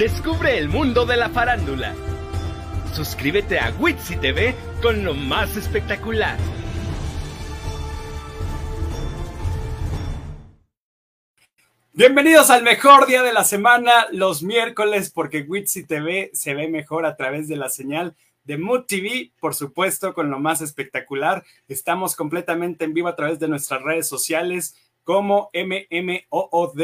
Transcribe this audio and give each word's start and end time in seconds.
Descubre 0.00 0.56
el 0.56 0.70
mundo 0.70 1.04
de 1.04 1.18
la 1.18 1.28
farándula. 1.28 1.94
Suscríbete 2.94 3.58
a 3.58 3.70
Witsi 3.78 4.16
TV 4.16 4.54
con 4.80 5.04
lo 5.04 5.12
más 5.12 5.58
espectacular. 5.58 6.38
Bienvenidos 11.92 12.48
al 12.48 12.62
mejor 12.62 13.06
día 13.06 13.22
de 13.22 13.34
la 13.34 13.44
semana, 13.44 14.06
los 14.10 14.42
miércoles, 14.42 15.10
porque 15.10 15.42
Witsi 15.42 15.84
TV 15.84 16.30
se 16.32 16.54
ve 16.54 16.68
mejor 16.68 17.04
a 17.04 17.14
través 17.14 17.46
de 17.46 17.56
la 17.56 17.68
señal 17.68 18.16
de 18.44 18.56
Mood 18.56 18.86
TV, 18.86 19.32
por 19.38 19.54
supuesto, 19.54 20.14
con 20.14 20.30
lo 20.30 20.38
más 20.38 20.62
espectacular. 20.62 21.44
Estamos 21.68 22.16
completamente 22.16 22.86
en 22.86 22.94
vivo 22.94 23.08
a 23.08 23.16
través 23.16 23.38
de 23.38 23.48
nuestras 23.48 23.82
redes 23.82 24.08
sociales 24.08 24.76
como 25.04 25.50
MMOOD 25.52 26.80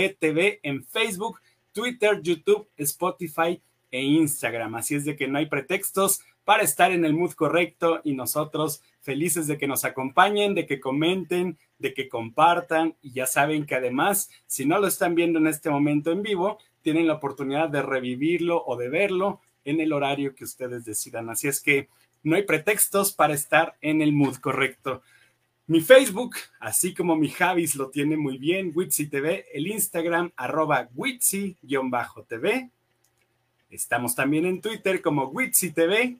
en 0.62 0.84
Facebook, 0.84 1.40
Twitter, 1.76 2.22
YouTube, 2.22 2.66
Spotify 2.78 3.60
e 3.90 4.02
Instagram. 4.02 4.76
Así 4.76 4.94
es 4.94 5.04
de 5.04 5.14
que 5.14 5.28
no 5.28 5.36
hay 5.36 5.44
pretextos 5.44 6.22
para 6.42 6.62
estar 6.62 6.90
en 6.90 7.04
el 7.04 7.12
mood 7.12 7.32
correcto 7.32 8.00
y 8.02 8.14
nosotros 8.14 8.82
felices 9.02 9.46
de 9.46 9.58
que 9.58 9.66
nos 9.66 9.84
acompañen, 9.84 10.54
de 10.54 10.64
que 10.64 10.80
comenten, 10.80 11.58
de 11.78 11.92
que 11.92 12.08
compartan 12.08 12.96
y 13.02 13.12
ya 13.12 13.26
saben 13.26 13.66
que 13.66 13.74
además, 13.74 14.30
si 14.46 14.64
no 14.64 14.78
lo 14.78 14.86
están 14.86 15.14
viendo 15.14 15.38
en 15.38 15.48
este 15.48 15.68
momento 15.68 16.12
en 16.12 16.22
vivo, 16.22 16.56
tienen 16.80 17.06
la 17.06 17.14
oportunidad 17.14 17.68
de 17.68 17.82
revivirlo 17.82 18.64
o 18.64 18.76
de 18.76 18.88
verlo 18.88 19.42
en 19.66 19.78
el 19.82 19.92
horario 19.92 20.34
que 20.34 20.44
ustedes 20.44 20.86
decidan. 20.86 21.28
Así 21.28 21.46
es 21.46 21.60
que 21.60 21.90
no 22.22 22.36
hay 22.36 22.44
pretextos 22.44 23.12
para 23.12 23.34
estar 23.34 23.76
en 23.82 24.00
el 24.00 24.14
mood 24.14 24.36
correcto. 24.36 25.02
Mi 25.68 25.80
Facebook, 25.80 26.36
así 26.60 26.94
como 26.94 27.16
mi 27.16 27.28
Javis 27.28 27.74
lo 27.74 27.90
tiene 27.90 28.16
muy 28.16 28.38
bien, 28.38 28.70
Witsi 28.72 29.08
TV, 29.08 29.46
el 29.52 29.66
Instagram, 29.66 30.30
arroba 30.36 30.88
Witsi-TV. 30.94 32.70
Estamos 33.68 34.14
también 34.14 34.46
en 34.46 34.60
Twitter 34.60 35.02
como 35.02 35.24
Witsi 35.24 35.72
TV 35.72 36.18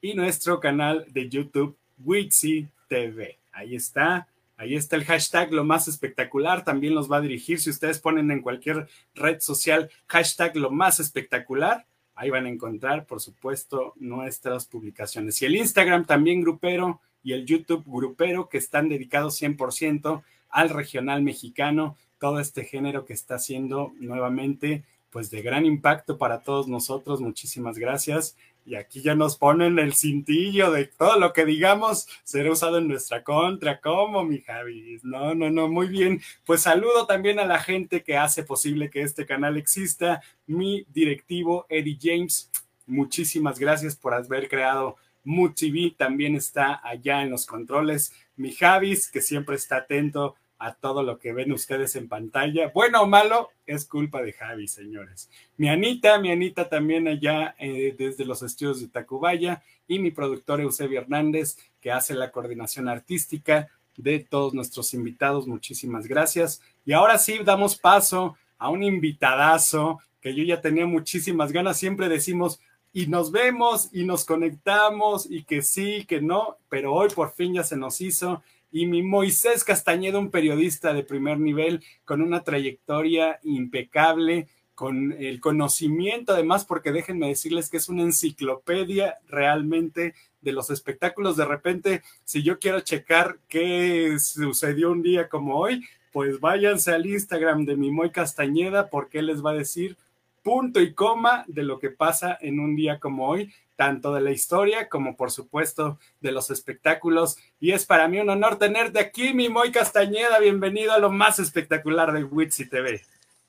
y 0.00 0.14
nuestro 0.14 0.60
canal 0.60 1.06
de 1.08 1.28
YouTube, 1.28 1.76
Witsi 2.04 2.68
TV. 2.88 3.36
Ahí 3.50 3.74
está, 3.74 4.28
ahí 4.56 4.76
está 4.76 4.94
el 4.94 5.06
hashtag 5.06 5.52
lo 5.52 5.64
más 5.64 5.88
espectacular, 5.88 6.62
también 6.62 6.94
los 6.94 7.10
va 7.10 7.16
a 7.16 7.22
dirigir. 7.22 7.58
Si 7.58 7.70
ustedes 7.70 7.98
ponen 7.98 8.30
en 8.30 8.42
cualquier 8.42 8.86
red 9.16 9.40
social 9.40 9.90
hashtag 10.06 10.54
lo 10.54 10.70
más 10.70 11.00
espectacular, 11.00 11.84
ahí 12.14 12.30
van 12.30 12.46
a 12.46 12.50
encontrar, 12.50 13.06
por 13.06 13.20
supuesto, 13.20 13.94
nuestras 13.96 14.66
publicaciones. 14.66 15.42
Y 15.42 15.46
el 15.46 15.56
Instagram 15.56 16.04
también 16.04 16.42
grupero 16.42 17.00
y 17.22 17.32
el 17.32 17.46
YouTube 17.46 17.84
grupero 17.86 18.48
que 18.48 18.58
están 18.58 18.88
dedicados 18.88 19.40
100% 19.40 20.22
al 20.48 20.68
regional 20.68 21.22
mexicano, 21.22 21.96
todo 22.18 22.40
este 22.40 22.64
género 22.64 23.04
que 23.04 23.12
está 23.12 23.36
haciendo 23.36 23.92
nuevamente 23.98 24.84
pues 25.10 25.30
de 25.30 25.42
gran 25.42 25.66
impacto 25.66 26.18
para 26.18 26.42
todos 26.42 26.68
nosotros. 26.68 27.20
Muchísimas 27.20 27.78
gracias. 27.78 28.36
Y 28.64 28.76
aquí 28.76 29.02
ya 29.02 29.14
nos 29.14 29.36
ponen 29.36 29.78
el 29.78 29.94
cintillo 29.94 30.70
de 30.70 30.84
todo 30.84 31.18
lo 31.18 31.32
que 31.32 31.44
digamos 31.44 32.06
será 32.24 32.52
usado 32.52 32.78
en 32.78 32.88
nuestra 32.88 33.24
contra. 33.24 33.80
¿Cómo, 33.80 34.22
mi 34.24 34.40
Javi? 34.40 35.00
No, 35.02 35.34
no, 35.34 35.50
no, 35.50 35.68
muy 35.68 35.88
bien. 35.88 36.20
Pues 36.44 36.62
saludo 36.62 37.06
también 37.06 37.38
a 37.40 37.46
la 37.46 37.58
gente 37.58 38.02
que 38.02 38.16
hace 38.16 38.44
posible 38.44 38.90
que 38.90 39.02
este 39.02 39.26
canal 39.26 39.56
exista. 39.56 40.22
Mi 40.46 40.86
directivo, 40.92 41.66
Eddie 41.68 41.98
James. 42.00 42.50
Muchísimas 42.86 43.58
gracias 43.58 43.96
por 43.96 44.14
haber 44.14 44.48
creado 44.48 44.96
Mood 45.24 45.52
también 45.96 46.36
está 46.36 46.80
allá 46.82 47.22
en 47.22 47.30
los 47.30 47.46
controles. 47.46 48.12
Mi 48.36 48.52
Javis, 48.52 49.10
que 49.10 49.20
siempre 49.20 49.56
está 49.56 49.78
atento 49.78 50.36
a 50.60 50.74
todo 50.74 51.02
lo 51.02 51.18
que 51.18 51.32
ven 51.32 51.52
ustedes 51.52 51.96
en 51.96 52.06
pantalla. 52.06 52.70
Bueno 52.74 53.02
o 53.02 53.06
malo, 53.06 53.48
es 53.66 53.86
culpa 53.86 54.20
de 54.22 54.34
Javi, 54.34 54.68
señores. 54.68 55.30
Mi 55.56 55.70
Anita, 55.70 56.18
mi 56.18 56.30
Anita 56.30 56.68
también 56.68 57.08
allá 57.08 57.54
eh, 57.58 57.94
desde 57.98 58.26
los 58.26 58.42
estudios 58.42 58.80
de 58.80 58.88
Tacubaya 58.88 59.62
y 59.88 59.98
mi 59.98 60.10
productor 60.10 60.60
Eusebio 60.60 61.00
Hernández, 61.00 61.56
que 61.80 61.90
hace 61.90 62.14
la 62.14 62.30
coordinación 62.30 62.88
artística 62.88 63.68
de 63.96 64.20
todos 64.20 64.52
nuestros 64.52 64.92
invitados. 64.92 65.46
Muchísimas 65.46 66.06
gracias. 66.06 66.60
Y 66.84 66.92
ahora 66.92 67.16
sí, 67.16 67.38
damos 67.42 67.76
paso 67.76 68.36
a 68.58 68.68
un 68.68 68.82
invitadazo 68.82 69.98
que 70.20 70.34
yo 70.34 70.44
ya 70.44 70.60
tenía 70.60 70.84
muchísimas 70.84 71.52
ganas. 71.52 71.78
Siempre 71.78 72.10
decimos, 72.10 72.60
y 72.92 73.06
nos 73.06 73.30
vemos 73.30 73.88
y 73.92 74.04
nos 74.04 74.24
conectamos 74.24 75.30
y 75.30 75.44
que 75.44 75.62
sí, 75.62 76.04
que 76.06 76.20
no, 76.20 76.56
pero 76.68 76.92
hoy 76.92 77.08
por 77.10 77.32
fin 77.32 77.54
ya 77.54 77.62
se 77.62 77.76
nos 77.76 78.00
hizo. 78.00 78.42
Y 78.72 78.86
mi 78.86 79.02
Moisés 79.02 79.64
Castañeda, 79.64 80.18
un 80.18 80.30
periodista 80.30 80.92
de 80.92 81.02
primer 81.02 81.38
nivel 81.38 81.82
con 82.04 82.22
una 82.22 82.42
trayectoria 82.42 83.38
impecable, 83.42 84.48
con 84.74 85.12
el 85.12 85.40
conocimiento 85.40 86.32
además, 86.32 86.64
porque 86.64 86.90
déjenme 86.90 87.28
decirles 87.28 87.68
que 87.68 87.76
es 87.76 87.88
una 87.88 88.02
enciclopedia 88.02 89.18
realmente 89.28 90.14
de 90.40 90.52
los 90.52 90.70
espectáculos. 90.70 91.36
De 91.36 91.44
repente, 91.44 92.02
si 92.24 92.42
yo 92.42 92.58
quiero 92.58 92.80
checar 92.80 93.38
qué 93.48 94.16
sucedió 94.18 94.90
un 94.90 95.02
día 95.02 95.28
como 95.28 95.58
hoy, 95.58 95.84
pues 96.12 96.40
váyanse 96.40 96.92
al 96.92 97.06
Instagram 97.06 97.66
de 97.66 97.76
mi 97.76 97.90
Moy 97.90 98.10
Castañeda 98.10 98.88
porque 98.88 99.18
él 99.18 99.26
les 99.26 99.44
va 99.44 99.50
a 99.50 99.54
decir 99.54 99.96
punto 100.42 100.80
y 100.80 100.94
coma 100.94 101.44
de 101.48 101.62
lo 101.62 101.78
que 101.78 101.90
pasa 101.90 102.36
en 102.40 102.60
un 102.60 102.76
día 102.76 102.98
como 102.98 103.28
hoy, 103.28 103.52
tanto 103.76 104.12
de 104.14 104.20
la 104.20 104.30
historia 104.30 104.88
como 104.88 105.16
por 105.16 105.30
supuesto 105.30 105.98
de 106.20 106.32
los 106.32 106.50
espectáculos. 106.50 107.36
Y 107.60 107.72
es 107.72 107.86
para 107.86 108.08
mí 108.08 108.18
un 108.18 108.30
honor 108.30 108.58
tenerte 108.58 108.98
aquí, 108.98 109.32
mi 109.32 109.48
Moy 109.48 109.72
Castañeda. 109.72 110.38
Bienvenido 110.38 110.92
a 110.92 110.98
lo 110.98 111.10
más 111.10 111.38
espectacular 111.38 112.12
de 112.12 112.24
Witsi 112.24 112.68
TV. 112.68 113.02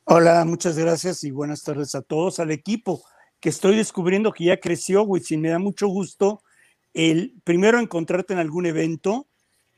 Hola, 0.06 0.44
muchas 0.46 0.78
gracias 0.78 1.24
y 1.24 1.32
buenas 1.32 1.64
tardes 1.64 1.96
a 1.96 2.02
todos, 2.02 2.40
al 2.40 2.52
equipo 2.52 3.04
que 3.40 3.50
estoy 3.50 3.76
descubriendo 3.76 4.32
que 4.32 4.46
ya 4.46 4.58
creció, 4.58 5.04
Witsi. 5.04 5.38
Me 5.38 5.50
da 5.50 5.60
mucho 5.60 5.88
gusto 5.88 6.42
el 6.94 7.34
primero 7.44 7.80
encontrarte 7.80 8.34
en 8.34 8.40
algún 8.40 8.66
evento 8.66 9.28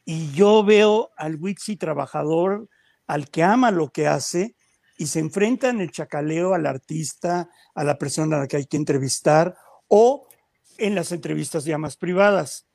y 0.05 0.31
yo 0.31 0.63
veo 0.63 1.11
al 1.17 1.35
Witsi 1.35 1.77
trabajador, 1.77 2.67
al 3.07 3.29
que 3.29 3.43
ama 3.43 3.71
lo 3.71 3.89
que 3.89 4.07
hace 4.07 4.55
y 5.03 5.07
se 5.07 5.19
enfrenta 5.19 5.67
en 5.67 5.81
el 5.81 5.91
chacaleo 5.91 6.53
al 6.53 6.65
artista, 6.65 7.49
a 7.75 7.83
la 7.83 7.97
persona 7.97 8.37
a 8.37 8.39
la 8.39 8.47
que 8.47 8.55
hay 8.55 8.65
que 8.65 8.77
entrevistar 8.77 9.53
o 9.89 10.29
en 10.77 10.95
las 10.95 11.11
entrevistas 11.11 11.65
ya 11.65 11.77
más 11.77 11.97
privadas. 11.97 12.67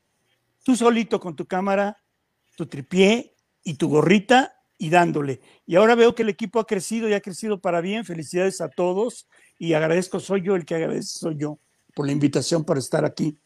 Tú 0.63 0.77
solito 0.77 1.21
con 1.21 1.35
tu 1.35 1.47
cámara, 1.47 1.97
tu 2.55 2.67
tripié 2.67 3.35
y 3.65 3.77
tu 3.77 3.89
gorrita 3.89 4.61
y 4.77 4.91
dándole. 4.91 5.41
Y 5.65 5.77
ahora 5.77 5.95
veo 5.95 6.15
que 6.15 6.23
el 6.23 6.29
equipo 6.29 6.61
ha 6.61 6.67
crecido 6.67 7.09
y 7.09 7.15
ha 7.15 7.23
crecido 7.23 7.63
para 7.63 7.81
bien. 7.81 8.05
Felicidades 8.05 8.61
a 8.61 8.69
todos 8.69 9.27
y 9.59 9.73
agradezco, 9.73 10.21
soy 10.21 10.43
yo 10.43 10.55
el 10.55 10.67
que 10.67 10.75
agradece, 10.75 11.19
soy 11.19 11.37
yo 11.39 11.59
por 11.95 12.05
la 12.05 12.13
invitación 12.13 12.63
para 12.63 12.79
estar 12.79 13.07
aquí 13.07 13.39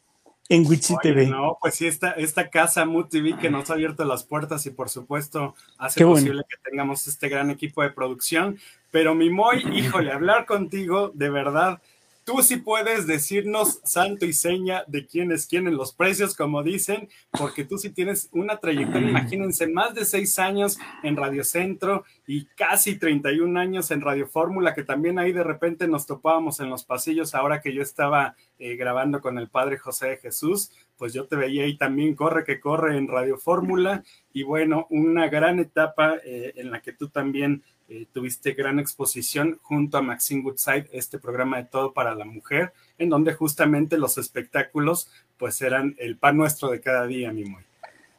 en 0.48 0.66
Witsi 0.66 0.94
TV. 1.02 1.26
No, 1.26 1.56
pues 1.60 1.74
sí, 1.74 1.86
esta, 1.86 2.12
esta 2.12 2.50
casa 2.50 2.84
Mood 2.84 3.06
TV 3.06 3.36
que 3.38 3.50
nos 3.50 3.70
ha 3.70 3.74
abierto 3.74 4.04
las 4.04 4.24
puertas 4.24 4.66
y 4.66 4.70
por 4.70 4.88
supuesto 4.88 5.54
hace 5.78 6.04
posible 6.04 6.42
que 6.48 6.70
tengamos 6.70 7.06
este 7.06 7.28
gran 7.28 7.50
equipo 7.50 7.82
de 7.82 7.90
producción. 7.90 8.58
Pero 8.90 9.14
mi 9.14 9.30
Moy, 9.30 9.64
híjole, 9.72 10.12
hablar 10.12 10.44
contigo 10.44 11.10
de 11.14 11.30
verdad 11.30 11.80
Tú 12.24 12.40
sí 12.42 12.58
puedes 12.58 13.08
decirnos 13.08 13.80
santo 13.82 14.26
y 14.26 14.32
seña 14.32 14.84
de 14.86 15.06
quién 15.06 15.32
es 15.32 15.46
quién 15.46 15.66
en 15.66 15.76
los 15.76 15.92
precios, 15.92 16.36
como 16.36 16.62
dicen, 16.62 17.08
porque 17.32 17.64
tú 17.64 17.78
sí 17.78 17.90
tienes 17.90 18.28
una 18.30 18.58
trayectoria, 18.58 19.08
imagínense, 19.08 19.66
más 19.66 19.92
de 19.94 20.04
seis 20.04 20.38
años 20.38 20.78
en 21.02 21.16
Radio 21.16 21.42
Centro 21.42 22.04
y 22.24 22.44
casi 22.54 22.96
31 22.96 23.58
años 23.58 23.90
en 23.90 24.02
Radio 24.02 24.28
Fórmula, 24.28 24.72
que 24.72 24.84
también 24.84 25.18
ahí 25.18 25.32
de 25.32 25.42
repente 25.42 25.88
nos 25.88 26.06
topábamos 26.06 26.60
en 26.60 26.70
los 26.70 26.84
pasillos 26.84 27.34
ahora 27.34 27.60
que 27.60 27.74
yo 27.74 27.82
estaba 27.82 28.36
eh, 28.60 28.76
grabando 28.76 29.20
con 29.20 29.36
el 29.38 29.48
Padre 29.48 29.78
José 29.78 30.10
de 30.10 30.16
Jesús, 30.18 30.70
pues 30.96 31.12
yo 31.12 31.26
te 31.26 31.34
veía 31.34 31.64
ahí 31.64 31.76
también, 31.76 32.14
corre 32.14 32.44
que 32.44 32.60
corre 32.60 32.96
en 32.96 33.08
Radio 33.08 33.36
Fórmula, 33.36 34.04
y 34.32 34.44
bueno, 34.44 34.86
una 34.90 35.28
gran 35.28 35.58
etapa 35.58 36.18
eh, 36.24 36.52
en 36.54 36.70
la 36.70 36.80
que 36.80 36.92
tú 36.92 37.08
también 37.08 37.64
eh, 37.94 38.06
tuviste 38.10 38.52
gran 38.52 38.78
exposición 38.78 39.58
junto 39.60 39.98
a 39.98 40.02
Maxine 40.02 40.40
Woodside, 40.40 40.86
este 40.92 41.18
programa 41.18 41.58
de 41.58 41.64
todo 41.64 41.92
para 41.92 42.14
la 42.14 42.24
mujer, 42.24 42.72
en 42.96 43.10
donde 43.10 43.34
justamente 43.34 43.98
los 43.98 44.16
espectáculos 44.16 45.10
pues 45.36 45.60
eran 45.60 45.94
el 45.98 46.16
pan 46.16 46.38
nuestro 46.38 46.70
de 46.70 46.80
cada 46.80 47.06
día, 47.06 47.32
mi 47.32 47.44
muy. 47.44 47.60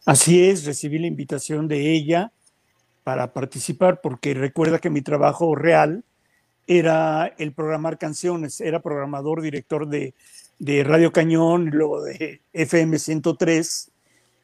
Así 0.06 0.48
es, 0.48 0.66
recibí 0.66 1.00
la 1.00 1.08
invitación 1.08 1.68
de 1.68 1.92
ella 1.92 2.32
para 3.04 3.34
participar 3.34 4.00
porque 4.00 4.36
recuerda 4.36 4.78
que 4.78 4.92
mi 4.92 5.02
trabajo 5.02 5.56
real 5.56 6.04
era 6.68 7.34
el 7.40 7.52
programar 7.52 7.98
canciones, 7.98 8.62
era 8.62 8.80
programador, 8.80 9.42
director 9.42 9.88
de, 9.88 10.14
de 10.60 10.84
Radio 10.84 11.12
Cañón, 11.12 11.72
luego 11.72 12.04
de 12.04 12.42
FM 12.54 13.00
103 13.00 13.90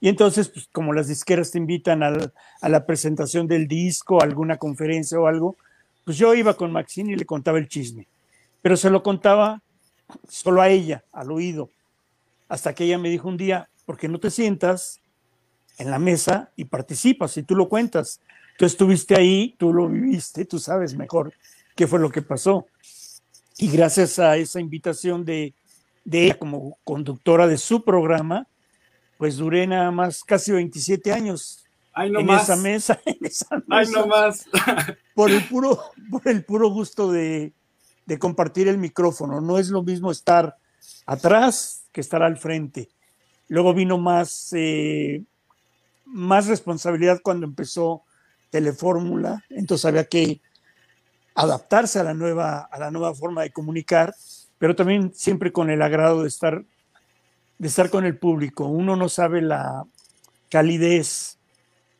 y 0.01 0.07
entonces, 0.07 0.49
pues, 0.49 0.69
como 0.71 0.93
las 0.93 1.07
disqueras 1.07 1.51
te 1.51 1.57
invitan 1.57 2.03
a 2.03 2.69
la 2.69 2.85
presentación 2.85 3.47
del 3.47 3.67
disco, 3.67 4.21
alguna 4.21 4.57
conferencia 4.57 5.19
o 5.19 5.27
algo, 5.27 5.57
pues 6.05 6.17
yo 6.17 6.33
iba 6.33 6.55
con 6.55 6.71
Maxine 6.71 7.13
y 7.13 7.15
le 7.15 7.25
contaba 7.25 7.57
el 7.57 7.67
chisme. 7.67 8.07
Pero 8.61 8.77
se 8.77 8.89
lo 8.89 9.03
contaba 9.03 9.61
solo 10.27 10.61
a 10.61 10.69
ella, 10.69 11.03
al 11.11 11.31
oído. 11.31 11.69
Hasta 12.47 12.73
que 12.73 12.85
ella 12.85 12.97
me 12.97 13.09
dijo 13.09 13.27
un 13.27 13.37
día, 13.37 13.69
¿por 13.85 13.97
qué 13.97 14.07
no 14.07 14.19
te 14.19 14.31
sientas 14.31 14.99
en 15.77 15.91
la 15.91 15.99
mesa 15.99 16.49
y 16.55 16.65
participas 16.65 17.37
y 17.37 17.43
tú 17.43 17.55
lo 17.55 17.69
cuentas? 17.69 18.21
Tú 18.57 18.65
estuviste 18.65 19.15
ahí, 19.15 19.55
tú 19.57 19.73
lo 19.73 19.87
viviste, 19.87 20.45
tú 20.45 20.59
sabes 20.59 20.95
mejor 20.95 21.33
qué 21.75 21.87
fue 21.87 21.99
lo 21.99 22.09
que 22.09 22.21
pasó. 22.21 22.65
Y 23.57 23.69
gracias 23.69 24.17
a 24.17 24.37
esa 24.37 24.59
invitación 24.59 25.25
de, 25.25 25.53
de 26.05 26.25
ella 26.25 26.39
como 26.39 26.77
conductora 26.83 27.47
de 27.47 27.57
su 27.57 27.83
programa, 27.83 28.47
pues 29.19 29.35
duré 29.35 29.67
nada 29.67 29.91
más 29.91 30.23
casi 30.23 30.53
27 30.53 31.11
años 31.11 31.65
en, 31.95 32.29
esa 32.29 32.55
mesa, 32.55 33.01
en 33.05 33.17
esa 33.21 33.57
mesa. 33.57 33.65
Ay, 33.69 33.87
no 33.91 34.07
más. 34.07 34.45
por, 35.13 35.29
el 35.29 35.43
puro, 35.43 35.77
por 36.09 36.25
el 36.25 36.45
puro 36.45 36.69
gusto 36.69 37.11
de, 37.11 37.51
de 38.05 38.17
compartir 38.17 38.69
el 38.69 38.77
micrófono. 38.77 39.41
No 39.41 39.59
es 39.59 39.69
lo 39.69 39.83
mismo 39.83 40.09
estar 40.09 40.55
atrás 41.05 41.83
que 41.91 41.99
estar 41.99 42.23
al 42.23 42.37
frente. 42.37 42.89
Luego 43.49 43.73
vino 43.73 43.97
más, 43.97 44.53
eh, 44.53 45.23
más 46.05 46.47
responsabilidad 46.47 47.19
cuando 47.21 47.45
empezó 47.45 48.03
Telefórmula, 48.49 49.43
entonces 49.49 49.85
había 49.85 50.05
que 50.05 50.41
adaptarse 51.35 51.99
a 51.99 52.03
la 52.03 52.13
nueva, 52.13 52.61
a 52.61 52.79
la 52.79 52.89
nueva 52.89 53.13
forma 53.13 53.43
de 53.43 53.51
comunicar, 53.51 54.15
pero 54.57 54.75
también 54.75 55.13
siempre 55.13 55.51
con 55.51 55.69
el 55.69 55.81
agrado 55.81 56.21
de 56.21 56.29
estar, 56.29 56.63
de 57.59 57.67
estar 57.67 57.91
con 57.91 58.05
el 58.05 58.17
público. 58.17 58.65
Uno 58.65 58.95
no 58.95 59.09
sabe 59.09 59.41
la 59.41 59.85
calidez 60.49 61.37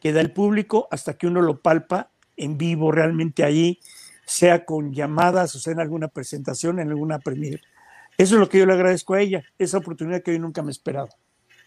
que 0.01 0.13
da 0.13 0.21
el 0.21 0.31
público 0.31 0.87
hasta 0.89 1.17
que 1.17 1.27
uno 1.27 1.41
lo 1.41 1.59
palpa 1.59 2.09
en 2.37 2.57
vivo 2.57 2.91
realmente 2.91 3.43
allí, 3.43 3.79
sea 4.25 4.65
con 4.65 4.93
llamadas 4.93 5.53
o 5.55 5.59
sea 5.59 5.73
en 5.73 5.81
alguna 5.81 6.07
presentación, 6.07 6.79
en 6.79 6.89
alguna 6.89 7.19
premier. 7.19 7.61
Eso 8.17 8.35
es 8.35 8.39
lo 8.39 8.49
que 8.49 8.59
yo 8.59 8.65
le 8.65 8.73
agradezco 8.73 9.13
a 9.13 9.21
ella, 9.21 9.43
esa 9.57 9.77
oportunidad 9.77 10.23
que 10.23 10.33
yo 10.33 10.39
nunca 10.39 10.61
me 10.63 10.71
esperaba. 10.71 11.09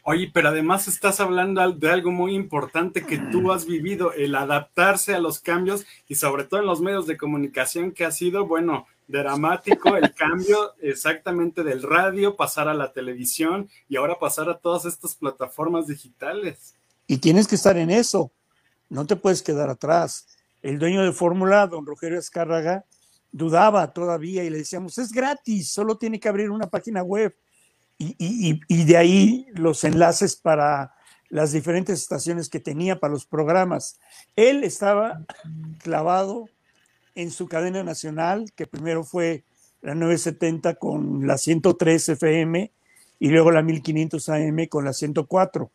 Oye, 0.04 0.30
pero 0.34 0.48
además 0.48 0.88
estás 0.88 1.20
hablando 1.20 1.70
de 1.70 1.90
algo 1.90 2.10
muy 2.10 2.34
importante 2.34 3.06
que 3.06 3.18
tú 3.18 3.52
has 3.52 3.66
vivido, 3.66 4.12
el 4.12 4.34
adaptarse 4.34 5.14
a 5.14 5.20
los 5.20 5.38
cambios 5.38 5.86
y 6.08 6.16
sobre 6.16 6.44
todo 6.44 6.60
en 6.60 6.66
los 6.66 6.80
medios 6.80 7.06
de 7.06 7.16
comunicación 7.16 7.92
que 7.92 8.04
ha 8.04 8.10
sido, 8.10 8.46
bueno, 8.46 8.86
dramático 9.06 9.96
el 9.96 10.14
cambio 10.14 10.75
exactamente 10.81 11.62
del 11.62 11.82
radio, 11.82 12.37
pasar 12.37 12.69
a 12.69 12.75
la 12.75 12.93
televisión 12.93 13.69
y 13.88 13.96
ahora 13.96 14.19
pasar 14.19 14.49
a 14.49 14.58
todas 14.58 14.84
estas 14.84 15.14
plataformas 15.14 15.87
digitales. 15.87 16.75
Y 17.06 17.19
tienes 17.19 17.46
que 17.46 17.56
estar 17.56 17.76
en 17.76 17.90
eso, 17.90 18.32
no 18.88 19.06
te 19.06 19.16
puedes 19.16 19.43
quedar 19.43 19.70
atrás. 19.70 20.26
El 20.62 20.78
dueño 20.78 21.02
de 21.02 21.12
Fórmula, 21.12 21.66
don 21.66 21.87
Rogelio 21.87 22.19
Escárraga, 22.19 22.84
dudaba 23.32 23.93
todavía 23.93 24.44
y 24.44 24.50
le 24.50 24.58
decíamos, 24.58 24.99
es 24.99 25.10
gratis, 25.10 25.70
solo 25.70 25.96
tiene 25.96 26.20
que 26.20 26.28
abrir 26.28 26.50
una 26.50 26.69
página 26.69 27.02
web 27.02 27.34
y, 27.98 28.84
de 28.84 28.96
ahí 28.96 29.46
los 29.55 29.84
enlaces 29.84 30.37
para 30.37 30.94
las 31.28 31.52
diferentes 31.52 32.00
estaciones 32.00 32.48
que 32.48 32.60
tenía 32.60 33.00
para 33.00 33.12
los 33.12 33.25
programas. 33.25 33.98
Él 34.37 34.64
estaba 34.64 35.25
clavado 35.78 36.48
en 37.14 37.30
su 37.30 37.48
cadena 37.48 37.82
nacional, 37.82 38.52
que 38.54 38.66
primero 38.66 39.04
fue 39.04 39.44
la 39.80 39.94
970 39.94 40.74
con 40.76 41.26
la 41.26 41.38
103 41.38 42.10
FM 42.10 42.70
y 43.18 43.28
luego 43.28 43.50
la 43.50 43.62
1500 43.62 44.28
AM 44.28 44.66
con 44.68 44.84
la 44.84 44.92
104. 44.92 45.70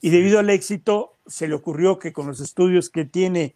Y 0.00 0.10
debido 0.10 0.38
al 0.38 0.50
éxito, 0.50 1.18
se 1.26 1.48
le 1.48 1.54
ocurrió 1.54 1.98
que 1.98 2.12
con 2.12 2.26
los 2.26 2.40
estudios 2.40 2.90
que 2.90 3.04
tiene, 3.04 3.54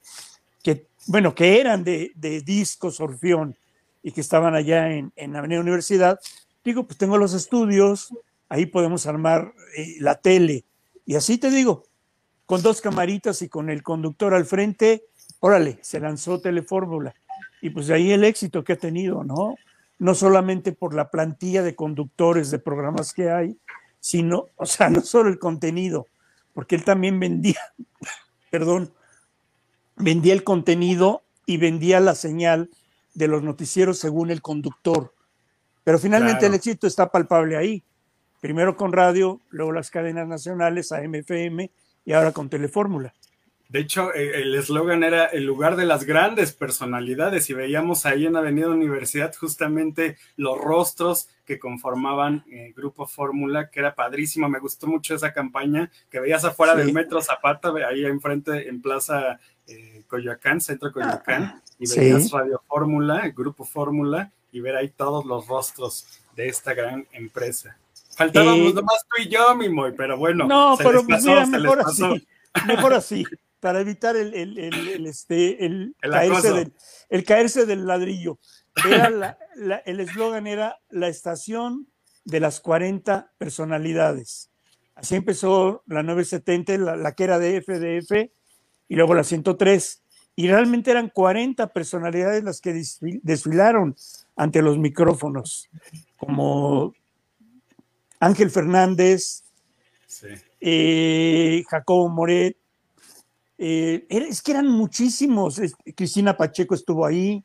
que, 0.62 0.87
bueno, 1.06 1.34
que 1.34 1.61
eran 1.61 1.82
de, 1.84 2.12
de 2.14 2.40
discos 2.40 3.00
Orfeón 3.00 3.56
y 4.02 4.12
que 4.12 4.20
estaban 4.20 4.55
allá 4.55 4.93
en, 4.93 5.12
en 5.17 5.34
Avenida 5.34 5.61
Universidad, 5.61 6.20
Digo, 6.67 6.84
pues 6.84 6.99
tengo 6.99 7.17
los 7.17 7.32
estudios, 7.32 8.12
ahí 8.49 8.67
podemos 8.67 9.06
armar 9.06 9.55
eh, 9.76 9.94
la 10.00 10.17
tele. 10.17 10.64
Y 11.05 11.14
así 11.14 11.38
te 11.38 11.49
digo, 11.49 11.84
con 12.44 12.61
dos 12.61 12.81
camaritas 12.81 13.40
y 13.43 13.49
con 13.49 13.70
el 13.70 13.84
conductor 13.84 14.34
al 14.34 14.46
frente, 14.46 15.05
órale, 15.41 15.79
se 15.83 16.00
lanzó 16.00 16.41
Telefórmula. 16.41 17.15
Y 17.61 17.71
pues 17.71 17.87
de 17.87 17.94
ahí 17.94 18.12
el 18.12 18.25
éxito 18.25 18.65
que 18.65 18.75
ha 18.75 18.79
tenido, 18.79 19.25
¿no? 19.25 19.56
No 19.99 20.15
solamente 20.15 20.73
por 20.73 20.94
la 20.94 21.11
plantilla 21.11 21.62
de 21.62 21.75
conductores 21.75 22.50
de 22.50 22.59
programas 22.59 23.12
que 23.12 23.31
hay, 23.31 23.59
sino, 24.00 24.47
o 24.56 24.67
sea, 24.67 24.91
no 24.91 25.00
solo 25.00 25.31
el 25.31 25.38
contenido, 25.38 26.06
porque 26.53 26.77
él 26.77 26.85
también 26.85 27.19
vendía, 27.19 27.61
perdón, 28.50 28.93
vendía 29.97 30.33
el 30.33 30.44
contenido 30.44 31.23
y 31.47 31.56
vendía 31.56 32.00
la 32.00 32.15
señal 32.15 32.71
de 33.15 33.29
los 33.29 33.43
noticieros 33.43 33.99
según 33.99 34.31
el 34.31 34.43
conductor. 34.43 35.12
Pero 35.85 35.99
finalmente 35.99 36.47
el 36.47 36.55
éxito 36.55 36.87
está 36.87 37.11
palpable 37.11 37.56
ahí. 37.56 37.83
Primero 38.41 38.77
con 38.77 38.93
radio, 38.93 39.41
luego 39.50 39.73
las 39.73 39.91
cadenas 39.91 40.29
nacionales, 40.29 40.93
AMFM 40.93 41.71
y 42.05 42.12
ahora 42.12 42.33
con 42.33 42.49
Telefórmula. 42.49 43.15
De 43.69 43.81
hecho, 43.81 44.15
e, 44.15 44.43
el 44.43 44.55
eslogan 44.55 45.03
era 45.03 45.27
el 45.27 45.45
lugar 45.45 45.77
de 45.77 45.85
las 45.85 46.05
grandes 46.05 46.53
personalidades 46.53 47.51
y 47.51 47.55
veíamos 47.55 48.07
ahí 48.07 48.27
en 48.27 48.37
Avenida 48.37 48.69
Universidad 48.69 49.35
justamente 49.35 50.17
los 50.37 50.59
rostros 50.59 51.29
que 51.45 51.59
conformaban 51.59 52.45
el 52.49 52.59
eh, 52.59 52.73
Grupo 52.77 53.07
Fórmula, 53.07 53.71
que 53.71 53.81
era 53.81 53.95
padrísimo, 53.95 54.49
me 54.49 54.59
gustó 54.59 54.87
mucho 54.87 55.15
esa 55.15 55.33
campaña, 55.33 55.91
que 56.11 56.21
veías 56.21 56.45
afuera 56.45 56.75
del 56.75 56.93
Metro 56.93 57.23
Zapata, 57.23 57.73
ahí 57.89 58.05
enfrente 58.05 58.69
en 58.69 58.83
Plaza 58.83 59.39
eh, 59.67 60.03
Coyoacán, 60.07 60.61
Centro 60.61 60.93
Coyoacán, 60.93 61.43
ah, 61.43 61.62
y 61.79 61.89
veías 61.89 62.31
Radio 62.31 62.62
Fórmula, 62.67 63.33
Grupo 63.35 63.65
Fórmula, 63.65 64.33
y 64.53 64.61
ver 64.61 64.77
ahí 64.77 64.89
todos 64.89 65.25
los 65.25 65.47
rostros 65.47 66.07
de 66.35 66.49
esta 66.49 66.75
gran 66.75 67.07
empresa. 67.12 67.77
Faltábamos 68.17 68.75
nomás 68.75 69.05
tú 69.09 69.23
y 69.23 69.29
yo, 69.29 69.55
mi 69.55 69.69
Moy, 69.69 69.93
pero 69.97 70.17
bueno. 70.17 70.47
No, 70.47 70.77
pero 70.79 71.03
mejor 71.05 71.39
así, 71.39 72.27
mejor 72.67 72.95
así, 72.95 73.25
para 73.61 73.81
evitar 73.81 74.17
el, 74.17 74.35
el, 74.35 74.58
el, 74.58 75.06
este, 75.06 75.64
el, 75.64 75.94
caerse 76.00 76.53
del, 76.53 76.73
el 77.08 77.25
caerse 77.25 77.67
del 77.67 77.87
ladrillo. 77.87 78.38
Era 78.87 79.38
el 79.87 80.00
eslogan 80.00 80.47
era 80.47 80.79
la 80.91 81.08
estación 81.08 81.88
de 82.25 82.41
las 82.41 82.61
40 82.61 83.32
personalidades. 83.38 84.50
Así 84.94 85.14
empezó 85.14 85.82
la 85.87 86.03
970, 86.03 86.76
la, 86.79 86.97
la 86.97 87.12
que 87.12 87.25
era 87.25 87.38
de 87.38 87.62
FDF, 87.62 88.31
y 88.88 88.97
luego 88.97 89.14
la 89.14 89.25
103. 89.25 90.02
Y 90.37 90.49
realmente 90.49 90.91
eran 90.91 91.09
40 91.09 91.73
personalidades 91.73 92.44
las 92.44 92.61
que 92.61 92.82
desfilaron 93.23 93.97
ante 94.37 94.61
los 94.61 94.79
micrófonos, 94.79 95.70
como 96.19 96.94
Ángel 98.20 98.50
Fernández, 98.50 99.44
eh, 100.61 101.64
Jacobo 101.69 102.09
Moret, 102.09 102.56
eh, 103.58 104.06
es 104.08 104.43
que 104.43 104.53
eran 104.53 104.69
muchísimos. 104.69 105.61
Cristina 105.94 106.37
Pacheco 106.37 106.75
estuvo 106.75 107.06
ahí, 107.06 107.43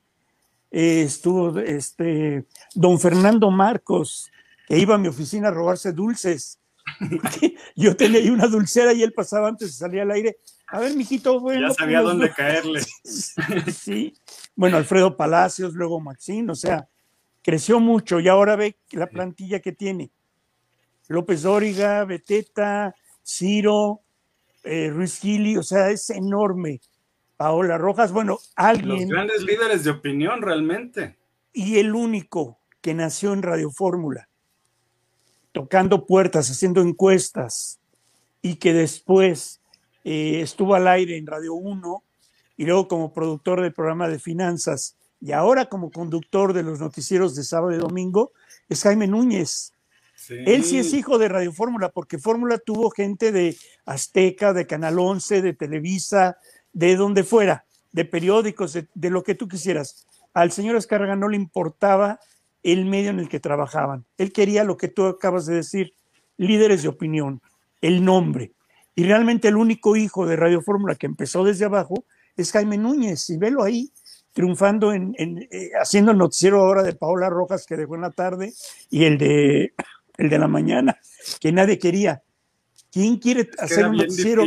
eh, 0.70 1.04
estuvo 1.04 1.58
este, 1.60 2.46
don 2.74 3.00
Fernando 3.00 3.50
Marcos, 3.52 4.32
que 4.68 4.78
iba 4.78 4.96
a 4.96 4.98
mi 4.98 5.08
oficina 5.08 5.50
a 5.50 5.52
robarse 5.52 5.92
dulces. 5.92 6.60
Yo 7.76 7.96
tenía 7.96 8.20
ahí 8.20 8.30
una 8.30 8.48
dulcera 8.48 8.94
y 8.94 9.04
él 9.04 9.14
pasaba 9.14 9.48
antes 9.48 9.68
de 9.70 9.74
salir 9.74 10.02
al 10.02 10.12
aire. 10.12 10.38
A 10.68 10.80
ver, 10.80 10.96
mijito, 10.96 11.40
bueno. 11.40 11.68
Ya 11.68 11.74
sabía 11.74 12.02
dónde 12.02 12.32
caerle. 12.32 12.82
sí. 13.74 14.14
Bueno, 14.56 14.78
Alfredo 14.78 15.18
Palacios, 15.18 15.74
luego 15.74 16.00
Maxín, 16.00 16.50
o 16.50 16.56
sea, 16.56 16.88
creció 17.42 17.80
mucho 17.80 18.20
y 18.20 18.28
ahora 18.28 18.56
ve 18.56 18.78
la 18.92 19.08
plantilla 19.08 19.60
que 19.60 19.72
tiene. 19.72 20.12
López 21.08 21.42
Dóriga, 21.42 22.06
Beteta, 22.06 22.96
Ciro, 23.22 24.02
eh, 24.64 24.90
Ruiz 24.90 25.20
Gili, 25.20 25.58
o 25.58 25.64
sea, 25.64 25.90
es 25.90 26.10
enorme. 26.10 26.82
Paola 27.38 27.78
Rojas, 27.78 28.12
bueno, 28.12 28.40
alguien. 28.56 29.02
Los 29.02 29.10
grandes 29.10 29.42
líderes 29.44 29.84
de 29.84 29.92
opinión 29.92 30.42
realmente. 30.42 31.18
Y 31.54 31.80
el 31.80 31.96
único 31.96 32.60
que 32.82 32.94
nació 32.94 33.34
en 33.34 33.42
Radio 33.42 33.72
Fórmula, 33.72 34.30
tocando 35.52 36.06
puertas, 36.06 36.50
haciendo 36.50 36.82
encuestas, 36.82 37.80
y 38.42 38.56
que 38.56 38.74
después 38.74 39.62
eh, 40.04 40.42
estuvo 40.42 40.76
al 40.76 40.88
aire 40.88 41.18
en 41.18 41.28
Radio 41.28 41.54
1 41.54 42.04
y 42.58 42.66
luego 42.66 42.88
como 42.88 43.14
productor 43.14 43.62
del 43.62 43.74
programa 43.74 44.08
de 44.08 44.20
finanzas 44.20 44.96
y 45.20 45.32
ahora 45.32 45.66
como 45.66 45.92
conductor 45.92 46.54
de 46.54 46.64
los 46.64 46.80
noticieros 46.80 47.36
de 47.36 47.44
sábado 47.44 47.74
y 47.74 47.78
domingo 47.78 48.32
es 48.68 48.82
Jaime 48.84 49.08
Núñez. 49.08 49.74
Él 50.30 50.64
sí 50.64 50.78
es 50.78 50.94
hijo 50.94 51.18
de 51.18 51.28
Radio 51.28 51.52
Fórmula, 51.52 51.90
porque 51.90 52.18
Fórmula 52.18 52.58
tuvo 52.58 52.90
gente 52.90 53.32
de 53.32 53.56
Azteca, 53.86 54.54
de 54.54 54.68
Canal 54.68 55.00
11, 55.00 55.42
de 55.42 55.54
Televisa, 55.54 56.38
de 56.74 56.96
donde 56.96 57.24
fuera, 57.24 57.66
de 57.92 58.06
periódicos, 58.06 58.74
de, 58.74 59.10
lo 59.10 59.24
que 59.24 59.36
tú 59.36 59.48
quisieras. 59.48 60.06
Al 60.34 60.52
señor 60.52 60.76
Escarga 60.76 61.16
no 61.16 61.28
le 61.28 61.38
importaba 61.38 62.20
el 62.64 62.86
medio 62.86 63.10
en 63.10 63.20
el 63.20 63.30
que 63.30 63.40
trabajaban. 63.40 64.06
Él 64.18 64.32
quería 64.32 64.64
lo 64.64 64.78
que 64.78 64.88
tú 64.88 65.06
acabas 65.06 65.46
de 65.46 65.56
decir, 65.56 65.94
líderes 66.38 66.84
de 66.84 66.90
opinión, 66.90 67.42
el 67.82 68.06
nombre. 68.06 68.54
Y 68.96 69.04
realmente 69.04 69.48
el 69.48 69.58
único 69.58 69.96
hijo 69.96 70.26
de 70.26 70.36
Radio 70.36 70.62
Fórmula 70.62 70.96
que 70.96 71.08
empezó 71.08 71.44
desde 71.44 71.66
abajo 71.66 72.06
es 72.38 72.52
Jaime 72.52 72.78
Núñez, 72.78 73.30
y 73.30 73.38
velo 73.38 73.64
ahí, 73.64 73.92
triunfando 74.34 74.94
en, 74.94 75.14
eh, 75.18 75.72
haciendo 75.82 76.12
el 76.12 76.18
noticiero 76.18 76.62
ahora 76.62 76.84
de 76.84 76.94
Paola 76.94 77.30
Rojas 77.30 77.66
que 77.66 77.76
dejó 77.76 77.96
en 77.96 78.02
la 78.02 78.12
tarde 78.12 78.54
y 78.90 79.04
el 79.04 79.18
de 79.18 79.74
el 80.22 80.30
de 80.30 80.38
la 80.38 80.48
mañana 80.48 80.98
que 81.40 81.52
nadie 81.52 81.80
quería. 81.80 82.24
¿Quién 82.92 83.18
quiere 83.18 83.50
hacer 83.58 83.88
un 83.88 83.98
noticiero 83.98 84.44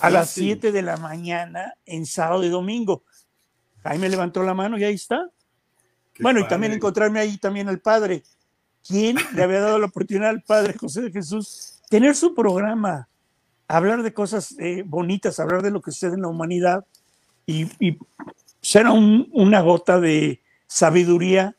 a 0.00 0.10
las 0.10 0.30
7 0.30 0.72
de 0.72 0.82
la 0.82 0.96
mañana 0.96 1.74
en 1.86 2.04
sábado 2.04 2.44
y 2.44 2.48
domingo? 2.48 3.04
Jaime 3.82 4.08
levantó 4.08 4.42
la 4.42 4.54
mano 4.54 4.76
y 4.76 4.84
ahí 4.84 4.94
está. 4.94 5.30
bueno, 6.18 6.40
y 6.40 6.48
también 6.48 6.72
encontrarme 6.72 7.20
ahí 7.20 7.38
también 7.38 7.68
al 7.68 7.80
padre. 7.80 8.22
¿Quién 8.86 9.16
le 9.34 9.42
había 9.42 9.60
dado 9.60 9.78
la 9.78 9.86
oportunidad 9.86 10.30
al 10.30 10.42
padre 10.42 10.74
José 10.78 11.02
de 11.02 11.10
Jesús 11.12 11.80
tener 11.88 12.14
su 12.14 12.34
programa, 12.34 13.08
hablar 13.68 14.02
de 14.02 14.12
cosas 14.12 14.54
eh, 14.58 14.82
bonitas, 14.84 15.40
hablar 15.40 15.62
de 15.62 15.70
lo 15.70 15.80
que 15.80 15.92
sucede 15.92 16.14
en 16.14 16.22
la 16.22 16.28
humanidad 16.28 16.84
y, 17.46 17.68
ser 18.60 18.86
una 18.88 19.60
gota 19.60 20.00
de 20.00 20.40
sabiduría 20.66 21.54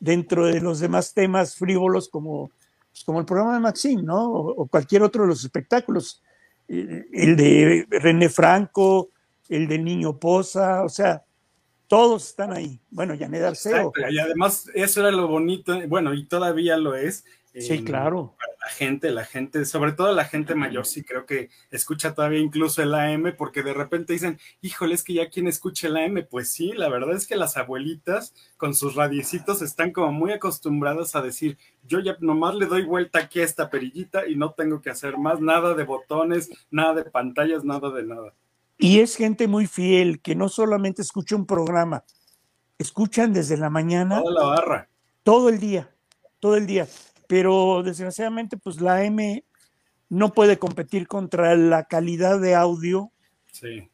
dentro 0.00 0.44
de 0.44 0.60
los 0.60 0.80
demás 0.80 1.14
temas 1.14 1.56
frívolos 1.56 2.10
como, 2.10 2.50
pues, 2.92 3.04
como 3.04 3.20
el 3.20 3.26
programa 3.26 3.54
de 3.54 3.60
Maxim, 3.60 4.04
¿no? 4.04 4.30
O, 4.30 4.66
cualquier 4.66 5.02
otro 5.02 5.22
de 5.22 5.28
los 5.28 5.42
espectáculos. 5.42 6.22
Eh, 6.68 7.06
el 7.12 7.36
de 7.36 7.86
René 7.90 8.28
Franco, 8.28 9.08
el 9.48 9.66
del 9.66 9.84
Niño 9.84 10.18
Poza, 10.18 10.84
o 10.84 10.88
sea, 10.88 11.24
todos 11.88 12.28
están 12.28 12.52
ahí. 12.52 12.80
Bueno, 12.90 13.14
Janet 13.18 13.42
Arceo. 13.42 13.92
Y 14.10 14.18
además, 14.18 14.66
eso 14.74 15.00
era 15.00 15.10
lo 15.10 15.28
bonito, 15.28 15.76
bueno, 15.88 16.14
y 16.14 16.24
todavía 16.24 16.76
lo 16.76 16.94
es. 16.94 17.24
Sí, 17.54 17.84
claro. 17.84 18.34
La 18.62 18.70
gente, 18.70 19.10
la 19.10 19.24
gente, 19.24 19.64
sobre 19.64 19.92
todo 19.92 20.12
la 20.12 20.24
gente 20.24 20.54
mayor, 20.54 20.86
sí 20.86 21.02
creo 21.02 21.26
que 21.26 21.50
escucha 21.70 22.14
todavía 22.14 22.38
incluso 22.38 22.80
el 22.80 22.94
AM, 22.94 23.34
porque 23.36 23.62
de 23.62 23.74
repente 23.74 24.12
dicen, 24.12 24.38
híjole, 24.60 24.94
es 24.94 25.02
que 25.02 25.14
ya 25.14 25.28
quien 25.28 25.48
escucha 25.48 25.88
el 25.88 25.96
AM, 25.96 26.26
pues 26.30 26.52
sí, 26.52 26.72
la 26.72 26.88
verdad 26.88 27.16
es 27.16 27.26
que 27.26 27.34
las 27.34 27.56
abuelitas 27.56 28.34
con 28.56 28.74
sus 28.74 28.94
radiecitos 28.94 29.62
están 29.62 29.90
como 29.90 30.12
muy 30.12 30.30
acostumbradas 30.32 31.16
a 31.16 31.22
decir, 31.22 31.58
yo 31.88 31.98
ya 31.98 32.16
nomás 32.20 32.54
le 32.54 32.66
doy 32.66 32.84
vuelta 32.84 33.18
aquí 33.18 33.40
a 33.40 33.44
esta 33.44 33.68
perillita 33.68 34.28
y 34.28 34.36
no 34.36 34.52
tengo 34.52 34.80
que 34.80 34.90
hacer 34.90 35.18
más, 35.18 35.40
nada 35.40 35.74
de 35.74 35.82
botones, 35.82 36.48
nada 36.70 36.94
de 36.94 37.10
pantallas, 37.10 37.64
nada 37.64 37.90
de 37.90 38.04
nada. 38.04 38.32
Y 38.78 39.00
es 39.00 39.16
gente 39.16 39.48
muy 39.48 39.66
fiel, 39.66 40.20
que 40.20 40.36
no 40.36 40.48
solamente 40.48 41.02
escucha 41.02 41.34
un 41.34 41.46
programa, 41.46 42.04
escuchan 42.78 43.32
desde 43.32 43.56
la 43.56 43.70
mañana. 43.70 44.20
Toda 44.20 44.40
la 44.40 44.46
barra. 44.46 44.88
Todo 45.24 45.48
el 45.48 45.58
día, 45.58 45.90
todo 46.38 46.56
el 46.56 46.66
día. 46.66 46.86
Pero 47.32 47.82
desgraciadamente, 47.82 48.58
pues 48.58 48.82
la 48.82 49.04
M 49.04 49.42
no 50.10 50.34
puede 50.34 50.58
competir 50.58 51.08
contra 51.08 51.56
la 51.56 51.84
calidad 51.84 52.38
de 52.38 52.54
audio 52.54 53.10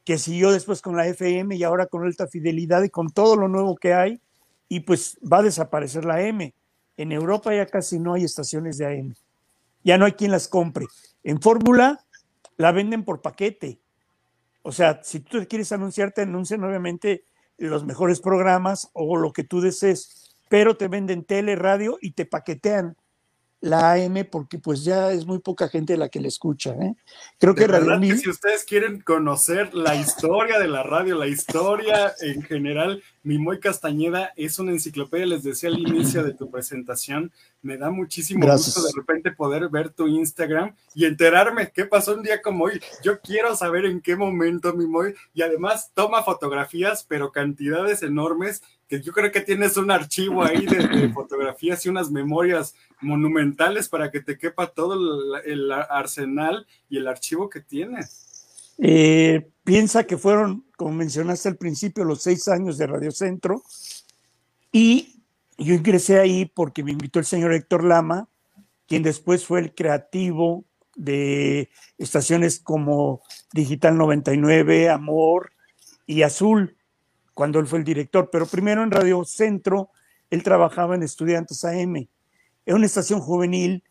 que 0.04 0.18
siguió 0.18 0.50
después 0.50 0.83
con 0.83 0.97
la 0.97 1.07
FM 1.07 1.54
y 1.54 1.62
ahora 1.62 1.87
con 1.87 2.04
alta 2.04 2.26
fidelidad 2.26 2.83
y 2.83 2.90
con 2.90 3.11
todo 3.11 3.37
lo 3.37 3.47
nuevo 3.47 3.76
que 3.76 3.95
hay. 3.95 4.21
Y 4.68 4.80
pues 4.80 5.18
va 5.21 5.38
a 5.38 5.42
desaparecer 5.42 6.04
la 6.04 6.23
M. 6.23 6.52
En 6.97 7.12
Europa 7.12 7.54
ya 7.54 7.66
casi 7.66 8.00
no 8.00 8.14
hay 8.14 8.25
estaciones 8.25 8.76
de 8.78 8.87
AM. 8.87 9.14
Ya 9.85 9.99
no 9.99 10.07
hay 10.07 10.12
quien 10.12 10.33
las 10.33 10.49
compre. 10.49 10.87
En 11.23 11.40
Fórmula 11.40 12.04
la 12.57 12.73
venden 12.73 13.04
por 13.04 13.23
paquete 13.23 13.78
o 14.68 14.73
sea, 14.73 15.00
si 15.02 15.21
tú 15.21 15.38
quieres 15.49 15.73
anunciarte, 15.73 16.21
anuncian 16.21 16.62
obviamente 16.62 17.25
los 17.57 17.87
mejores 17.87 18.21
programas 18.21 18.90
o 18.92 19.16
lo 19.16 19.33
que 19.33 19.42
tú 19.42 19.62
desees, 19.62 20.37
pero 20.50 20.76
te 20.76 20.88
venden 20.88 21.25
tele, 21.25 21.57
radio 21.57 21.97
y 22.02 22.11
te 22.11 22.26
paquetean 22.26 22.95
la 23.61 23.93
AM 23.93 24.27
porque 24.31 24.59
pues 24.59 24.85
ya 24.85 25.11
es 25.12 25.27
muy 25.27 25.41
poca 25.41 25.69
gente 25.69 25.97
la 25.97 26.09
que 26.09 26.21
le 26.21 26.29
escucha. 26.29 26.71
¿eh? 26.73 26.95
Creo 27.38 27.55
que, 27.55 27.67
verdad 27.67 28.00
que 28.00 28.17
si 28.17 28.31
ustedes 28.31 28.65
quieren 28.65 29.00
conocer 29.00 29.75
la 29.75 29.97
historia 29.97 30.59
de 30.59 30.69
la 30.69 30.83
radio, 30.83 31.17
la 31.17 31.27
historia 31.27 32.12
en 32.21 32.43
general, 32.43 33.03
Mimoy 33.28 33.61
Castañeda 33.61 34.32
es 34.37 34.58
una 34.58 34.73
enciclopedia, 34.73 35.26
les 35.26 35.42
decía 35.42 35.68
al 35.68 35.78
inicio 35.78 36.25
de 36.25 36.32
tu 36.32 36.50
presentación, 36.50 37.30
me 37.61 37.76
da 37.76 37.90
muchísimo 37.90 38.50
gusto 38.50 38.82
de 38.82 38.92
repente 38.97 39.32
poder 39.32 39.68
ver 39.68 39.90
tu 39.90 40.08
Instagram 40.08 40.75
y 40.94 41.04
enterarme 41.04 41.70
qué 41.70 41.85
pasó 41.85 42.14
un 42.14 42.23
día 42.23 42.40
como 42.40 42.64
hoy. 42.64 42.80
Yo 43.04 43.20
quiero 43.20 43.54
saber 43.54 43.85
en 43.85 44.00
qué 44.00 44.16
momento 44.16 44.73
Mimoy 44.73 45.14
y 45.35 45.42
además 45.42 45.92
toma 45.92 46.23
fotografías, 46.23 47.04
pero 47.06 47.30
cantidades 47.30 48.02
enormes 48.02 48.62
que 48.88 49.02
yo 49.02 49.12
creo 49.12 49.30
que 49.30 49.42
tienes 49.42 49.76
un 49.76 49.90
archivo 49.90 50.42
ahí 50.42 50.64
de, 50.64 51.11
fotografías 51.12 51.85
y 51.85 51.90
unas 51.90 52.11
memorias 52.11 52.75
monumentales 53.02 53.90
para 53.90 54.11
que 54.11 54.20
te 54.20 54.38
quepa 54.38 54.68
todo 54.68 54.94
el, 55.44 55.70
arsenal 55.70 56.66
y 56.88 56.97
el 56.97 57.06
archivo 57.06 57.50
que 57.50 57.61
tienes. 57.61 58.73
Eh, 58.78 59.50
piensa 59.64 60.04
que 60.04 60.16
fueron, 60.16 60.64
como 60.78 60.92
mencionaste 60.92 61.49
al 61.49 61.56
principio, 61.56 62.04
los 62.04 62.23
seis 62.23 62.47
años 62.47 62.78
de 62.78 62.87
Radio 62.87 63.11
Centro 63.11 63.64
y 64.70 65.25
yo 65.58 65.75
ingresé 65.75 66.20
ahí 66.20 66.47
porque 66.47 66.85
me 66.85 66.92
invitó 66.92 67.18
el 67.18 67.25
señor 67.25 67.52
Héctor 67.52 67.82
Lama, 67.82 68.28
quien 68.87 69.02
después 69.02 69.44
fue 69.44 69.58
el 69.58 69.75
creativo 69.75 70.64
de 70.94 71.68
estaciones 71.99 72.61
como 72.61 73.23
Digital 73.52 73.99
99, 73.99 74.88
Amor 74.88 75.50
y 76.06 76.23
Azul 76.23 76.76
cuando 77.35 77.58
él 77.58 77.66
fue 77.66 77.80
el 77.80 77.85
director, 77.85 78.30
pero 78.30 78.47
primero 78.47 78.85
en 78.85 78.92
Radio 78.92 79.25
Centro, 79.25 79.90
él 80.30 80.44
trabajaba 80.44 80.94
en 80.94 81.02
Estudiantes 81.02 81.64
AM. 81.64 82.08
Era 82.64 82.76
una 82.76 82.87
estación 82.87 83.18
juvenil 83.20 83.82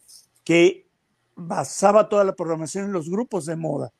que 0.45 0.87
basaba 1.35 2.07
toda 2.07 2.23
la 2.23 2.33
programación 2.33 2.85
en 2.85 2.93
los 2.93 3.09
grupos 3.09 3.45
de 3.45 3.57
moda. 3.57 3.91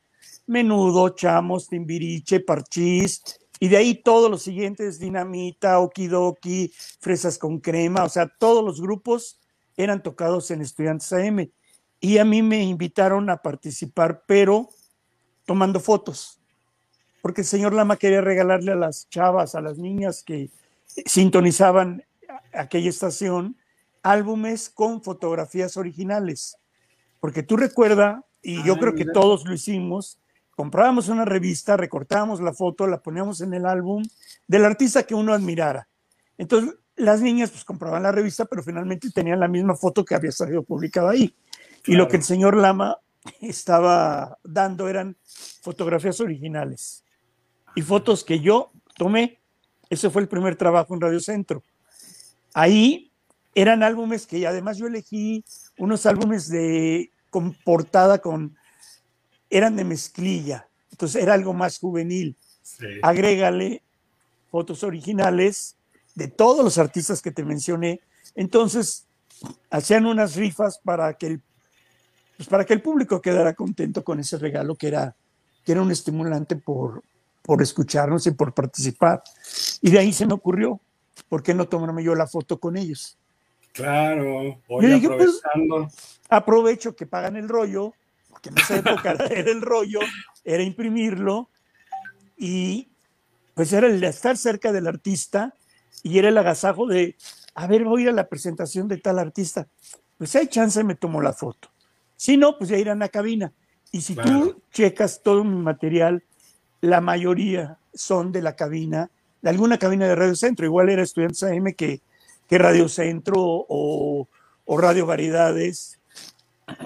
Menudo, 0.48 1.10
Chamos, 1.10 1.68
Timbiriche, 1.68 2.40
Parchís, 2.40 3.22
y 3.60 3.68
de 3.68 3.76
ahí 3.76 4.02
todos 4.02 4.30
los 4.30 4.42
siguientes, 4.42 4.98
Dinamita, 4.98 5.78
Okidoki, 5.80 6.72
Fresas 7.00 7.38
con 7.38 7.60
Crema, 7.60 8.04
o 8.04 8.08
sea, 8.08 8.26
todos 8.26 8.64
los 8.64 8.80
grupos 8.80 9.40
eran 9.76 10.02
tocados 10.02 10.50
en 10.50 10.60
Estudiantes 10.60 11.12
AM. 11.12 11.50
Y 12.00 12.18
a 12.18 12.24
mí 12.24 12.42
me 12.42 12.62
invitaron 12.62 13.30
a 13.30 13.42
participar, 13.42 14.24
pero 14.26 14.68
tomando 15.44 15.80
fotos 15.80 16.38
porque 17.20 17.42
el 17.42 17.46
señor 17.46 17.74
Lama 17.74 17.96
quería 17.96 18.20
regalarle 18.20 18.72
a 18.72 18.76
las 18.76 19.08
chavas, 19.10 19.54
a 19.54 19.60
las 19.60 19.78
niñas 19.78 20.22
que 20.22 20.50
sintonizaban 20.86 22.04
aquella 22.52 22.88
estación, 22.88 23.56
álbumes 24.02 24.70
con 24.70 25.02
fotografías 25.02 25.76
originales. 25.76 26.56
Porque 27.20 27.42
tú 27.42 27.56
recuerda, 27.56 28.24
y 28.42 28.62
yo 28.64 28.76
creo 28.78 28.94
que 28.94 29.04
todos 29.04 29.44
lo 29.44 29.52
hicimos, 29.52 30.18
comprábamos 30.58 31.08
una 31.08 31.24
revista, 31.24 31.76
recortábamos 31.76 32.40
la 32.40 32.52
foto, 32.52 32.88
la 32.88 33.00
poníamos 33.00 33.40
en 33.42 33.54
el 33.54 33.64
álbum 33.64 34.02
del 34.48 34.64
artista 34.64 35.04
que 35.04 35.14
uno 35.14 35.32
admirara. 35.32 35.88
Entonces, 36.36 36.74
las 36.96 37.20
niñas 37.20 37.52
pues 37.52 37.64
compraban 37.64 38.02
la 38.02 38.10
revista, 38.10 38.44
pero 38.44 38.64
finalmente 38.64 39.08
tenían 39.12 39.38
la 39.38 39.46
misma 39.46 39.76
foto 39.76 40.04
que 40.04 40.16
había 40.16 40.32
salido 40.32 40.64
publicada 40.64 41.12
ahí. 41.12 41.32
Y 41.86 41.94
lo 41.94 42.08
que 42.08 42.16
el 42.16 42.24
señor 42.24 42.56
Lama 42.56 42.98
estaba 43.40 44.36
dando 44.42 44.88
eran 44.88 45.16
fotografías 45.62 46.20
originales 46.20 47.04
y 47.76 47.82
fotos 47.82 48.24
que 48.24 48.40
yo 48.40 48.72
tomé. 48.96 49.38
Ese 49.88 50.10
fue 50.10 50.22
el 50.22 50.28
primer 50.28 50.56
trabajo 50.56 50.92
en 50.92 51.00
Radio 51.00 51.20
Centro. 51.20 51.62
Ahí 52.52 53.12
eran 53.54 53.84
álbumes 53.84 54.26
que 54.26 54.44
además 54.44 54.76
yo 54.76 54.88
elegí 54.88 55.44
unos 55.78 56.04
álbumes 56.04 56.48
de 56.48 57.12
con 57.30 57.54
portada 57.64 58.18
con 58.18 58.57
eran 59.50 59.76
de 59.76 59.84
mezclilla, 59.84 60.68
entonces 60.90 61.22
era 61.22 61.34
algo 61.34 61.52
más 61.52 61.78
juvenil. 61.78 62.36
Agrégale 63.02 63.82
fotos 64.50 64.82
originales 64.82 65.76
de 66.14 66.28
todos 66.28 66.64
los 66.64 66.78
artistas 66.78 67.22
que 67.22 67.30
te 67.30 67.44
mencioné. 67.44 68.00
Entonces 68.34 69.06
hacían 69.70 70.06
unas 70.06 70.34
rifas 70.36 70.78
para 70.78 71.14
que 71.14 71.26
el 71.26 71.42
pues 72.36 72.48
para 72.48 72.64
que 72.64 72.72
el 72.72 72.82
público 72.82 73.20
quedara 73.20 73.54
contento 73.54 74.04
con 74.04 74.20
ese 74.20 74.38
regalo 74.38 74.76
que 74.76 74.88
era 74.88 75.16
que 75.64 75.72
era 75.72 75.82
un 75.82 75.90
estimulante 75.90 76.56
por 76.56 77.02
por 77.42 77.62
escucharnos 77.62 78.26
y 78.26 78.32
por 78.32 78.52
participar. 78.52 79.22
Y 79.80 79.90
de 79.90 79.98
ahí 79.98 80.12
se 80.12 80.26
me 80.26 80.34
ocurrió, 80.34 80.80
¿por 81.28 81.42
qué 81.42 81.54
no 81.54 81.66
tomarme 81.66 82.04
yo 82.04 82.14
la 82.14 82.26
foto 82.26 82.60
con 82.60 82.76
ellos? 82.76 83.16
Claro, 83.72 84.60
voy 84.68 85.00
pues, 85.00 85.40
aprovecho 86.28 86.94
que 86.94 87.06
pagan 87.06 87.36
el 87.36 87.48
rollo, 87.48 87.94
porque 88.38 88.50
en 88.50 88.58
esa 88.58 88.76
época 88.76 89.12
era 89.30 89.50
el 89.50 89.60
rollo, 89.60 89.98
era 90.44 90.62
imprimirlo, 90.62 91.50
y 92.36 92.88
pues 93.54 93.72
era 93.72 93.88
el 93.88 94.02
estar 94.04 94.36
cerca 94.36 94.70
del 94.72 94.86
artista 94.86 95.54
y 96.04 96.18
era 96.18 96.28
el 96.28 96.38
agasajo 96.38 96.86
de, 96.86 97.16
a 97.54 97.66
ver, 97.66 97.84
voy 97.84 98.02
a 98.02 98.04
ir 98.04 98.08
a 98.10 98.12
la 98.12 98.28
presentación 98.28 98.86
de 98.86 98.98
tal 98.98 99.18
artista. 99.18 99.66
Pues 100.16 100.36
hay 100.36 100.46
chance, 100.46 100.84
me 100.84 100.94
tomo 100.94 101.20
la 101.20 101.32
foto. 101.32 101.68
Si 102.14 102.36
no, 102.36 102.56
pues 102.56 102.70
ya 102.70 102.76
irán 102.76 103.02
a 103.02 103.06
la 103.06 103.08
cabina. 103.08 103.52
Y 103.90 104.02
si 104.02 104.14
tú 104.14 104.62
checas 104.70 105.22
todo 105.24 105.42
mi 105.42 105.56
material 105.56 106.22
la 106.80 107.00
mayoría 107.00 107.78
son 107.92 108.30
de 108.30 108.42
la 108.42 108.54
cabina, 108.54 109.10
de 109.42 109.50
alguna 109.50 109.78
cabina 109.78 110.06
de 110.06 110.14
Radio 110.14 110.36
Centro. 110.36 110.64
Igual 110.64 110.90
era 110.90 111.02
Estudiantes 111.02 111.42
AM 111.42 111.72
que, 111.74 112.02
que 112.48 112.58
Radio 112.58 112.88
Centro 112.88 113.34
o, 113.36 114.28
Radio 114.68 115.06
Variedades, 115.06 115.97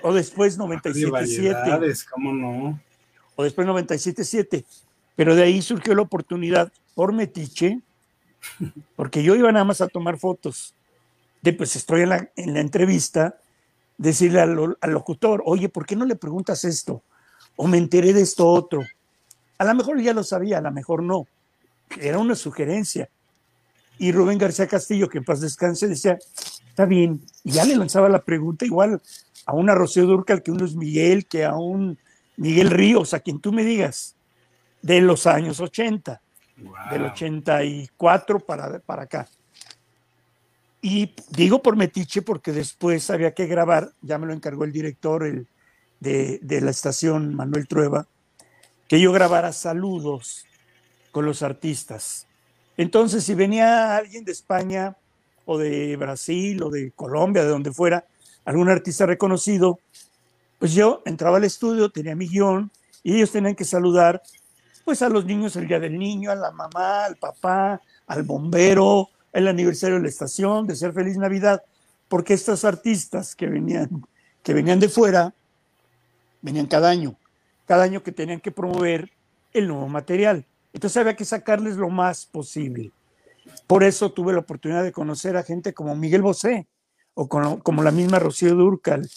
o 0.03 0.13
después 0.13 0.59
97.7. 0.59 2.07
¿cómo 2.11 2.33
no? 2.33 2.81
O 3.37 3.45
después 3.45 3.67
97.7. 3.67 4.65
Pero 5.17 5.35
de 5.35 5.43
ahí 5.43 5.63
surgió 5.63 5.95
la 5.95 6.03
oportunidad 6.03 6.73
por 6.95 7.13
Metiche, 7.13 7.81
porque 8.97 9.23
yo 9.23 9.35
iba 9.35 9.53
nada 9.53 9.65
más 9.65 9.81
a 9.81 9.89
tomar 9.89 10.19
fotos. 10.19 10.75
De 11.43 11.53
pues 11.53 11.77
estoy 11.77 12.03
en 12.03 12.09
la, 12.11 12.31
en 12.37 12.55
la 12.55 12.61
entrevista, 12.61 13.37
decirle 13.99 14.41
al, 14.41 14.77
al 14.81 14.91
locutor, 14.91 15.43
oye, 15.45 15.69
¿por 15.69 15.87
qué 15.87 15.97
no 15.97 16.05
le 16.05 16.17
preguntas 16.17 16.65
esto? 16.65 17.03
O 17.57 17.67
me 17.67 17.79
enteré 17.79 18.13
de 18.13 18.23
esto 18.23 18.47
otro 18.47 18.83
a 19.63 19.65
lo 19.65 19.75
mejor 19.77 20.01
ya 20.01 20.13
lo 20.13 20.25
sabía, 20.25 20.59
a 20.59 20.61
lo 20.61 20.73
mejor 20.73 21.05
no. 21.05 21.29
Era 22.01 22.19
una 22.19 22.35
sugerencia. 22.35 23.09
Y 23.97 24.11
Rubén 24.11 24.37
García 24.37 24.67
Castillo, 24.67 25.09
que 25.09 25.19
en 25.19 25.25
paz 25.25 25.41
descanse, 25.41 25.87
decía, 25.87 26.19
está 26.69 26.85
bien. 26.85 27.23
Y 27.45 27.53
ya 27.53 27.65
le 27.65 27.77
lanzaba 27.77 28.09
la 28.09 28.23
pregunta 28.23 28.65
igual 28.65 29.01
a 29.47 29.55
una 29.55 29.75
Rocío 29.75 30.07
Durcal 30.07 30.43
que 30.43 30.51
a 30.51 30.55
un 30.55 30.61
Luis 30.61 30.75
Miguel, 30.75 31.27
que 31.27 31.45
a 31.45 31.55
un 31.55 31.99
Miguel 32.37 32.71
Ríos, 32.71 33.15
a 33.15 33.21
quien 33.21 33.41
tú 33.41 33.53
me 33.53 33.65
digas, 33.65 34.17
de 34.81 35.01
los 35.01 35.27
años 35.27 35.61
80, 35.61 36.21
del 36.91 37.05
84 37.05 38.41
para, 38.41 38.79
para 38.81 39.03
acá. 39.03 39.29
Y 40.81 41.15
digo 41.31 41.63
por 41.63 41.77
metiche 41.77 42.23
porque 42.23 42.53
después 42.53 43.09
había 43.11 43.35
que 43.35 43.47
grabar, 43.47 43.93
ya 44.01 44.19
me 44.19 44.27
lo 44.27 44.33
encargó 44.33 44.65
el 44.65 44.73
director 44.73 45.25
el, 45.25 45.47
de, 46.01 46.41
de 46.43 46.61
la 46.61 46.73
estación 46.73 47.35
Manuel 47.35 47.69
Trueba, 47.69 48.09
que 48.89 49.01
yo 49.01 49.13
grabara 49.13 49.53
saludos 49.53 50.45
con 51.13 51.25
los 51.25 51.43
artistas. 51.43 52.27
Entonces, 52.77 53.23
si 53.23 53.35
venía 53.35 53.97
alguien 53.97 54.25
de 54.25 54.33
España 54.33 54.97
o 55.45 55.59
de 55.59 55.97
Brasil 55.97 56.63
o 56.63 56.71
de 56.71 56.91
Colombia, 56.93 57.45
de 57.45 57.51
donde 57.51 57.73
fuera, 57.73 58.05
algún 58.45 58.69
artista 58.69 59.07
reconocido, 59.07 59.79
pues 60.59 60.73
yo 60.75 61.03
entraba 61.05 61.39
al 61.39 61.45
estudio, 61.45 61.91
tenía 61.91 62.15
mi 62.15 62.29
guion 62.29 62.71
y 63.03 63.17
ellos 63.17 63.33
tenían 63.33 63.55
que 63.55 63.65
saludar 63.65 64.23
pues 64.85 65.03
a 65.03 65.09
los 65.09 65.25
niños 65.25 65.55
el 65.57 65.69
día 65.69 65.79
del 65.79 65.99
niño, 65.99 66.31
a 66.31 66.35
la 66.35 66.51
mamá, 66.51 67.05
al 67.05 67.17
papá, 67.17 67.81
al 68.07 68.23
bombero, 68.25 69.09
el 69.33 69.49
aniversario 69.49 69.97
de 69.97 70.03
la 70.03 70.09
estación, 70.09 70.67
de 70.67 70.77
ser 70.77 70.93
feliz 70.93 71.17
Navidad, 71.17 71.63
porque 72.09 72.35
estos 72.35 72.65
artistas 72.65 73.35
que 73.35 73.47
venían, 73.47 74.05
que 74.43 74.55
venían 74.55 74.81
de 74.81 74.89
fuera, 74.89 75.35
venían 76.41 76.67
cada 76.67 76.91
año, 76.91 77.17
cada 77.67 77.85
año 77.85 78.03
que 78.03 78.13
tenían 78.13 78.41
que 78.41 78.51
promover 78.51 79.11
el 79.53 79.69
nuevo 79.69 79.89
material. 79.89 80.45
Entonces 80.73 80.97
había 80.97 81.17
que 81.17 81.25
sacarles 81.25 81.77
lo 81.77 81.89
más 81.89 82.27
posible. 82.27 82.93
Por 83.67 83.85
eso 83.85 84.13
tuve 84.13 84.33
la 84.33 84.41
oportunidad 84.41 84.83
de 84.83 84.93
conocer 84.93 85.37
a 85.37 85.43
gente 85.43 85.73
como 85.73 85.95
Miguel 85.95 86.23
Bosé 86.23 86.67
o 87.15 87.29
como, 87.29 87.83
la 87.83 87.91
misma 87.91 88.19
Rocío 88.19 88.55
Durcal. 88.55 89.09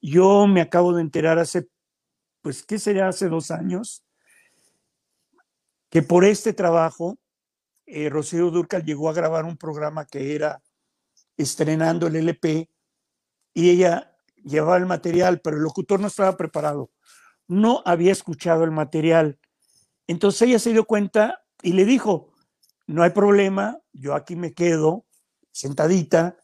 Yo 0.00 0.46
me 0.46 0.60
acabo 0.60 0.94
de 0.94 1.02
enterar 1.02 1.38
hace, 1.38 1.68
pues, 2.40 2.64
¿qué 2.64 2.78
sería? 2.78 3.08
Hace 3.08 3.28
dos 3.28 3.50
años, 3.50 4.04
que 5.90 6.02
por 6.02 6.24
este 6.24 6.52
trabajo 6.52 7.18
eh, 7.86 8.08
Rocío 8.08 8.50
Durcal 8.50 8.84
llegó 8.84 9.10
a 9.10 9.12
grabar 9.12 9.44
un 9.44 9.56
programa 9.56 10.06
que 10.06 10.34
era 10.34 10.62
estrenando 11.36 12.06
el 12.06 12.16
LP 12.16 12.70
y 13.54 13.70
ella 13.70 14.16
llevaba 14.42 14.78
el 14.78 14.86
material, 14.86 15.40
pero 15.40 15.56
el 15.56 15.62
locutor 15.62 16.00
no 16.00 16.06
estaba 16.06 16.36
preparado. 16.36 16.90
No 17.46 17.82
había 17.84 18.12
escuchado 18.12 18.64
el 18.64 18.70
material. 18.70 19.38
Entonces 20.06 20.42
ella 20.42 20.58
se 20.58 20.72
dio 20.72 20.84
cuenta 20.84 21.44
y 21.62 21.74
le 21.74 21.84
dijo, 21.84 22.32
no 22.86 23.02
hay 23.02 23.10
problema, 23.10 23.78
yo 23.92 24.14
aquí 24.14 24.36
me 24.36 24.54
quedo 24.54 25.04
sentadita 25.52 26.36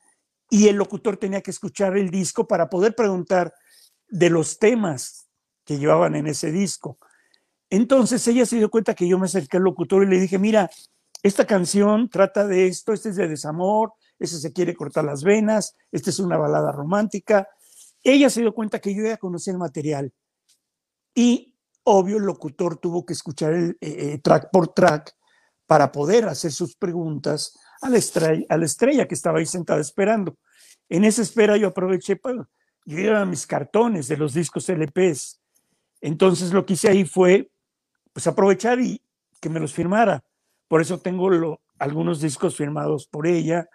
y 0.50 0.68
el 0.68 0.76
locutor 0.76 1.16
tenía 1.16 1.40
que 1.40 1.50
escuchar 1.50 1.96
el 1.96 2.10
disco 2.10 2.46
para 2.46 2.68
poder 2.68 2.94
preguntar 2.94 3.52
de 4.08 4.30
los 4.30 4.58
temas 4.58 5.28
que 5.64 5.78
llevaban 5.78 6.14
en 6.14 6.26
ese 6.26 6.50
disco. 6.50 6.98
Entonces 7.70 8.26
ella 8.26 8.46
se 8.46 8.56
dio 8.56 8.70
cuenta 8.70 8.94
que 8.94 9.06
yo 9.06 9.18
me 9.18 9.26
acerqué 9.26 9.58
al 9.58 9.64
locutor 9.64 10.02
y 10.02 10.06
le 10.06 10.18
dije, 10.18 10.38
mira, 10.38 10.70
esta 11.22 11.46
canción 11.46 12.08
trata 12.08 12.46
de 12.46 12.66
esto, 12.66 12.92
este 12.92 13.10
es 13.10 13.16
de 13.16 13.28
desamor, 13.28 13.92
ese 14.18 14.38
se 14.38 14.52
quiere 14.52 14.74
cortar 14.74 15.04
las 15.04 15.22
venas, 15.22 15.76
esta 15.92 16.10
es 16.10 16.18
una 16.18 16.38
balada 16.38 16.72
romántica. 16.72 17.48
Ella 18.02 18.30
se 18.30 18.40
dio 18.40 18.54
cuenta 18.54 18.80
que 18.80 18.94
yo 18.94 19.04
ya 19.04 19.18
conocía 19.18 19.52
el 19.52 19.58
material 19.58 20.12
y 21.14 21.54
obvio 21.84 22.16
el 22.18 22.24
locutor 22.24 22.78
tuvo 22.78 23.04
que 23.04 23.12
escuchar 23.12 23.52
el 23.52 23.70
eh, 23.80 24.12
eh, 24.12 24.18
track 24.22 24.50
por 24.50 24.68
track 24.68 25.14
para 25.66 25.92
poder 25.92 26.26
hacer 26.26 26.52
sus 26.52 26.76
preguntas 26.76 27.58
a 27.80 27.88
la, 27.88 27.98
estrella, 27.98 28.44
a 28.48 28.56
la 28.56 28.64
estrella 28.64 29.06
que 29.06 29.14
estaba 29.14 29.38
ahí 29.38 29.46
sentada 29.46 29.80
esperando. 29.80 30.36
En 30.88 31.04
esa 31.04 31.22
espera 31.22 31.56
yo 31.56 31.68
aproveché, 31.68 32.16
para, 32.16 32.48
yo 32.84 32.98
iba 32.98 33.24
mis 33.24 33.46
cartones 33.46 34.08
de 34.08 34.16
los 34.16 34.34
discos 34.34 34.68
LPs. 34.68 35.40
Entonces 36.00 36.52
lo 36.52 36.64
que 36.64 36.74
hice 36.74 36.88
ahí 36.88 37.04
fue 37.04 37.50
pues 38.12 38.26
aprovechar 38.26 38.80
y 38.80 39.02
que 39.40 39.48
me 39.48 39.60
los 39.60 39.72
firmara. 39.72 40.24
Por 40.66 40.80
eso 40.80 40.98
tengo 40.98 41.60
algunos 41.78 42.20
discos 42.20 42.56
firmados 42.56 43.06
por 43.06 43.26
ella 43.26 43.68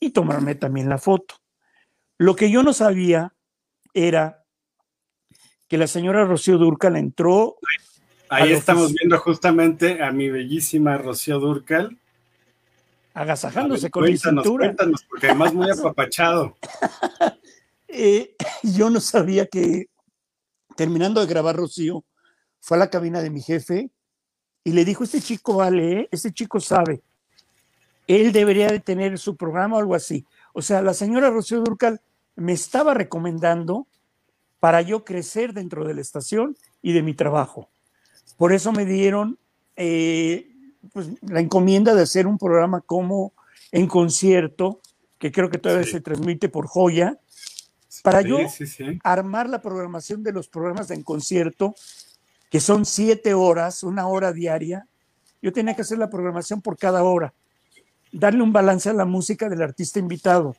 y 0.00 0.10
tomarme 0.10 0.54
también 0.54 0.88
la 0.88 0.98
foto. 0.98 1.36
Lo 2.18 2.36
que 2.36 2.50
yo 2.50 2.62
no 2.62 2.72
sabía 2.72 3.34
era 3.94 4.44
que 5.68 5.78
la 5.78 5.86
señora 5.86 6.24
Rocío 6.24 6.58
Durcal 6.58 6.96
entró. 6.96 7.56
Ahí 8.28 8.52
estamos 8.52 8.92
viendo 8.92 9.18
justamente 9.18 10.02
a 10.02 10.10
mi 10.12 10.28
bellísima 10.28 10.98
Rocío 10.98 11.38
Durcal. 11.38 11.98
Agasajándose 13.18 13.90
con 13.90 14.04
mi 14.04 14.16
cintura. 14.16 14.66
Cuéntanos, 14.66 15.04
porque 15.08 15.26
además 15.26 15.54
muy 15.54 15.70
apapachado. 15.70 16.56
Eh, 17.90 18.36
yo 18.62 18.90
no 18.90 19.00
sabía 19.00 19.46
que 19.46 19.86
terminando 20.76 21.20
de 21.20 21.26
grabar 21.26 21.56
Rocío, 21.56 22.04
fue 22.60 22.76
a 22.76 22.80
la 22.80 22.90
cabina 22.90 23.20
de 23.20 23.30
mi 23.30 23.40
jefe 23.40 23.90
y 24.62 24.72
le 24.72 24.84
dijo, 24.84 25.02
este 25.02 25.20
chico 25.20 25.56
vale, 25.56 25.92
¿eh? 25.92 26.08
este 26.12 26.32
chico 26.32 26.60
sabe, 26.60 27.02
él 28.06 28.30
debería 28.30 28.68
de 28.68 28.78
tener 28.78 29.18
su 29.18 29.36
programa 29.36 29.76
o 29.76 29.80
algo 29.80 29.96
así. 29.96 30.24
O 30.52 30.62
sea, 30.62 30.82
la 30.82 30.94
señora 30.94 31.30
Rocío 31.30 31.60
Durcal 31.60 32.00
me 32.36 32.52
estaba 32.52 32.94
recomendando 32.94 33.88
para 34.60 34.82
yo 34.82 35.04
crecer 35.04 35.52
dentro 35.52 35.84
de 35.84 35.94
la 35.94 36.00
estación 36.00 36.56
y 36.80 36.92
de 36.92 37.02
mi 37.02 37.14
trabajo. 37.14 37.68
Por 38.36 38.52
eso 38.52 38.70
me 38.70 38.84
dieron 38.84 39.38
eh, 39.74 40.47
pues, 40.98 41.10
la 41.22 41.38
encomienda 41.38 41.94
de 41.94 42.02
hacer 42.02 42.26
un 42.26 42.38
programa 42.38 42.80
como 42.80 43.32
en 43.70 43.86
concierto, 43.86 44.80
que 45.16 45.30
creo 45.30 45.48
que 45.48 45.58
todavía 45.58 45.86
se 45.86 46.00
transmite 46.00 46.48
por 46.48 46.66
joya, 46.66 47.20
para 48.02 48.20
yo 48.22 48.38
armar 49.04 49.48
la 49.48 49.62
programación 49.62 50.24
de 50.24 50.32
los 50.32 50.48
programas 50.48 50.88
de 50.88 50.96
en 50.96 51.04
concierto 51.04 51.76
que 52.50 52.58
son 52.58 52.84
siete 52.84 53.32
horas, 53.32 53.84
una 53.84 54.08
hora 54.08 54.32
diaria, 54.32 54.88
yo 55.40 55.52
tenía 55.52 55.76
que 55.76 55.82
hacer 55.82 55.98
la 55.98 56.10
programación 56.10 56.62
por 56.62 56.76
cada 56.76 57.04
hora, 57.04 57.32
darle 58.10 58.42
un 58.42 58.52
balance 58.52 58.90
a 58.90 58.92
la 58.92 59.04
música 59.04 59.48
del 59.48 59.62
artista 59.62 60.00
invitado. 60.00 60.56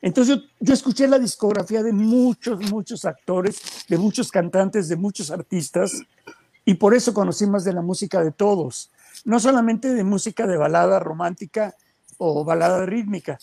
Entonces 0.00 0.42
yo, 0.60 0.74
escuché 0.74 1.08
la 1.08 1.18
discografía 1.18 1.82
de 1.82 1.92
muchos, 1.92 2.70
muchos 2.70 3.04
actores, 3.04 3.60
de 3.88 3.98
muchos 3.98 4.30
cantantes, 4.30 4.88
de 4.88 4.94
muchos 4.94 5.32
artistas, 5.32 6.02
y 6.64 6.74
por 6.74 6.94
eso 6.94 7.12
conocí 7.12 7.46
más 7.46 7.64
de 7.64 7.72
la 7.72 7.82
música 7.82 8.22
de 8.22 8.30
todos, 8.30 8.92
no 9.26 9.40
solamente 9.40 9.92
de 9.92 10.04
música 10.04 10.46
de 10.46 10.56
balada 10.56 11.00
romántica 11.00 11.74
o 12.16 12.44
balada 12.44 12.86
rítmica. 12.86 13.38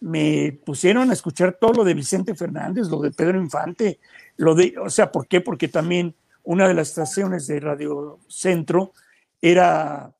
Me 0.00 0.58
pusieron 0.66 1.10
a 1.10 1.12
escuchar 1.12 1.56
todo 1.60 1.72
lo 1.74 1.84
de 1.84 1.94
Vicente 1.94 2.34
Fernández, 2.34 2.88
lo 2.88 3.00
de 3.00 3.12
Pedro 3.12 3.38
Infante, 3.38 4.00
lo 4.36 4.56
de, 4.56 4.74
o 4.78 4.90
sea, 4.90 5.12
¿por 5.12 5.28
qué? 5.28 5.40
Porque 5.40 5.68
también 5.68 6.16
una 6.42 6.66
de 6.66 6.74
las 6.74 6.88
estaciones 6.88 7.46
de 7.46 7.60
Radio 7.60 8.18
Centro 8.26 8.92
era 9.40 10.12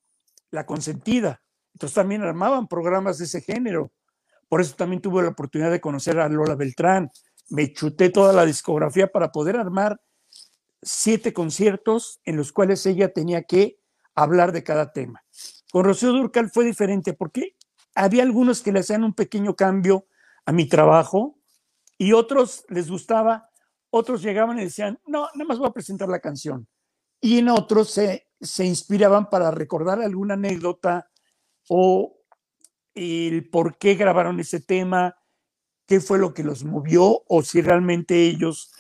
La 0.53 0.65
Consentida. 0.65 1.43
Entonces 1.75 1.97
también 1.97 2.23
armaban 2.23 2.69
programas 2.69 3.19
de 3.19 3.25
ese 3.25 3.41
género. 3.41 3.91
Por 4.49 4.61
eso 4.61 4.77
también 4.77 5.03
tuve 5.03 5.25
la 5.25 5.31
oportunidad 5.31 5.73
de 5.73 5.81
conocer 5.81 6.21
a 6.21 6.29
Lola 6.29 6.55
Beltrán. 6.55 7.11
Me 7.51 7.73
chuté 7.73 8.11
toda 8.11 8.33
la 8.33 8.47
discografía 8.47 9.09
para 9.09 9.33
poder 9.33 9.57
armar 9.57 10.01
siete 10.81 11.33
conciertos 11.33 12.21
en 12.25 12.37
los 12.37 12.53
cuales 12.53 12.87
ella 12.87 13.13
tenía 13.13 13.43
que 13.43 13.79
hablar 14.23 14.53
de 14.53 14.65
cada 14.65 14.93
tema. 14.93 15.25
Con 15.71 15.85
Rocío 15.85 16.13
Durcal 16.13 16.51
fue 16.51 16.65
diferente 16.65 17.13
porque 17.13 17.57
había 17.95 18.23
algunos 18.23 18.63
que 18.63 18.73
le 18.73 18.81
hacían 18.81 19.05
un 19.05 19.15
pequeño 19.15 19.55
cambio 19.55 20.07
a 20.45 20.53
mi 20.53 20.67
trabajo 20.67 21.39
y 21.99 22.13
otros 22.13 22.65
les 22.69 22.91
gustaba 22.91 23.49
otros 23.91 24.23
llegaban 24.23 24.59
y 24.59 24.65
decían, 24.65 24.99
no, 25.07 25.29
nada 25.35 25.45
más 25.47 25.59
voy 25.59 25.69
a 25.69 25.73
presentar 25.73 26.09
la 26.09 26.21
canción. 26.21 26.69
Y 27.21 27.39
en 27.39 27.49
otros 27.49 27.91
se, 27.91 28.29
se 28.41 28.65
inspiraban 28.65 29.31
para 29.31 29.51
recordar 29.51 30.01
alguna 30.01 30.35
anécdota 30.35 31.11
o 31.69 32.19
el 32.95 33.49
por 33.49 33.79
qué 33.79 33.95
grabaron 33.95 34.41
ese 34.41 34.61
tema, 34.61 35.17
qué 35.87 36.01
fue 36.01 36.19
lo 36.19 36.35
que 36.35 36.45
los 36.45 36.65
movió 36.65 37.23
o 37.27 37.43
si 37.43 37.63
realmente 37.63 38.27
ellos 38.27 38.73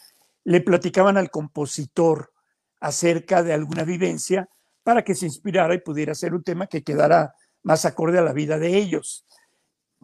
le 0.44 0.61
platicaban 0.61 1.16
al 1.16 1.31
compositor 1.31 2.33
acerca 2.81 3.42
de 3.42 3.55
alguna 3.55 3.85
vivencia 3.85 4.48
para 4.88 5.05
que 5.05 5.14
se 5.14 5.27
inspirara 5.27 5.74
y 5.74 5.81
pudiera 5.81 6.14
ser 6.14 6.33
un 6.33 6.42
tema 6.42 6.66
que 6.66 6.83
quedara 6.83 7.35
más 7.62 7.85
acorde 7.85 8.18
a 8.18 8.22
la 8.22 8.33
vida 8.33 8.59
de 8.59 8.74
ellos. 8.74 9.27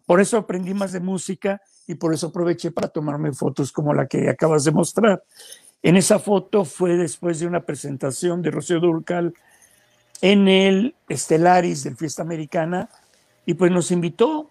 Por 0.04 0.20
eso 0.20 0.36
aprendí 0.36 0.74
más 0.74 0.92
de 0.92 1.00
música 1.00 1.62
y 1.86 1.94
por 1.94 2.12
eso 2.12 2.26
aproveché 2.26 2.70
para 2.70 2.88
tomarme 2.88 3.32
fotos 3.32 3.72
como 3.72 3.94
la 3.94 4.06
que 4.06 4.28
acabas 4.28 4.62
de 4.62 4.72
mostrar. 4.72 5.24
En 5.82 5.96
esa 5.96 6.18
foto 6.18 6.66
fue 6.66 6.98
después 6.98 7.40
de 7.40 7.46
una 7.46 7.64
presentación 7.64 8.42
de 8.42 8.50
Rocío 8.50 8.78
Durcal 8.78 9.32
en 10.20 10.48
el 10.48 10.94
Estelaris 11.08 11.84
del 11.84 11.96
Fiesta 11.96 12.20
Americana 12.20 12.90
y 13.46 13.54
pues 13.54 13.72
nos 13.72 13.90
invitó 13.90 14.50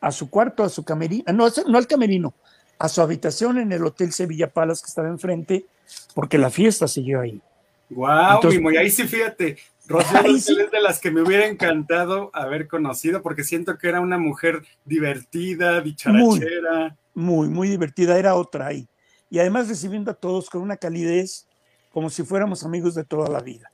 a 0.00 0.10
su 0.10 0.30
cuarto, 0.30 0.64
a 0.64 0.70
su 0.70 0.84
camerino, 0.84 1.30
no, 1.34 1.48
no 1.66 1.76
al 1.76 1.86
camerino, 1.86 2.32
a 2.78 2.88
su 2.88 3.02
habitación 3.02 3.58
en 3.58 3.72
el 3.72 3.84
Hotel 3.84 4.10
Sevilla 4.10 4.50
Palace 4.50 4.80
que 4.84 4.88
estaba 4.88 5.08
enfrente, 5.08 5.66
porque 6.14 6.38
la 6.38 6.48
fiesta 6.48 6.88
siguió 6.88 7.20
ahí. 7.20 7.42
Wow, 7.90 8.40
y 8.52 8.76
ahí 8.76 8.90
sí, 8.90 9.04
fíjate, 9.04 9.56
Rocío 9.88 10.20
es 10.60 10.70
de 10.70 10.80
las 10.82 11.00
que 11.00 11.10
me 11.10 11.22
hubiera 11.22 11.46
encantado 11.46 12.30
haber 12.34 12.68
conocido 12.68 13.22
porque 13.22 13.42
siento 13.42 13.78
que 13.78 13.88
era 13.88 14.00
una 14.00 14.18
mujer 14.18 14.62
divertida, 14.84 15.80
dicharachera. 15.80 16.96
Muy, 17.14 17.48
muy, 17.48 17.68
divertida, 17.68 18.18
era 18.18 18.34
otra 18.34 18.66
ahí. 18.66 18.86
Y 19.30 19.38
además 19.38 19.68
recibiendo 19.68 20.10
a 20.10 20.14
todos 20.14 20.50
con 20.50 20.60
una 20.60 20.76
calidez 20.76 21.48
como 21.90 22.10
si 22.10 22.22
fuéramos 22.22 22.64
amigos 22.64 22.94
de 22.94 23.04
toda 23.04 23.28
la 23.30 23.40
vida. 23.40 23.72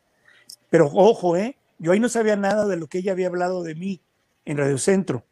Pero 0.71 0.87
ojo, 0.87 1.37
¿eh? 1.37 1.57
Yo 1.79 1.91
ahí 1.91 2.01
no 2.01 2.09
sabía 2.09 2.37
nada 2.37 2.67
de 2.67 2.77
lo 2.77 2.87
que 2.87 2.99
ella 2.99 3.13
había 3.13 3.27
hablado 3.27 3.65
de 3.65 3.75
mí 3.75 4.01
en 4.45 4.57
Radio 4.57 4.79
Centro. 4.79 5.25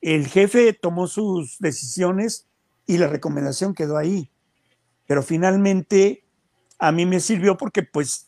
El 0.00 0.26
jefe 0.26 0.72
tomó 0.72 1.06
sus 1.06 1.58
decisiones 1.58 2.46
y 2.86 2.96
la 2.96 3.08
recomendación 3.08 3.74
quedó 3.74 3.98
ahí. 3.98 4.30
Pero 5.06 5.22
finalmente 5.22 6.24
a 6.78 6.92
mí 6.92 7.06
me 7.06 7.20
sirvió 7.20 7.56
porque 7.56 7.82
pues 7.82 8.26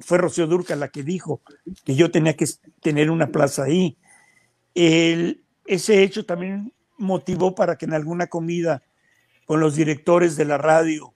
fue 0.00 0.18
Rocío 0.18 0.46
Durca 0.46 0.76
la 0.76 0.88
que 0.88 1.02
dijo 1.02 1.42
que 1.84 1.94
yo 1.94 2.10
tenía 2.10 2.36
que 2.36 2.46
tener 2.80 3.10
una 3.10 3.28
plaza 3.28 3.64
ahí. 3.64 3.96
ese 4.74 6.02
hecho 6.02 6.24
también 6.24 6.72
motivó 6.96 7.54
para 7.54 7.76
que 7.76 7.86
en 7.86 7.94
alguna 7.94 8.26
comida 8.28 8.82
con 9.46 9.60
los 9.60 9.74
directores 9.74 10.36
de 10.36 10.44
la 10.44 10.58
radio 10.58 11.14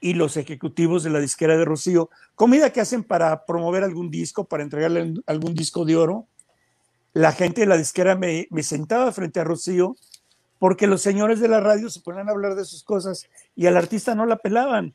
y 0.00 0.14
los 0.14 0.36
ejecutivos 0.36 1.04
de 1.04 1.10
la 1.10 1.20
disquera 1.20 1.56
de 1.56 1.64
Rocío, 1.64 2.10
comida 2.34 2.72
que 2.72 2.80
hacen 2.80 3.04
para 3.04 3.44
promover 3.44 3.84
algún 3.84 4.10
disco, 4.10 4.44
para 4.44 4.62
entregarle 4.62 5.14
algún 5.26 5.54
disco 5.54 5.84
de 5.84 5.96
oro, 5.96 6.26
la 7.12 7.32
gente 7.32 7.60
de 7.60 7.66
la 7.66 7.76
disquera 7.76 8.16
me, 8.16 8.48
me 8.50 8.62
sentaba 8.62 9.12
frente 9.12 9.38
a 9.38 9.44
Rocío 9.44 9.96
porque 10.58 10.86
los 10.86 11.02
señores 11.02 11.40
de 11.40 11.48
la 11.48 11.60
radio 11.60 11.90
se 11.90 12.00
ponían 12.00 12.28
a 12.28 12.32
hablar 12.32 12.54
de 12.54 12.64
sus 12.64 12.84
cosas 12.84 13.28
y 13.54 13.66
al 13.66 13.76
artista 13.76 14.14
no 14.14 14.26
la 14.26 14.38
pelaban. 14.38 14.94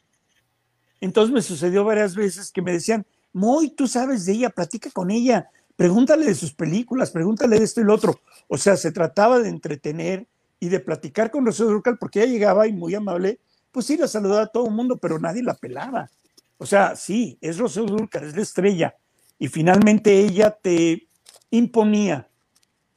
Entonces 1.01 1.33
me 1.33 1.41
sucedió 1.41 1.83
varias 1.83 2.15
veces 2.15 2.51
que 2.51 2.61
me 2.61 2.71
decían, 2.71 3.05
Muy, 3.33 3.69
tú 3.69 3.87
sabes 3.87 4.25
de 4.25 4.33
ella, 4.33 4.49
platica 4.49 4.89
con 4.91 5.11
ella, 5.11 5.49
pregúntale 5.75 6.25
de 6.25 6.35
sus 6.35 6.53
películas, 6.53 7.11
pregúntale 7.11 7.59
de 7.59 7.65
esto 7.65 7.81
y 7.81 7.83
lo 7.83 7.93
otro. 7.93 8.19
O 8.47 8.57
sea, 8.57 8.75
se 8.77 8.91
trataba 8.91 9.39
de 9.39 9.49
entretener 9.49 10.27
y 10.59 10.69
de 10.69 10.79
platicar 10.79 11.29
con 11.29 11.45
Rocío 11.45 11.67
Durcal 11.67 11.97
porque 11.97 12.23
ella 12.23 12.31
llegaba 12.31 12.67
y 12.67 12.73
muy 12.73 12.95
amable, 12.95 13.39
pues 13.71 13.85
sí, 13.85 13.97
la 13.97 14.07
saludaba 14.07 14.43
a 14.43 14.47
todo 14.47 14.65
el 14.67 14.73
mundo, 14.73 14.97
pero 14.97 15.19
nadie 15.19 15.43
la 15.43 15.53
pelaba. 15.53 16.09
O 16.57 16.65
sea, 16.65 16.95
sí, 16.95 17.37
es 17.41 17.57
Rocío 17.57 17.85
Durcal, 17.85 18.23
es 18.23 18.35
la 18.35 18.41
estrella. 18.41 18.95
Y 19.37 19.49
finalmente 19.49 20.19
ella 20.19 20.51
te 20.51 21.07
imponía 21.51 22.27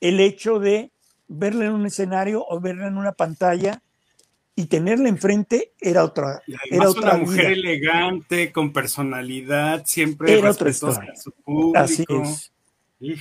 el 0.00 0.20
hecho 0.20 0.58
de 0.58 0.90
verla 1.28 1.66
en 1.66 1.72
un 1.72 1.86
escenario 1.86 2.44
o 2.48 2.60
verla 2.60 2.88
en 2.88 2.96
una 2.96 3.12
pantalla 3.12 3.82
y 4.60 4.66
tenerla 4.66 5.08
enfrente 5.08 5.72
era 5.80 6.04
otra. 6.04 6.42
Era 6.70 6.90
otra 6.90 7.14
una 7.14 7.24
mujer 7.24 7.52
elegante, 7.52 8.52
con 8.52 8.74
personalidad, 8.74 9.86
siempre 9.86 10.38
era 10.38 10.50
otra 10.50 10.68
historia. 10.68 11.14
su 11.16 11.32
público. 11.32 11.78
Así 11.78 12.04
es. 12.08 12.52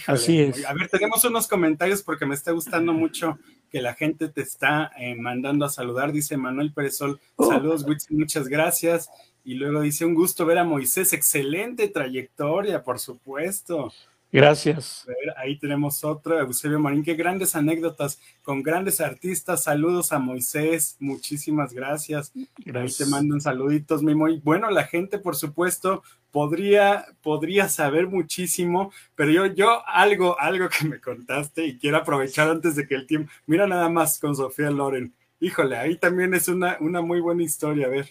Así 0.06 0.42
es. 0.42 0.66
A 0.66 0.74
ver, 0.74 0.90
tenemos 0.90 1.24
unos 1.24 1.48
comentarios 1.48 2.04
porque 2.04 2.26
me 2.26 2.36
está 2.36 2.52
gustando 2.52 2.92
mucho 2.92 3.40
que 3.72 3.82
la 3.82 3.94
gente 3.94 4.28
te 4.28 4.42
está 4.42 4.92
eh, 5.00 5.16
mandando 5.16 5.64
a 5.64 5.70
saludar. 5.70 6.12
Dice 6.12 6.36
Manuel 6.36 6.74
Perezol, 6.74 7.22
oh. 7.38 7.50
saludos, 7.50 7.86
muchas 8.10 8.50
gracias. 8.50 9.10
Y 9.46 9.54
luego 9.54 9.80
dice, 9.80 10.04
un 10.04 10.16
gusto 10.16 10.46
ver 10.46 10.58
a 10.58 10.66
Moisés, 10.66 11.14
excelente 11.14 11.88
trayectoria, 11.88 12.84
por 12.84 13.00
supuesto. 13.00 13.94
Gracias. 14.32 15.08
ahí 15.38 15.58
tenemos 15.58 16.04
otro, 16.04 16.40
Eusebio 16.40 16.80
Marín. 16.80 17.04
Qué 17.04 17.16
grandes 17.16 17.56
anécdotas 17.56 18.20
con 18.44 18.62
grandes 18.62 19.02
artistas. 19.02 19.64
Saludos 19.64 20.12
a 20.12 20.20
Moisés. 20.20 20.98
Muchísimas 21.00 21.74
gracias. 21.74 22.32
Gracias. 22.64 23.02
Ahí 23.02 23.06
te 23.06 23.12
mandan 23.12 23.42
saluditos, 23.42 24.04
mi 24.04 24.14
muy 24.14 24.40
Bueno, 24.44 24.70
la 24.70 24.84
gente, 24.84 25.18
por 25.18 25.36
supuesto, 25.36 26.04
podría, 26.32 27.08
podría 27.24 27.70
saber 27.70 28.06
muchísimo, 28.06 28.92
pero 29.16 29.32
yo, 29.32 29.48
yo 29.48 29.88
algo, 29.88 30.40
algo 30.40 30.70
que 30.70 30.88
me 30.88 31.02
contaste 31.02 31.66
y 31.66 31.80
quiero 31.80 31.98
aprovechar 31.98 32.50
antes 32.50 32.76
de 32.76 32.88
que 32.88 32.94
el 32.94 33.08
tiempo. 33.08 33.32
Mira 33.48 33.66
nada 33.66 33.90
más 33.90 34.20
con 34.20 34.36
Sofía 34.36 34.70
Loren. 34.70 35.12
Híjole, 35.40 35.76
ahí 35.76 35.98
también 35.98 36.36
es 36.36 36.48
una, 36.48 36.78
una 36.82 37.02
muy 37.02 37.20
buena 37.20 37.42
historia. 37.42 37.88
A 37.88 37.90
ver. 37.90 38.10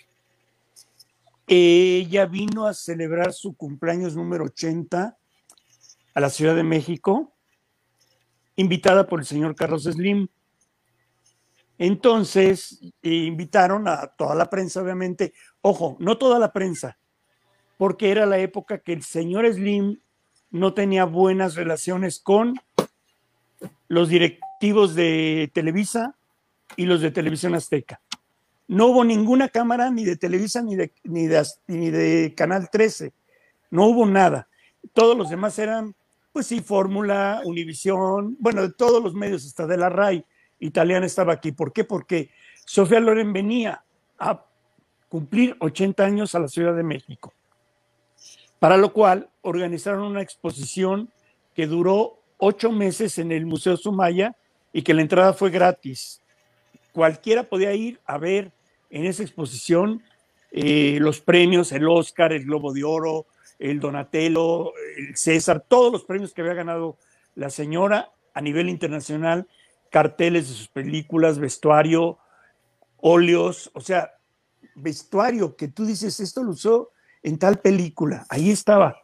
Ella 1.46 2.26
vino 2.26 2.66
a 2.66 2.74
celebrar 2.74 3.32
su 3.32 3.54
cumpleaños 3.54 4.16
número 4.16 4.46
80 4.46 5.16
a 6.18 6.20
la 6.20 6.30
Ciudad 6.30 6.56
de 6.56 6.64
México, 6.64 7.32
invitada 8.56 9.06
por 9.06 9.20
el 9.20 9.24
señor 9.24 9.54
Carlos 9.54 9.84
Slim. 9.84 10.26
Entonces, 11.78 12.80
invitaron 13.02 13.86
a 13.86 14.08
toda 14.08 14.34
la 14.34 14.50
prensa, 14.50 14.82
obviamente. 14.82 15.32
Ojo, 15.60 15.96
no 16.00 16.18
toda 16.18 16.40
la 16.40 16.52
prensa, 16.52 16.98
porque 17.76 18.10
era 18.10 18.26
la 18.26 18.38
época 18.38 18.78
que 18.78 18.94
el 18.94 19.04
señor 19.04 19.46
Slim 19.46 20.00
no 20.50 20.74
tenía 20.74 21.04
buenas 21.04 21.54
relaciones 21.54 22.18
con 22.18 22.58
los 23.86 24.08
directivos 24.08 24.96
de 24.96 25.52
Televisa 25.54 26.16
y 26.74 26.86
los 26.86 27.00
de 27.00 27.12
Televisión 27.12 27.54
Azteca. 27.54 28.00
No 28.66 28.86
hubo 28.86 29.04
ninguna 29.04 29.50
cámara 29.50 29.88
ni 29.92 30.04
de 30.04 30.16
Televisa 30.16 30.62
ni 30.62 30.74
de, 30.74 30.92
ni 31.04 31.28
de, 31.28 31.46
ni 31.68 31.90
de 31.90 32.34
Canal 32.36 32.70
13. 32.70 33.12
No 33.70 33.86
hubo 33.86 34.04
nada. 34.04 34.48
Todos 34.92 35.16
los 35.16 35.30
demás 35.30 35.56
eran 35.60 35.94
pues 36.38 36.46
sí, 36.46 36.60
Fórmula, 36.60 37.42
Univisión, 37.44 38.36
bueno, 38.38 38.62
de 38.62 38.72
todos 38.72 39.02
los 39.02 39.12
medios, 39.12 39.44
hasta 39.44 39.66
de 39.66 39.76
la 39.76 39.88
RAI 39.88 40.24
italiana 40.60 41.04
estaba 41.04 41.32
aquí. 41.32 41.50
¿Por 41.50 41.72
qué? 41.72 41.82
Porque 41.82 42.30
Sofía 42.64 43.00
Loren 43.00 43.32
venía 43.32 43.82
a 44.20 44.44
cumplir 45.08 45.56
80 45.58 46.04
años 46.04 46.36
a 46.36 46.38
la 46.38 46.46
Ciudad 46.46 46.76
de 46.76 46.84
México, 46.84 47.32
para 48.60 48.76
lo 48.76 48.92
cual 48.92 49.28
organizaron 49.42 50.04
una 50.04 50.22
exposición 50.22 51.10
que 51.56 51.66
duró 51.66 52.20
ocho 52.36 52.70
meses 52.70 53.18
en 53.18 53.32
el 53.32 53.44
Museo 53.44 53.76
Sumaya 53.76 54.36
y 54.72 54.82
que 54.82 54.94
la 54.94 55.02
entrada 55.02 55.32
fue 55.32 55.50
gratis. 55.50 56.22
Cualquiera 56.92 57.42
podía 57.42 57.74
ir 57.74 57.98
a 58.06 58.16
ver 58.16 58.52
en 58.90 59.06
esa 59.06 59.24
exposición 59.24 60.04
eh, 60.52 60.98
los 61.00 61.20
premios, 61.20 61.72
el 61.72 61.88
Oscar, 61.88 62.32
el 62.32 62.44
Globo 62.44 62.72
de 62.72 62.84
Oro, 62.84 63.26
el 63.58 63.80
Donatello, 63.80 64.72
el 64.96 65.16
César, 65.16 65.64
todos 65.66 65.92
los 65.92 66.04
premios 66.04 66.32
que 66.32 66.42
había 66.42 66.54
ganado 66.54 66.98
la 67.34 67.50
señora 67.50 68.12
a 68.34 68.40
nivel 68.40 68.68
internacional, 68.68 69.48
carteles 69.90 70.48
de 70.48 70.54
sus 70.54 70.68
películas, 70.68 71.38
vestuario, 71.38 72.18
óleos, 72.98 73.70
o 73.74 73.80
sea, 73.80 74.12
vestuario 74.74 75.56
que 75.56 75.68
tú 75.68 75.84
dices, 75.84 76.20
esto 76.20 76.42
lo 76.42 76.50
usó 76.50 76.90
en 77.22 77.38
tal 77.38 77.58
película, 77.58 78.26
ahí 78.28 78.50
estaba. 78.50 78.96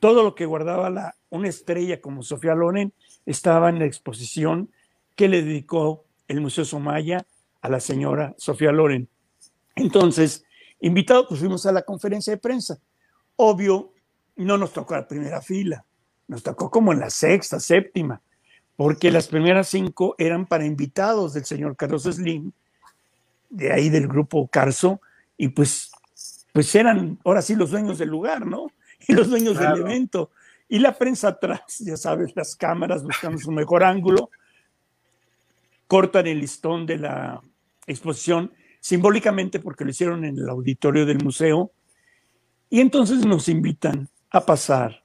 Todo 0.00 0.22
lo 0.22 0.34
que 0.34 0.46
guardaba 0.46 1.14
una 1.30 1.48
estrella 1.48 2.00
como 2.00 2.22
Sofía 2.22 2.54
Loren 2.54 2.92
estaba 3.26 3.68
en 3.68 3.78
la 3.78 3.86
exposición 3.86 4.70
que 5.16 5.28
le 5.28 5.42
dedicó 5.42 6.04
el 6.28 6.40
Museo 6.40 6.64
Somaya 6.64 7.26
a 7.60 7.68
la 7.68 7.80
señora 7.80 8.34
Sofía 8.38 8.72
Loren. 8.72 9.08
Entonces, 9.74 10.44
invitado, 10.80 11.26
pues 11.26 11.40
fuimos 11.40 11.66
a 11.66 11.72
la 11.72 11.82
conferencia 11.82 12.32
de 12.32 12.38
prensa. 12.38 12.78
Obvio, 13.36 13.91
no 14.36 14.58
nos 14.58 14.72
tocó 14.72 14.94
la 14.94 15.06
primera 15.06 15.40
fila, 15.40 15.84
nos 16.28 16.42
tocó 16.42 16.70
como 16.70 16.92
en 16.92 17.00
la 17.00 17.10
sexta, 17.10 17.60
séptima, 17.60 18.20
porque 18.76 19.10
las 19.10 19.28
primeras 19.28 19.68
cinco 19.68 20.14
eran 20.18 20.46
para 20.46 20.64
invitados 20.64 21.34
del 21.34 21.44
señor 21.44 21.76
Carlos 21.76 22.04
Slim, 22.04 22.52
de 23.50 23.72
ahí 23.72 23.90
del 23.90 24.08
grupo 24.08 24.48
Carso, 24.48 25.00
y 25.36 25.48
pues, 25.48 25.92
pues 26.52 26.74
eran 26.74 27.18
ahora 27.24 27.42
sí 27.42 27.54
los 27.54 27.70
dueños 27.70 27.98
del 27.98 28.08
lugar, 28.08 28.46
¿no? 28.46 28.68
Y 29.08 29.14
los 29.14 29.28
dueños 29.28 29.58
del 29.58 29.78
evento. 29.78 30.30
Y 30.68 30.78
la 30.78 30.96
prensa 30.96 31.28
atrás, 31.28 31.78
ya 31.80 31.96
sabes, 31.96 32.36
las 32.36 32.54
cámaras 32.54 33.02
buscando 33.02 33.36
su 33.38 33.50
mejor 33.50 33.82
ángulo, 33.82 34.30
cortan 35.88 36.28
el 36.28 36.38
listón 36.38 36.86
de 36.86 36.98
la 36.98 37.42
exposición 37.88 38.52
simbólicamente 38.80 39.58
porque 39.58 39.84
lo 39.84 39.90
hicieron 39.90 40.24
en 40.24 40.38
el 40.38 40.48
auditorio 40.48 41.04
del 41.04 41.22
museo, 41.22 41.72
y 42.70 42.80
entonces 42.80 43.26
nos 43.26 43.48
invitan 43.48 44.08
a 44.32 44.44
pasar 44.44 45.02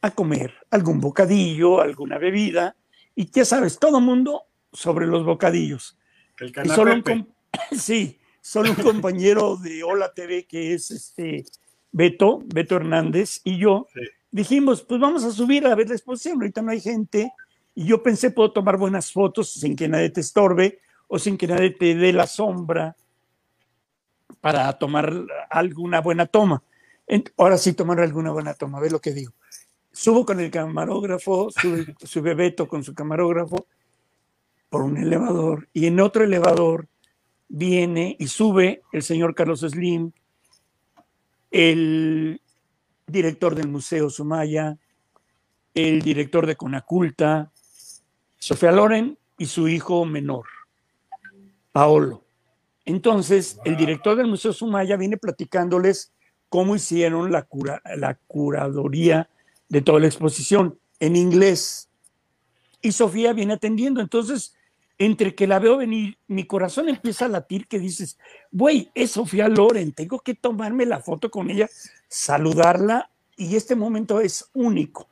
a 0.00 0.10
comer 0.10 0.54
algún 0.70 1.00
bocadillo, 1.00 1.80
alguna 1.80 2.18
bebida, 2.18 2.76
y 3.14 3.30
ya 3.30 3.44
sabes, 3.44 3.78
todo 3.78 4.00
mundo 4.00 4.44
sobre 4.72 5.06
los 5.06 5.24
bocadillos. 5.24 5.98
El 6.38 6.52
y 6.64 6.68
solo 6.68 6.94
un 6.94 7.34
sí, 7.78 8.18
solo 8.40 8.70
un 8.70 8.76
compañero 8.76 9.56
de 9.56 9.82
Hola 9.82 10.12
TV 10.12 10.44
que 10.44 10.74
es 10.74 10.90
este 10.90 11.44
Beto, 11.92 12.40
Beto 12.44 12.76
Hernández 12.76 13.40
y 13.44 13.58
yo 13.58 13.86
dijimos, 14.30 14.82
pues 14.82 15.00
vamos 15.00 15.24
a 15.24 15.30
subir 15.30 15.66
a 15.66 15.74
ver 15.74 15.88
la 15.88 15.94
exposición, 15.94 16.36
ahorita 16.36 16.60
no 16.60 16.70
hay 16.70 16.80
gente, 16.80 17.32
y 17.74 17.86
yo 17.86 18.02
pensé, 18.02 18.30
puedo 18.30 18.52
tomar 18.52 18.76
buenas 18.76 19.12
fotos 19.12 19.50
sin 19.50 19.76
que 19.76 19.88
nadie 19.88 20.10
te 20.10 20.20
estorbe 20.20 20.80
o 21.08 21.18
sin 21.18 21.38
que 21.38 21.46
nadie 21.46 21.70
te 21.70 21.94
dé 21.94 22.12
la 22.12 22.26
sombra 22.26 22.96
para 24.40 24.72
tomar 24.74 25.12
alguna 25.50 26.00
buena 26.00 26.26
toma. 26.26 26.62
Ahora 27.36 27.58
sí 27.58 27.72
tomar 27.72 28.00
alguna 28.00 28.32
buena 28.32 28.54
toma, 28.54 28.80
ve 28.80 28.90
lo 28.90 29.00
que 29.00 29.12
digo. 29.12 29.32
Subo 29.92 30.26
con 30.26 30.40
el 30.40 30.50
camarógrafo, 30.50 31.48
sube, 32.04 32.34
Beto 32.34 32.68
con 32.68 32.82
su 32.82 32.94
camarógrafo 32.94 33.66
por 34.68 34.82
un 34.82 34.96
elevador 34.96 35.68
y 35.72 35.86
en 35.86 36.00
otro 36.00 36.24
elevador 36.24 36.88
viene 37.48 38.16
y 38.18 38.26
sube 38.26 38.82
el 38.92 39.02
señor 39.02 39.34
Carlos 39.34 39.60
Slim, 39.60 40.12
el 41.50 42.40
director 43.06 43.54
del 43.54 43.68
Museo 43.68 44.10
Sumaya, 44.10 44.76
el 45.72 46.02
director 46.02 46.46
de 46.46 46.56
Conaculta, 46.56 47.52
Sofía 48.38 48.72
Loren 48.72 49.16
y 49.38 49.46
su 49.46 49.68
hijo 49.68 50.04
menor, 50.04 50.46
Paolo. 51.70 52.24
Entonces, 52.84 53.58
el 53.64 53.76
director 53.76 54.16
del 54.16 54.26
Museo 54.26 54.52
Sumaya 54.52 54.96
viene 54.96 55.16
platicándoles 55.16 56.12
cómo 56.48 56.76
hicieron 56.76 57.32
la, 57.32 57.46
la 57.96 58.14
curaduría 58.26 59.28
de 59.68 59.82
toda 59.82 60.00
la 60.00 60.06
exposición 60.06 60.78
en 61.00 61.16
inglés. 61.16 61.88
Y 62.82 62.92
Sofía 62.92 63.32
viene 63.32 63.54
atendiendo. 63.54 64.00
Entonces, 64.00 64.54
entre 64.98 65.34
que 65.34 65.46
la 65.46 65.58
veo 65.58 65.76
venir, 65.76 66.18
mi 66.26 66.46
corazón 66.46 66.88
empieza 66.88 67.26
a 67.26 67.28
latir 67.28 67.66
que 67.66 67.78
dices, 67.78 68.18
güey, 68.50 68.90
es 68.94 69.12
Sofía 69.12 69.48
Loren, 69.48 69.92
tengo 69.92 70.20
que 70.20 70.34
tomarme 70.34 70.86
la 70.86 71.00
foto 71.00 71.30
con 71.30 71.50
ella, 71.50 71.68
saludarla 72.08 73.10
y 73.36 73.56
este 73.56 73.76
momento 73.76 74.20
es 74.20 74.48
único, 74.54 75.08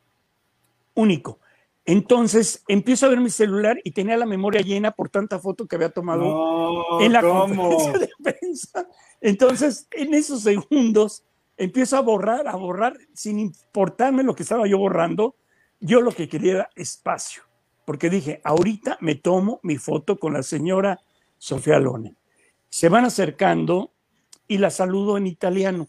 único. 0.94 1.38
Entonces 1.86 2.62
empiezo 2.66 3.06
a 3.06 3.10
ver 3.10 3.20
mi 3.20 3.30
celular 3.30 3.78
y 3.84 3.90
tenía 3.90 4.16
la 4.16 4.26
memoria 4.26 4.62
llena 4.62 4.92
por 4.92 5.10
tanta 5.10 5.38
foto 5.38 5.66
que 5.66 5.76
había 5.76 5.90
tomado 5.90 7.00
en 7.00 7.12
la 7.12 7.20
conferencia 7.20 7.92
de 7.92 8.10
prensa. 8.22 8.88
Entonces, 9.20 9.86
en 9.90 10.14
esos 10.14 10.42
segundos 10.42 11.24
empiezo 11.56 11.96
a 11.96 12.00
borrar, 12.00 12.48
a 12.48 12.56
borrar, 12.56 12.96
sin 13.12 13.38
importarme 13.38 14.22
lo 14.22 14.34
que 14.34 14.44
estaba 14.44 14.66
yo 14.66 14.78
borrando, 14.78 15.36
yo 15.80 16.00
lo 16.00 16.12
que 16.12 16.28
quería 16.28 16.52
era 16.52 16.70
espacio 16.74 17.42
porque 17.84 18.10
dije, 18.10 18.40
ahorita 18.44 18.98
me 19.00 19.14
tomo 19.14 19.60
mi 19.62 19.76
foto 19.76 20.18
con 20.18 20.32
la 20.32 20.42
señora 20.42 21.00
Sofía 21.38 21.78
Lone. 21.78 22.14
Se 22.68 22.88
van 22.88 23.04
acercando 23.04 23.92
y 24.48 24.58
la 24.58 24.70
saludo 24.70 25.16
en 25.16 25.26
italiano. 25.26 25.88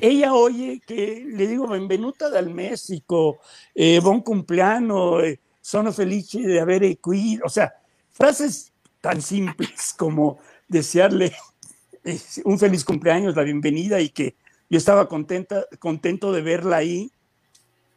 Ella 0.00 0.34
oye 0.34 0.80
que 0.86 1.24
le 1.26 1.46
digo 1.46 1.68
benvenuta 1.68 2.28
dal 2.28 2.50
México, 2.50 3.38
eh, 3.74 4.00
bon 4.00 4.20
cumpleaños, 4.20 5.22
eh, 5.22 5.40
sono 5.60 5.92
felice 5.92 6.40
de 6.40 6.60
haber 6.60 6.98
qui, 6.98 7.38
o 7.44 7.48
sea, 7.48 7.72
frases 8.10 8.72
tan 9.00 9.22
simples 9.22 9.94
como 9.96 10.38
desearle 10.68 11.32
un 12.44 12.58
feliz 12.58 12.84
cumpleaños, 12.84 13.36
la 13.36 13.42
bienvenida 13.42 14.00
y 14.00 14.08
que 14.08 14.34
yo 14.68 14.78
estaba 14.78 15.08
contenta, 15.08 15.64
contento 15.78 16.32
de 16.32 16.42
verla 16.42 16.78
ahí, 16.78 17.12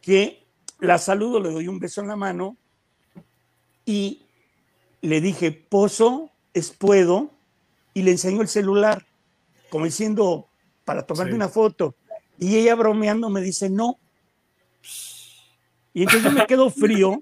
que 0.01 0.45
la 0.79 0.97
saludo, 0.97 1.39
le 1.39 1.51
doy 1.51 1.67
un 1.67 1.79
beso 1.79 2.01
en 2.01 2.07
la 2.07 2.15
mano 2.15 2.55
y 3.85 4.21
le 5.01 5.21
dije, 5.21 5.51
pozo, 5.51 6.31
es 6.53 6.71
puedo, 6.71 7.31
y 7.93 8.03
le 8.03 8.11
enseño 8.11 8.41
el 8.41 8.47
celular, 8.47 9.05
como 9.69 9.85
diciendo, 9.85 10.48
para 10.89 11.05
tomarme 11.05 11.35
una 11.35 11.49
foto. 11.49 11.95
Y 12.39 12.57
ella 12.57 12.73
bromeando 12.73 13.29
me 13.29 13.41
dice, 13.41 13.69
no. 13.69 13.99
Y 15.93 16.01
entonces 16.01 16.33
me 16.33 16.47
quedo 16.47 16.71
frío 16.71 17.21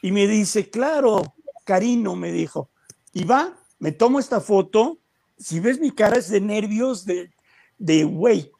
y 0.00 0.12
me 0.12 0.26
dice, 0.26 0.70
claro, 0.70 1.34
Carino, 1.64 2.16
me 2.16 2.32
dijo. 2.32 2.70
Y 3.12 3.24
va, 3.24 3.54
me 3.78 3.92
tomo 3.92 4.18
esta 4.18 4.40
foto. 4.40 4.98
Si 5.36 5.60
ves 5.60 5.78
mi 5.78 5.90
cara 5.90 6.16
es 6.16 6.30
de 6.30 6.40
nervios, 6.40 7.04
de, 7.04 7.30
de 7.76 8.04
güey, 8.04 8.50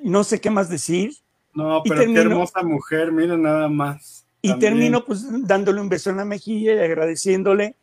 no 0.00 0.24
sé 0.24 0.40
qué 0.40 0.50
más 0.50 0.68
decir. 0.68 1.14
No, 1.52 1.80
pero 1.84 2.00
qué 2.00 2.20
hermosa 2.20 2.64
mujer, 2.64 3.12
mira 3.12 3.36
nada 3.36 3.68
más. 3.68 4.26
Y 4.42 4.58
termino 4.58 5.04
pues 5.04 5.24
dándole 5.46 5.80
un 5.80 5.88
beso 5.88 6.10
en 6.10 6.16
la 6.16 6.24
mejilla 6.24 6.74
y 6.74 6.78
agradeciéndole. 6.78 7.76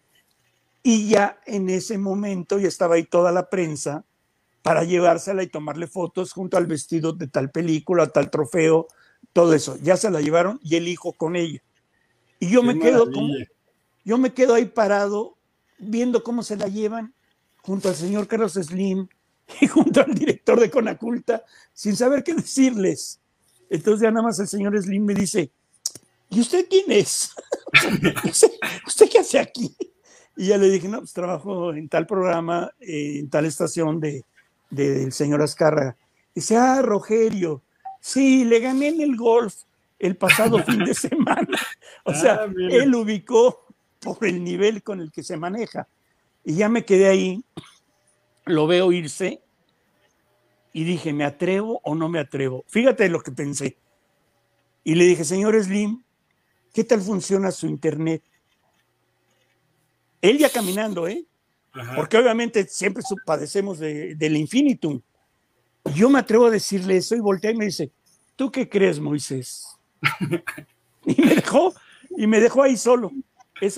Y 0.84 1.08
ya 1.08 1.40
en 1.46 1.70
ese 1.70 1.98
momento 1.98 2.60
ya 2.60 2.68
estaba 2.68 2.96
ahí 2.96 3.06
toda 3.06 3.32
la 3.32 3.50
prensa 3.50 4.04
para 4.62 4.84
llevársela 4.84 5.44
y 5.44 5.48
tomarle 5.48 5.88
fotos 5.88 6.34
junto 6.34 6.58
al 6.58 6.68
vestido 6.68 7.14
de 7.14 7.28
tal 7.28 7.52
película, 7.52 8.08
tal 8.08 8.30
trofeo, 8.30 8.88
todo 9.34 9.54
eso. 9.54 9.78
Ya 9.82 9.98
se 9.98 10.10
la 10.12 10.22
llevaron 10.22 10.60
y 10.64 10.76
el 10.76 10.88
hijo 10.88 11.14
con 11.14 11.36
ella. 11.36 11.62
Y 12.40 12.50
yo 12.50 12.64
me 12.64 12.78
quedo 12.78 13.12
como, 13.12 13.34
yo 14.04 14.18
me 14.18 14.34
quedo 14.34 14.56
ahí 14.56 14.66
parado 14.66 15.38
viendo 15.78 16.24
cómo 16.24 16.44
se 16.44 16.56
la 16.56 16.68
llevan 16.68 17.14
junto 17.62 17.90
al 17.90 17.96
señor 17.96 18.28
Carlos 18.28 18.54
Slim 18.54 19.08
y 19.60 19.68
junto 19.68 20.02
al 20.02 20.14
director 20.14 20.60
de 20.60 20.70
Conaculta 20.70 21.44
sin 21.74 21.96
saber 21.96 22.24
qué 22.24 22.34
decirles. 22.34 23.20
Entonces 23.70 24.02
ya 24.02 24.12
nada 24.12 24.28
más 24.28 24.40
el 24.40 24.48
señor 24.48 24.80
Slim 24.82 25.06
me 25.06 25.14
dice, 25.14 25.52
¿y 26.30 26.42
usted 26.42 26.68
quién 26.70 26.92
es? 26.92 27.34
¿Usted, 28.88 29.10
qué 29.10 29.20
hace 29.20 29.40
aquí? 29.40 29.76
Y 30.36 30.48
ya 30.48 30.58
le 30.58 30.70
dije, 30.70 30.88
no, 30.88 31.00
pues 31.00 31.14
trabajo 31.14 31.74
en 31.74 31.88
tal 31.88 32.06
programa, 32.06 32.72
en 32.80 33.30
tal 33.30 33.46
estación 33.46 34.00
de, 34.00 34.26
del 34.72 35.12
señor 35.12 35.42
Azcárraga. 35.42 35.96
Dice, 36.34 36.58
ah, 36.58 36.82
Rogerio, 36.82 37.62
sí, 38.00 38.46
le 38.46 38.60
gané 38.60 38.88
en 38.88 39.02
el 39.02 39.16
golf 39.16 39.54
el 40.00 40.16
pasado 40.16 40.60
fin 40.64 40.84
de 40.84 40.96
semana. 40.96 41.60
O 42.04 42.14
sea, 42.14 42.46
ah, 42.46 42.54
él 42.58 42.96
ubicó 42.96 43.68
por 44.00 44.26
el 44.26 44.44
nivel 44.44 44.82
con 44.82 45.00
el 45.00 45.12
que 45.12 45.22
se 45.22 45.38
maneja. 45.38 45.88
Y 46.44 46.56
ya 46.56 46.70
me 46.70 46.86
quedé 46.86 47.08
ahí, 47.08 47.44
lo 48.46 48.66
veo 48.66 48.92
irse 48.92 49.42
y 50.74 50.84
dije, 50.84 51.14
¿me 51.14 51.24
atrevo 51.24 51.82
o 51.84 51.94
no 51.94 52.10
me 52.10 52.20
atrevo? 52.20 52.64
Fíjate 52.68 53.10
lo 53.10 53.22
que 53.22 53.32
pensé. 53.32 53.78
Y 54.84 54.96
le 54.96 55.06
dije, 55.06 55.24
señor 55.24 55.62
Slim, 55.62 56.04
¿qué 56.74 56.84
tal 56.84 57.02
funciona 57.02 57.52
su 57.52 57.68
internet? 57.68 58.24
Él 60.22 60.38
ya 60.38 60.50
caminando, 60.50 61.08
¿eh? 61.08 61.26
Porque 61.96 62.18
obviamente 62.18 62.68
siempre 62.68 63.04
padecemos 63.26 63.80
de, 63.80 64.16
del 64.16 64.38
infinitum. 64.38 65.02
Yo 65.96 66.10
me 66.10 66.20
atrevo 66.20 66.48
a 66.48 66.52
decirle 66.52 66.98
eso 66.98 67.16
y 67.16 67.20
voltea 67.20 67.52
y 67.52 67.56
me 67.56 67.66
dice, 67.66 67.92
¿tú 68.36 68.52
qué 68.52 68.68
crees, 68.68 69.00
Moisés? 69.00 69.66
y 71.06 71.22
me 71.22 71.36
dejó, 71.36 71.74
y 72.18 72.28
me 72.28 72.40
dejó 72.40 72.64
ahí 72.64 72.78
solo. 72.78 73.12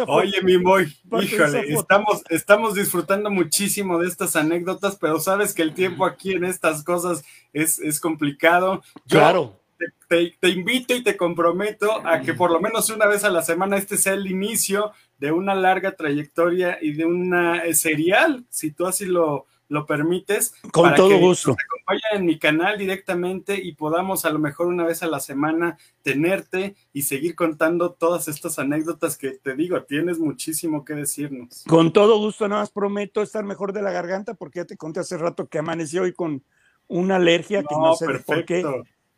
Oye, 0.08 0.42
mi 0.42 0.58
Moy, 0.58 0.98
híjole, 1.22 1.74
estamos, 1.74 2.24
estamos 2.30 2.74
disfrutando 2.74 3.30
muchísimo 3.30 4.00
de 4.00 4.08
estas 4.08 4.38
anécdotas, 4.38 4.96
pero 4.96 5.20
sabes 5.20 5.54
que 5.54 5.62
el 5.62 5.74
tiempo 5.74 6.06
aquí 6.06 6.32
en 6.32 6.46
estas 6.46 6.84
cosas 6.84 7.24
es, 7.52 7.80
es 7.80 8.00
complicado. 8.00 8.82
claro. 9.08 9.60
Te, 10.08 10.34
te, 10.40 10.50
invito 10.50 10.96
y 10.96 11.04
te 11.04 11.18
comprometo 11.18 12.08
a 12.08 12.22
que 12.22 12.34
por 12.34 12.50
lo 12.52 12.62
menos 12.62 12.90
una 12.90 13.06
vez 13.06 13.26
a 13.26 13.30
la 13.30 13.42
semana 13.42 13.76
este 13.76 13.98
sea 13.98 14.14
el 14.14 14.28
inicio 14.28 14.94
de 15.24 15.32
una 15.32 15.56
larga 15.56 15.96
trayectoria 15.96 16.80
y 16.82 16.92
de 16.92 17.06
una 17.06 17.64
eh, 17.64 17.74
serial, 17.74 18.46
si 18.50 18.72
tú 18.72 18.86
así 18.86 19.06
lo, 19.06 19.46
lo 19.70 19.86
permites. 19.86 20.54
Con 20.74 20.94
todo 20.96 21.18
gusto. 21.18 21.56
Nos 21.88 22.02
en 22.12 22.26
mi 22.26 22.38
canal 22.38 22.78
directamente 22.78 23.58
y 23.58 23.72
podamos 23.74 24.26
a 24.26 24.32
lo 24.32 24.40
mejor 24.40 24.68
una 24.68 24.84
vez 24.84 25.02
a 25.02 25.08
la 25.08 25.22
semana 25.22 25.78
tenerte 26.02 26.76
y 26.92 27.04
seguir 27.04 27.36
contando 27.36 27.94
todas 27.94 28.28
estas 28.28 28.60
anécdotas 28.60 29.18
que 29.18 29.30
te 29.30 29.56
digo, 29.56 29.82
tienes 29.84 30.20
muchísimo 30.20 30.84
que 30.84 30.94
decirnos. 30.94 31.64
Con 31.70 31.94
todo 31.94 32.18
gusto, 32.18 32.46
nada 32.50 32.64
más 32.64 32.72
prometo 32.72 33.22
estar 33.22 33.46
mejor 33.46 33.72
de 33.72 33.82
la 33.82 33.94
garganta 33.94 34.34
porque 34.34 34.60
ya 34.60 34.66
te 34.66 34.76
conté 34.76 35.00
hace 35.00 35.18
rato 35.18 35.48
que 35.48 35.58
amaneció 35.58 36.02
hoy 36.02 36.12
con 36.12 36.44
una 36.90 37.16
alergia 37.16 37.64
que 37.64 37.76
no 37.76 37.96
sé 37.96 38.08
por 38.26 38.44
qué. 38.44 38.66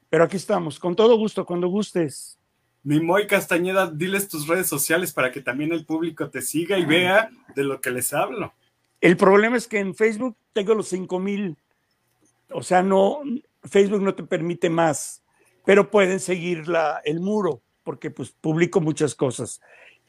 Pero 0.09 0.23
aquí 0.23 0.37
estamos, 0.37 0.77
con 0.77 0.95
todo 0.95 1.17
gusto, 1.17 1.47
cuando 1.47 1.67
gustes. 1.67 2.37
Mi 2.85 2.99
Moy 2.99 3.25
Castañeda, 3.25 3.89
diles 3.89 4.29
tus 4.29 4.47
redes 4.47 4.67
sociales 4.67 5.11
para 5.11 5.31
que 5.31 5.41
también 5.41 5.73
el 5.73 5.85
público 5.85 6.29
te 6.29 6.43
siga 6.43 6.77
y 6.77 6.85
vea 6.85 7.31
de 7.55 7.63
lo 7.63 7.81
que 7.81 7.89
les 7.89 8.13
hablo. 8.13 8.53
El 9.01 9.17
problema 9.17 9.57
es 9.57 9.67
que 9.67 9.79
en 9.79 9.95
Facebook 9.95 10.37
tengo 10.53 10.75
los 10.75 10.89
5000, 10.89 11.57
o 12.51 12.61
sea, 12.61 12.83
no, 12.83 13.21
Facebook 13.63 14.03
no 14.03 14.13
te 14.13 14.21
permite 14.21 14.69
más, 14.69 15.23
pero 15.65 15.89
pueden 15.89 16.19
seguir 16.19 16.67
la, 16.67 17.01
el 17.03 17.21
muro, 17.21 17.63
porque 17.83 18.11
pues 18.11 18.29
publico 18.29 18.79
muchas 18.81 19.15
cosas. 19.15 19.61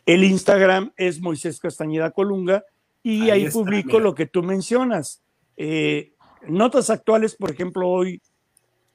El 0.05 0.23
Instagram 0.23 0.93
es 0.99 1.19
Moisés 1.19 1.59
Castañeda 1.59 2.11
Colunga 2.11 2.63
y 3.03 3.31
ahí, 3.31 3.49
publico 3.49 4.01
lo 4.01 4.15
que 4.15 4.27
tú 4.27 4.43
mencionas. 4.43 5.23
Eh, 5.57 6.13
notas 6.47 6.91
actuales, 6.91 7.37
por 7.37 7.51
ejemplo, 7.51 7.89
hoy 7.89 8.21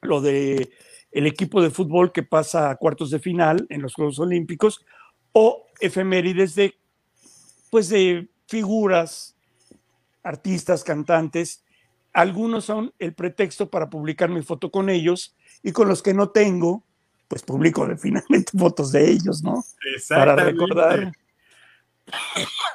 lo 0.02 0.20
de 0.20 0.70
el 1.12 1.26
equipo 1.26 1.62
de 1.62 1.70
fútbol 1.70 2.10
que 2.10 2.22
pasa 2.22 2.70
a 2.70 2.76
cuartos 2.76 3.10
de 3.10 3.18
final 3.18 3.66
en 3.68 3.82
los 3.82 3.94
Juegos 3.94 4.18
Olímpicos 4.18 4.84
o 5.32 5.66
efemérides 5.80 6.54
de 6.54 6.74
pues 7.70 7.88
de 7.88 8.28
figuras 8.46 9.34
artistas, 10.22 10.84
cantantes. 10.84 11.64
Algunos 12.12 12.66
son 12.66 12.92
el 12.98 13.14
pretexto 13.14 13.70
para 13.70 13.88
publicar 13.88 14.28
mi 14.28 14.42
foto 14.42 14.70
con 14.70 14.90
ellos 14.90 15.34
y 15.62 15.72
con 15.72 15.88
los 15.88 16.02
que 16.02 16.12
no 16.12 16.30
tengo, 16.30 16.84
pues 17.28 17.42
publico 17.42 17.88
finalmente 17.98 18.52
fotos 18.56 18.92
de 18.92 19.10
ellos, 19.10 19.42
¿no? 19.42 19.64
Para 20.08 20.36
recordar. 20.36 21.12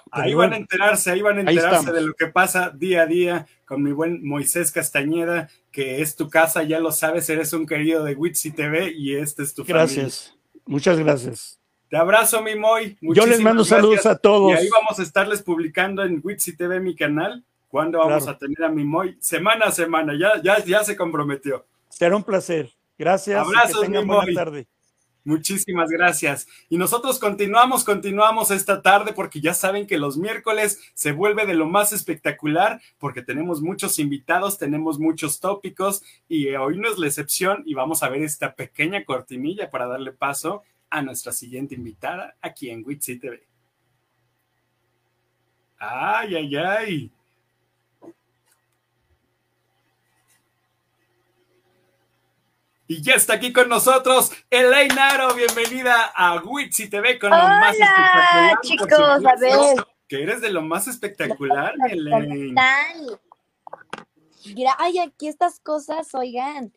Ahí 0.09 0.33
van 0.33 0.53
a 0.53 0.57
enterarse, 0.57 1.11
ahí 1.11 1.21
van 1.21 1.37
a 1.37 1.41
enterarse 1.41 1.91
de 1.91 2.01
lo 2.01 2.13
que 2.13 2.27
pasa 2.27 2.71
día 2.71 3.03
a 3.03 3.05
día 3.05 3.45
con 3.65 3.83
mi 3.83 3.91
buen 3.91 4.25
Moisés 4.25 4.71
Castañeda, 4.71 5.49
que 5.77 6.01
es 6.01 6.15
tu 6.15 6.27
casa, 6.27 6.63
ya 6.63 6.79
lo 6.79 6.91
sabes, 6.91 7.29
eres 7.29 7.53
un 7.53 7.67
querido 7.67 8.03
de 8.03 8.15
Witsi 8.15 8.49
TV 8.49 8.91
y 8.97 9.15
este 9.15 9.43
es 9.43 9.53
tu 9.53 9.63
Gracias, 9.63 10.35
muchas 10.65 10.97
gracias. 10.97 11.59
Te 11.87 11.97
abrazo, 11.97 12.41
mi 12.41 12.55
Moy. 12.55 12.97
Yo 12.99 13.27
les 13.27 13.39
mando 13.39 13.63
saludos 13.63 14.07
a 14.07 14.17
todos. 14.17 14.53
Y 14.53 14.55
ahí 14.55 14.69
vamos 14.69 14.97
a 14.97 15.03
estarles 15.03 15.43
publicando 15.43 16.03
en 16.03 16.19
Witsi 16.23 16.57
TV, 16.57 16.79
mi 16.79 16.95
canal, 16.95 17.45
cuando 17.67 17.99
vamos 17.99 18.27
a 18.27 18.35
tener 18.39 18.63
a 18.63 18.69
mi 18.69 18.83
Moy 18.85 19.17
semana 19.19 19.67
a 19.67 19.71
semana. 19.71 20.13
Ya, 20.19 20.41
ya, 20.41 20.65
ya 20.65 20.83
se 20.83 20.97
comprometió. 20.97 21.63
Será 21.89 22.15
un 22.15 22.23
placer. 22.23 22.71
Gracias. 22.97 23.39
Abrazos, 23.39 23.81
que 23.81 23.85
tengan 23.85 24.07
buena 24.07 24.33
tarde. 24.33 24.67
Muchísimas 25.27 25.89
gracias. 25.89 26.47
Y 26.69 26.77
nosotros 26.77 27.19
continuamos, 27.19 27.83
continuamos 27.83 28.49
esta 28.49 28.81
tarde 28.81 29.11
porque 29.11 29.41
ya 29.41 29.53
saben 29.53 29.85
que 29.85 29.97
los 29.97 30.15
miércoles 30.15 30.79
se 30.93 31.11
vuelve 31.11 31.45
de 31.45 31.53
lo 31.53 31.65
más 31.65 31.91
espectacular 31.91 32.79
porque 32.97 33.21
tenemos 33.21 33.61
muchos 33.61 33.99
invitados, 33.99 34.57
tenemos 34.57 34.99
muchos 34.99 35.41
tópicos 35.41 36.01
y 36.29 36.47
hoy 36.55 36.77
no 36.77 36.89
es 36.89 36.97
la 36.97 37.07
excepción 37.07 37.61
y 37.65 37.73
vamos 37.73 38.03
a 38.03 38.09
ver 38.09 38.21
esta 38.21 38.55
pequeña 38.55 39.03
cortinilla 39.03 39.69
para 39.69 39.85
darle 39.85 40.13
paso 40.13 40.63
a 40.89 41.01
nuestra 41.01 41.33
siguiente 41.33 41.75
invitada 41.75 42.37
aquí 42.41 42.69
en 42.69 42.85
Witsi 42.85 43.19
TV. 43.19 43.45
Ay, 45.77 46.35
ay, 46.35 46.55
ay. 46.55 47.11
Y 52.89 53.01
ya 53.01 53.15
está 53.15 53.33
aquí 53.33 53.51
con 53.51 53.67
nosotros 53.67 54.31
Aro, 54.49 55.33
bienvenida 55.35 56.05
a 56.15 56.41
Witsi 56.41 56.89
TV 56.89 57.19
con 57.19 57.31
lo 57.31 57.37
más 57.37 57.75
espectacular. 57.75 58.61
chicos, 58.61 58.91
a 59.25 59.35
ver. 59.35 59.85
Que 60.07 60.23
eres 60.23 60.39
de 60.39 60.49
lo 60.51 60.61
más 60.61 60.87
espectacular, 60.87 61.73
Elaine. 61.89 62.55
Ay, 64.77 64.99
aquí 64.99 65.27
estas 65.27 65.59
cosas, 65.59 66.15
oigan. 66.15 66.71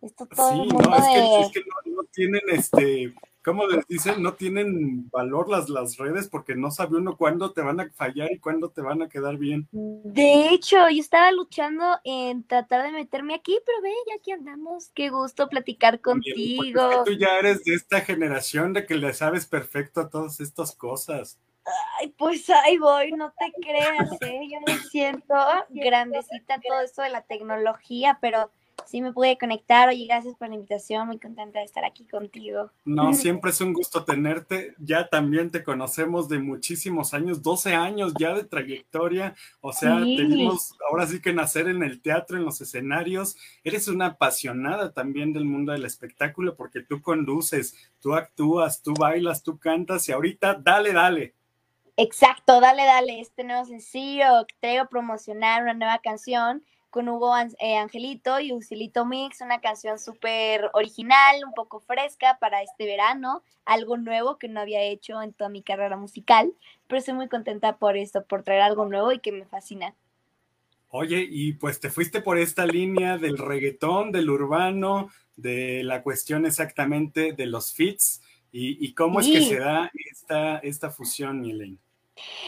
Esto 0.00 0.24
todo 0.24 0.50
sí, 0.50 0.60
el 0.60 0.68
mundo 0.72 0.88
no, 0.88 0.96
es 0.96 1.04
que, 1.04 1.18
de... 1.18 1.40
es 1.40 1.50
que 1.52 1.60
no, 1.60 1.96
no 1.96 2.04
tienen 2.04 2.42
este 2.48 3.14
¿cómo 3.44 3.66
les 3.66 3.86
dicen? 3.86 4.22
No 4.22 4.34
tienen 4.34 5.08
valor 5.10 5.48
las, 5.48 5.68
las 5.68 5.96
redes 5.96 6.28
porque 6.28 6.54
no 6.54 6.70
sabe 6.70 6.98
uno 6.98 7.16
cuándo 7.16 7.52
te 7.52 7.62
van 7.62 7.80
a 7.80 7.90
fallar 7.90 8.30
y 8.32 8.38
cuándo 8.38 8.70
te 8.70 8.80
van 8.80 9.02
a 9.02 9.08
quedar 9.08 9.36
bien. 9.36 9.68
De 9.72 10.48
hecho, 10.50 10.76
yo 10.88 11.00
estaba 11.00 11.32
luchando 11.32 11.84
en 12.04 12.44
tratar 12.46 12.84
de 12.84 12.92
meterme 12.92 13.34
aquí, 13.34 13.58
pero 13.64 13.82
ve, 13.82 13.92
ya 14.08 14.16
aquí 14.16 14.32
andamos. 14.32 14.90
Qué 14.94 15.10
gusto 15.10 15.48
platicar 15.48 16.00
contigo. 16.00 16.90
Porque 16.90 17.12
tú 17.12 17.18
ya 17.18 17.38
eres 17.38 17.64
de 17.64 17.74
esta 17.74 18.00
generación 18.00 18.72
de 18.72 18.86
que 18.86 18.94
le 18.94 19.12
sabes 19.12 19.46
perfecto 19.46 20.00
a 20.00 20.10
todas 20.10 20.40
estas 20.40 20.74
cosas. 20.74 21.38
Ay, 21.98 22.08
pues 22.16 22.48
ahí 22.50 22.78
voy, 22.78 23.12
no 23.12 23.32
te 23.38 23.52
creas, 23.60 24.10
¿eh? 24.22 24.40
Yo 24.50 24.60
me 24.66 24.78
siento 24.78 25.34
grandecita 25.68 26.60
todo 26.60 26.80
esto 26.80 27.02
de 27.02 27.10
la 27.10 27.22
tecnología, 27.22 28.18
pero 28.20 28.50
sí 28.86 29.00
me 29.00 29.12
pude 29.12 29.36
conectar. 29.38 29.88
Oye, 29.88 30.06
gracias 30.06 30.34
por 30.36 30.48
la 30.48 30.54
invitación, 30.54 31.06
muy 31.06 31.18
contenta 31.18 31.58
de 31.58 31.64
estar 31.64 31.84
aquí 31.84 32.04
contigo. 32.04 32.70
No, 32.84 33.12
siempre 33.14 33.50
es 33.50 33.60
un 33.60 33.72
gusto 33.72 34.04
tenerte. 34.04 34.74
Ya 34.78 35.08
también 35.08 35.50
te 35.50 35.62
conocemos 35.64 36.28
de 36.28 36.38
muchísimos 36.38 37.14
años, 37.14 37.42
12 37.42 37.74
años 37.74 38.12
ya 38.18 38.34
de 38.34 38.44
trayectoria. 38.44 39.34
O 39.60 39.72
sea, 39.72 40.00
Sí. 40.02 40.16
tenemos 40.16 40.74
ahora 40.88 41.06
sí 41.06 41.20
que 41.20 41.32
nacer 41.32 41.68
en 41.68 41.82
el 41.82 42.00
teatro, 42.00 42.36
en 42.36 42.44
los 42.44 42.60
escenarios. 42.60 43.36
Eres 43.64 43.88
una 43.88 44.06
apasionada 44.06 44.92
también 44.92 45.32
del 45.32 45.44
mundo 45.44 45.72
del 45.72 45.84
espectáculo 45.84 46.56
porque 46.56 46.82
tú 46.82 47.00
conduces, 47.02 47.74
tú 48.00 48.14
actúas, 48.14 48.82
tú 48.82 48.94
bailas, 48.94 49.42
tú 49.42 49.58
cantas 49.58 50.08
y 50.08 50.12
ahorita 50.12 50.54
dale, 50.54 50.92
dale. 50.92 51.34
Exacto, 51.96 52.60
dale, 52.60 52.84
dale, 52.84 53.20
este 53.20 53.44
nuevo 53.44 53.64
sencillo 53.66 54.24
a 54.24 54.84
promocionar 54.88 55.62
una 55.62 55.74
nueva 55.74 55.98
canción 55.98 56.64
con 56.90 57.08
Hugo 57.08 57.32
eh, 57.60 57.76
Angelito 57.76 58.40
y 58.40 58.52
Usilito 58.52 59.06
Mix, 59.06 59.40
una 59.40 59.60
canción 59.60 59.98
súper 59.98 60.70
original, 60.74 61.36
un 61.46 61.54
poco 61.54 61.80
fresca 61.80 62.38
para 62.40 62.62
este 62.62 62.84
verano, 62.84 63.42
algo 63.64 63.96
nuevo 63.96 64.38
que 64.38 64.48
no 64.48 64.60
había 64.60 64.82
hecho 64.82 65.22
en 65.22 65.32
toda 65.32 65.48
mi 65.48 65.62
carrera 65.62 65.96
musical, 65.96 66.52
pero 66.86 66.98
estoy 66.98 67.14
muy 67.14 67.28
contenta 67.28 67.78
por 67.78 67.96
esto, 67.96 68.24
por 68.24 68.42
traer 68.42 68.62
algo 68.62 68.86
nuevo 68.86 69.12
y 69.12 69.20
que 69.20 69.32
me 69.32 69.46
fascina. 69.46 69.94
Oye, 70.88 71.24
y 71.30 71.52
pues 71.52 71.78
te 71.78 71.88
fuiste 71.88 72.20
por 72.20 72.36
esta 72.36 72.66
línea 72.66 73.16
del 73.16 73.38
reggaetón, 73.38 74.10
del 74.10 74.28
urbano, 74.28 75.08
de 75.36 75.84
la 75.84 76.02
cuestión 76.02 76.44
exactamente 76.46 77.32
de 77.32 77.46
los 77.46 77.72
fits. 77.72 78.22
¿Y, 78.50 78.84
y 78.84 78.94
cómo 78.94 79.20
es 79.20 79.28
que 79.28 79.42
se 79.42 79.60
da 79.60 79.92
esta, 80.10 80.58
esta 80.58 80.90
fusión, 80.90 81.44
Elaine? 81.44 81.78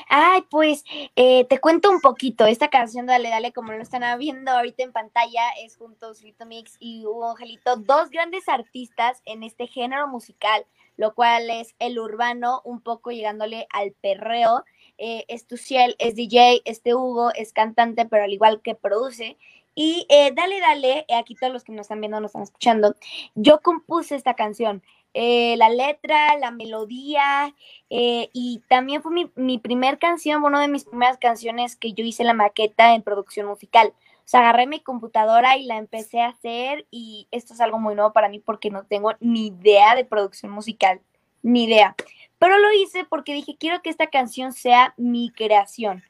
Ay, 0.09 0.43
pues 0.51 0.85
eh, 1.17 1.45
te 1.47 1.59
cuento 1.59 1.91
un 1.91 2.01
poquito. 2.01 2.47
Esta 2.47 2.69
canción, 2.69 3.07
Dale, 3.07 3.31
Dale, 3.31 3.53
como 3.53 3.73
lo 3.73 3.83
están 3.83 4.19
viendo 4.19 4.51
ahorita 4.51 4.83
en 4.83 4.93
pantalla, 4.93 5.43
es 5.63 5.77
junto 5.77 6.13
a 6.39 6.45
Mix 6.45 6.77
y 6.81 7.07
Hugo 7.07 7.31
Angelito, 7.31 7.77
dos 7.77 8.11
grandes 8.11 8.49
artistas 8.49 9.23
en 9.25 9.43
este 9.43 9.67
género 9.67 10.09
musical, 10.09 10.67
lo 10.97 11.15
cual 11.15 11.51
es 11.51 11.75
el 11.79 11.99
urbano, 11.99 12.61
un 12.65 12.81
poco 12.81 13.11
llegándole 13.11 13.67
al 13.71 13.93
perreo. 13.93 14.65
Eh, 14.99 15.25
es 15.29 15.47
Tuciel, 15.47 15.97
es 15.99 16.15
DJ, 16.15 16.63
este 16.65 16.95
Hugo 16.95 17.31
es 17.35 17.53
cantante, 17.53 18.07
pero 18.07 18.25
al 18.25 18.33
igual 18.33 18.61
que 18.63 18.75
produce. 18.75 19.37
Y 19.75 20.07
eh, 20.11 20.33
Dale, 20.35 20.61
Dale, 20.61 21.07
eh, 21.09 21.15
aquí 21.15 21.35
todos 21.35 21.53
los 21.53 21.65
que 21.65 21.73
nos 21.73 21.83
están 21.85 22.01
viendo, 22.01 22.21
nos 22.21 22.31
están 22.31 22.43
escuchando, 22.43 22.95
yo 23.35 23.61
compuse 23.61 24.15
esta 24.15 24.35
canción. 24.35 24.83
Eh, 25.15 25.57
la 25.59 25.69
letra, 25.69 26.39
la 26.39 26.51
melodía, 26.51 27.55
eh, 27.91 28.31
y 28.33 28.63
también 28.69 29.03
fue 29.03 29.13
mi, 29.13 29.31
mi 29.35 29.59
primer 29.59 29.99
canción, 29.99 30.43
una 30.43 30.61
de 30.61 30.69
mis 30.69 30.85
primeras 30.85 31.19
canciones 31.19 31.77
que 31.77 31.93
yo 31.93 32.05
hice 32.05 32.25
la 32.25 32.33
maqueta 32.33 32.95
en 32.95 33.03
producción 33.03 33.47
musical. 33.47 33.93
O 34.25 34.29
sea, 34.33 34.41
agarré 34.41 34.67
mi 34.67 34.81
computadora 34.81 35.57
y 35.57 35.65
la 35.65 35.77
empecé 35.77 36.21
a 36.21 36.29
hacer 36.29 36.87
y 36.91 37.27
esto 37.31 37.55
es 37.55 37.61
algo 37.61 37.79
muy 37.79 37.95
nuevo 37.95 38.13
para 38.13 38.29
mí 38.29 38.39
porque 38.39 38.71
no 38.71 38.85
tengo 38.85 39.13
ni 39.21 39.49
idea 39.49 39.95
de 39.95 40.05
producción 40.05 40.53
musical, 40.53 41.01
ni 41.43 41.65
idea. 41.65 41.95
Pero 42.39 42.59
lo 42.59 42.73
hice 42.73 43.05
porque 43.05 43.35
dije, 43.35 43.57
quiero 43.59 43.83
que 43.83 43.91
esta 43.91 44.07
canción 44.09 44.53
sea 44.53 44.95
mi 44.97 45.31
creación. 45.31 46.03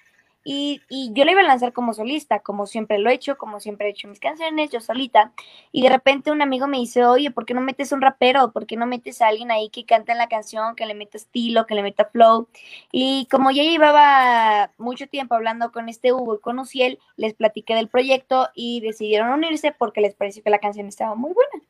Y, 0.44 0.80
y 0.88 1.12
yo 1.14 1.24
la 1.24 1.32
iba 1.32 1.40
a 1.40 1.44
lanzar 1.44 1.72
como 1.72 1.94
solista, 1.94 2.40
como 2.40 2.66
siempre 2.66 2.98
lo 2.98 3.10
he 3.10 3.14
hecho, 3.14 3.38
como 3.38 3.60
siempre 3.60 3.86
he 3.86 3.90
hecho 3.90 4.08
mis 4.08 4.20
canciones, 4.20 4.70
yo 4.70 4.80
solita. 4.80 5.32
Y 5.70 5.82
de 5.82 5.88
repente 5.88 6.30
un 6.30 6.42
amigo 6.42 6.66
me 6.66 6.78
dice, 6.78 7.04
oye, 7.04 7.30
¿por 7.30 7.46
qué 7.46 7.54
no 7.54 7.60
metes 7.60 7.92
un 7.92 8.00
rapero? 8.00 8.52
¿Por 8.52 8.66
qué 8.66 8.76
no 8.76 8.86
metes 8.86 9.22
a 9.22 9.28
alguien 9.28 9.50
ahí 9.50 9.70
que 9.70 9.84
cante 9.84 10.12
en 10.12 10.18
la 10.18 10.28
canción, 10.28 10.74
que 10.76 10.86
le 10.86 10.94
meta 10.94 11.16
estilo, 11.16 11.66
que 11.66 11.74
le 11.74 11.82
meta 11.82 12.06
flow? 12.06 12.48
Y 12.90 13.26
como 13.30 13.50
ya 13.50 13.62
llevaba 13.62 14.72
mucho 14.78 15.06
tiempo 15.06 15.34
hablando 15.34 15.72
con 15.72 15.88
este 15.88 16.12
Hugo 16.12 16.36
y 16.36 16.40
con 16.40 16.58
Uciel, 16.58 16.98
les 17.16 17.34
platiqué 17.34 17.74
del 17.74 17.88
proyecto 17.88 18.48
y 18.54 18.80
decidieron 18.80 19.30
unirse 19.30 19.72
porque 19.72 20.00
les 20.00 20.14
pareció 20.14 20.42
que 20.42 20.50
la 20.50 20.58
canción 20.58 20.86
estaba 20.88 21.14
muy 21.14 21.32
buena. 21.32 21.64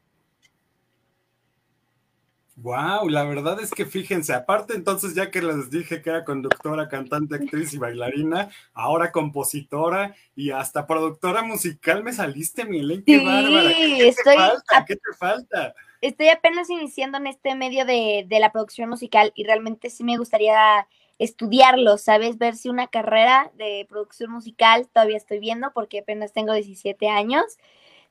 Wow, 2.57 3.09
la 3.09 3.25
verdad 3.25 3.61
es 3.61 3.71
que 3.71 3.87
fíjense, 3.87 4.35
aparte 4.35 4.75
entonces 4.75 5.15
ya 5.15 5.31
que 5.31 5.41
les 5.41 5.71
dije 5.71 6.03
que 6.03 6.11
era 6.11 6.25
conductora, 6.25 6.89
cantante, 6.89 7.37
actriz 7.37 7.73
y 7.73 7.79
bailarina, 7.79 8.51
ahora 8.75 9.11
compositora 9.11 10.15
y 10.37 10.51
hasta 10.51 10.87
productora 10.87 11.43
musical 11.43 12.05
me 12.05 12.13
saliste, 12.13 12.67
mi 12.67 12.81
Elaine, 12.81 13.05
qué 13.05 13.19
Sí, 13.19 13.25
bárbara. 13.25 13.71
¿Qué 13.71 14.09
estoy 14.09 14.35
te 14.35 14.41
falta? 14.41 14.85
¿Qué 14.87 14.97
te 14.97 15.17
falta? 15.19 15.75
estoy 16.03 16.29
apenas 16.29 16.69
iniciando 16.69 17.17
en 17.19 17.29
este 17.29 17.55
medio 17.55 17.87
de, 17.87 18.27
de 18.29 18.41
la 18.41 18.53
producción 18.53 18.91
musical 18.91 19.33
y 19.35 19.45
realmente 19.45 19.89
sí 19.89 20.05
me 20.05 20.19
gustaría 20.19 20.87
estudiarlo, 21.19 21.97
¿sabes? 21.97 22.39
Ver 22.39 22.57
si 22.57 22.69
una 22.69 22.89
carrera 22.89 23.51
de 23.55 23.87
producción 23.89 24.33
musical 24.33 24.89
todavía 24.93 25.17
estoy 25.17 25.39
viendo 25.39 25.73
porque 25.73 26.01
apenas 26.01 26.33
tengo 26.33 26.53
17 26.53 27.09
años. 27.09 27.45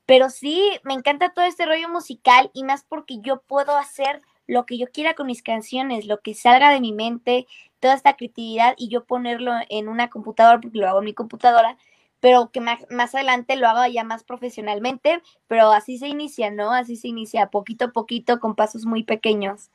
Pero 0.06 0.30
sí, 0.30 0.64
me 0.84 0.94
encanta 0.94 1.34
todo 1.34 1.46
este 1.46 1.66
rollo 1.66 1.90
musical 1.90 2.50
y 2.54 2.64
más 2.64 2.84
porque 2.88 3.20
yo 3.22 3.42
puedo 3.42 3.78
hacer 3.78 4.22
lo 4.52 4.66
que 4.66 4.78
yo 4.78 4.88
quiera 4.88 5.14
con 5.14 5.28
mis 5.28 5.42
canciones, 5.42 6.06
lo 6.06 6.20
que 6.20 6.34
salga 6.34 6.72
de 6.72 6.82
mi 6.82 6.92
mente, 6.92 7.48
toda 7.80 7.94
esta 7.94 8.18
creatividad 8.18 8.76
y 8.78 8.90
yo 8.90 9.06
ponerlo 9.06 9.54
en 9.70 9.88
una 9.88 10.10
computadora 10.10 10.60
porque 10.60 10.78
lo 10.78 10.90
hago 10.90 11.00
en 11.00 11.06
mi 11.06 11.14
computadora, 11.14 11.78
pero 12.20 12.52
que 12.52 12.60
más, 12.60 12.86
más 12.90 13.16
adelante 13.16 13.56
lo 13.56 13.70
haga 13.70 13.88
ya 13.88 14.04
más 14.04 14.26
profesionalmente, 14.26 15.22
pero 15.48 15.72
así 15.72 15.98
se 15.98 16.10
inicia, 16.10 16.52
¿no? 16.52 16.74
Así 16.74 16.98
se 16.98 17.08
inicia 17.08 17.48
poquito 17.48 17.86
a 17.86 17.92
poquito 17.94 18.42
con 18.42 18.56
pasos 18.56 18.86
muy 18.86 19.04
pequeños. 19.04 19.70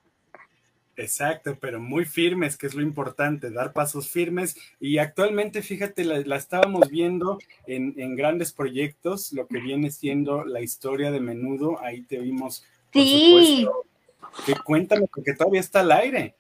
Exacto, 0.99 1.57
pero 1.59 1.81
muy 1.81 2.05
firmes, 2.05 2.59
que 2.59 2.67
es 2.67 2.75
lo 2.75 2.83
importante, 2.83 3.51
dar 3.51 3.73
pasos 3.73 4.11
firmes. 4.11 4.59
Y 4.79 4.99
actualmente, 4.99 5.63
fíjate, 5.63 6.05
la, 6.05 6.19
la 6.19 6.37
estábamos 6.37 6.91
viendo 6.91 7.39
en, 7.67 7.95
en, 7.97 8.15
grandes 8.15 8.53
proyectos, 8.53 9.33
lo 9.33 9.47
que 9.47 9.59
viene 9.59 9.91
siendo 9.91 10.45
la 10.45 10.61
historia 10.61 11.11
de 11.11 11.21
menudo, 11.21 11.81
ahí 11.83 12.03
te 12.03 12.19
vimos. 12.19 12.63
Por 12.93 13.03
sí. 13.03 13.65
Supuesto, 13.65 13.87
que 14.45 14.55
cuéntame, 14.55 15.07
porque 15.13 15.35
todavía 15.35 15.61
está 15.61 15.81
al 15.81 15.93
aire. 15.93 16.35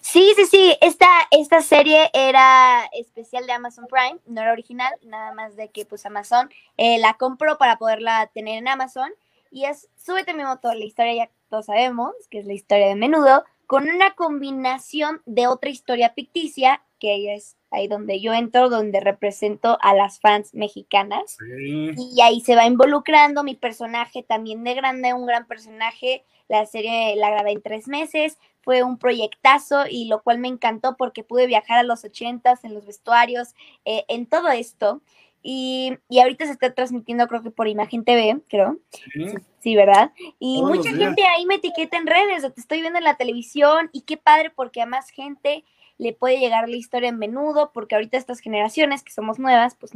Sí, 0.00 0.32
sí, 0.34 0.46
sí, 0.46 0.76
esta, 0.80 1.06
esta 1.30 1.60
serie 1.60 2.10
era 2.12 2.88
especial 2.92 3.46
de 3.46 3.52
Amazon 3.52 3.86
Prime, 3.86 4.18
no 4.26 4.40
era 4.40 4.52
original, 4.52 4.92
nada 5.02 5.32
más 5.34 5.56
de 5.56 5.68
que 5.68 5.84
pues 5.84 6.06
Amazon 6.06 6.50
eh, 6.76 6.98
la 6.98 7.14
compró 7.14 7.58
para 7.58 7.76
poderla 7.76 8.30
tener 8.32 8.58
en 8.58 8.68
Amazon 8.68 9.12
y 9.50 9.66
es 9.66 9.88
Súbete 9.96 10.34
mi 10.34 10.44
motor, 10.44 10.74
la 10.74 10.84
historia 10.84 11.14
ya 11.14 11.30
todos 11.48 11.66
sabemos, 11.66 12.12
que 12.30 12.38
es 12.38 12.46
la 12.46 12.54
historia 12.54 12.88
de 12.88 12.94
menudo, 12.94 13.44
con 13.66 13.88
una 13.88 14.14
combinación 14.14 15.20
de 15.26 15.46
otra 15.46 15.70
historia 15.70 16.10
ficticia, 16.10 16.82
que 16.98 17.34
es 17.34 17.56
ahí 17.70 17.86
donde 17.86 18.20
yo 18.20 18.32
entro, 18.32 18.70
donde 18.70 19.00
represento 19.00 19.78
a 19.82 19.94
las 19.94 20.20
fans 20.20 20.54
mexicanas. 20.54 21.36
Sí. 21.38 21.90
Y 21.96 22.20
ahí 22.22 22.40
se 22.40 22.56
va 22.56 22.66
involucrando 22.66 23.44
mi 23.44 23.54
personaje 23.54 24.22
también 24.22 24.64
de 24.64 24.74
grande, 24.74 25.12
un 25.14 25.26
gran 25.26 25.46
personaje. 25.46 26.24
La 26.48 26.66
serie 26.66 27.14
la 27.16 27.30
grabé 27.30 27.52
en 27.52 27.62
tres 27.62 27.88
meses, 27.88 28.38
fue 28.62 28.82
un 28.82 28.98
proyectazo 28.98 29.84
y 29.88 30.06
lo 30.08 30.22
cual 30.22 30.38
me 30.38 30.48
encantó 30.48 30.96
porque 30.96 31.22
pude 31.22 31.46
viajar 31.46 31.78
a 31.78 31.82
los 31.82 32.04
ochentas 32.04 32.64
en 32.64 32.74
los 32.74 32.86
vestuarios, 32.86 33.54
eh, 33.84 34.04
en 34.08 34.26
todo 34.26 34.48
esto. 34.48 35.00
Y, 35.42 35.92
y, 36.08 36.18
ahorita 36.20 36.46
se 36.46 36.52
está 36.52 36.74
transmitiendo, 36.74 37.26
creo 37.28 37.42
que 37.42 37.50
por 37.50 37.68
Imagen 37.68 38.04
TV, 38.04 38.40
creo. 38.48 38.76
Sí, 38.90 39.34
sí 39.60 39.76
¿verdad? 39.76 40.12
Y 40.38 40.60
Todos 40.60 40.76
mucha 40.76 40.90
gente 40.90 41.22
ahí 41.22 41.46
me 41.46 41.54
etiqueta 41.54 41.96
en 41.96 42.06
redes, 42.06 42.44
o 42.44 42.50
te 42.50 42.60
estoy 42.60 42.80
viendo 42.80 42.98
en 42.98 43.04
la 43.04 43.16
televisión, 43.16 43.88
y 43.92 44.02
qué 44.02 44.16
padre, 44.16 44.50
porque 44.50 44.82
a 44.82 44.86
más 44.86 45.10
gente 45.10 45.64
le 45.98 46.12
puede 46.12 46.38
llegar 46.38 46.68
la 46.68 46.76
historia 46.76 47.08
en 47.08 47.18
menudo, 47.18 47.72
porque 47.72 47.96
ahorita 47.96 48.16
estas 48.16 48.40
generaciones 48.40 49.02
que 49.02 49.12
somos 49.12 49.38
nuevas, 49.38 49.74
pues 49.74 49.92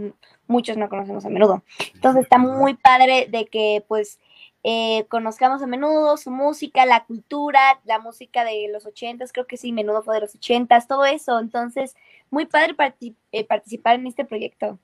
muchos 0.47 0.77
no 0.77 0.89
conocemos 0.89 1.25
a 1.25 1.29
menudo. 1.29 1.63
Entonces 1.95 2.25
está 2.25 2.39
muy 2.39 2.75
padre 2.75 3.29
de 3.31 3.47
que 3.47 3.85
pues 3.87 4.19
eh, 4.65 5.07
conozcamos 5.09 5.63
a 5.63 5.67
menudo 5.67 6.17
su 6.17 6.31
música, 6.31 6.87
la 6.87 7.05
cultura, 7.05 7.81
la 7.85 7.99
música 7.99 8.45
de 8.45 8.69
los 8.73 8.87
ochentas, 8.87 9.33
creo 9.33 9.47
que 9.47 9.57
sí, 9.57 9.73
menudo 9.73 10.03
fue 10.03 10.15
de 10.15 10.21
los 10.23 10.35
ochentas, 10.35 10.87
todo 10.87 11.05
eso. 11.05 11.39
Entonces, 11.41 11.95
muy 12.31 12.47
padre 12.47 12.75
parti- 12.75 13.17
eh, 13.33 13.45
participar 13.45 13.97
en 13.97 14.07
este 14.07 14.25
proyecto. 14.25 14.79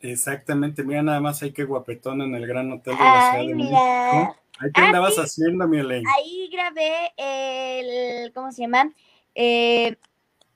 Exactamente, 0.00 0.82
mira 0.82 1.02
nada 1.02 1.20
más 1.20 1.42
ahí 1.42 1.52
que 1.52 1.64
guapetón 1.64 2.22
en 2.22 2.34
el 2.34 2.46
Gran 2.46 2.72
Hotel 2.72 2.96
de 2.96 3.04
la 3.04 3.10
Ay, 3.10 3.30
Ciudad 3.30 3.46
de 3.46 3.54
mira. 3.54 3.70
México. 3.70 4.36
Ahí 4.58 4.70
Ah, 4.74 4.84
andabas 4.86 5.14
sí. 5.14 5.20
haciendo, 5.20 5.66
mi 5.68 5.78
Elaine. 5.78 6.08
Ahí 6.16 6.50
grabé 6.52 7.12
el, 7.16 8.32
¿cómo 8.32 8.50
se 8.52 8.62
llama? 8.62 8.92
Eh, 9.34 9.96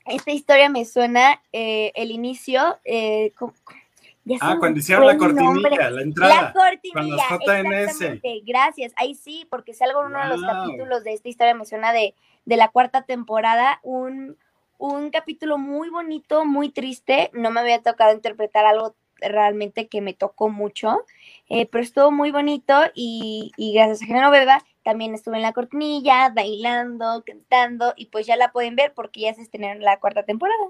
esta 0.06 0.30
historia 0.30 0.68
me 0.68 0.84
suena, 0.84 1.42
eh, 1.52 1.92
el 1.94 2.10
inicio, 2.10 2.78
eh, 2.84 3.32
¿cómo- 3.38 3.54
cómo? 3.64 3.78
Ya 4.24 4.38
Ah, 4.40 4.56
cuando 4.58 4.78
hicieron 4.78 5.06
la 5.06 5.16
cortinilla, 5.18 5.68
la 5.70 5.90
La 5.90 6.00
entrada. 6.02 6.52
cortinilla, 6.52 6.94
con 6.94 7.10
los 7.10 7.20
JNS. 7.46 8.20
gracias. 8.46 8.92
Ahí 8.96 9.14
sí, 9.14 9.46
porque 9.50 9.74
salgo 9.74 10.00
en 10.00 10.06
uno 10.08 10.20
de 10.20 10.28
los 10.28 10.42
capítulos 10.42 11.04
de 11.04 11.12
esta 11.12 11.28
historia, 11.28 11.64
suena 11.64 11.92
de, 11.92 12.14
de 12.44 12.56
la 12.56 12.68
cuarta 12.68 13.02
temporada, 13.02 13.80
un, 13.82 14.36
un 14.78 15.10
capítulo 15.10 15.58
muy 15.58 15.90
bonito, 15.90 16.44
muy 16.46 16.70
triste. 16.70 17.30
No 17.34 17.50
me 17.50 17.60
había 17.60 17.82
tocado 17.82 18.14
interpretar 18.14 18.64
algo 18.64 18.94
realmente 19.20 19.88
que 19.88 20.00
me 20.00 20.12
tocó 20.14 20.48
mucho, 20.48 21.04
eh, 21.48 21.66
pero 21.66 21.82
estuvo 21.84 22.10
muy 22.10 22.30
bonito 22.30 22.74
y, 22.94 23.52
y 23.56 23.72
gracias 23.74 24.02
a 24.02 24.06
Género 24.06 24.30
Beba 24.30 24.62
también 24.82 25.14
estuve 25.14 25.36
en 25.36 25.42
la 25.42 25.52
cortinilla, 25.52 26.28
bailando, 26.30 27.22
cantando 27.24 27.94
y 27.96 28.06
pues 28.06 28.26
ya 28.26 28.36
la 28.36 28.52
pueden 28.52 28.76
ver 28.76 28.92
porque 28.92 29.20
ya 29.20 29.32
se 29.34 29.42
estrenó 29.42 29.72
la 29.80 29.98
cuarta 30.00 30.24
temporada. 30.24 30.64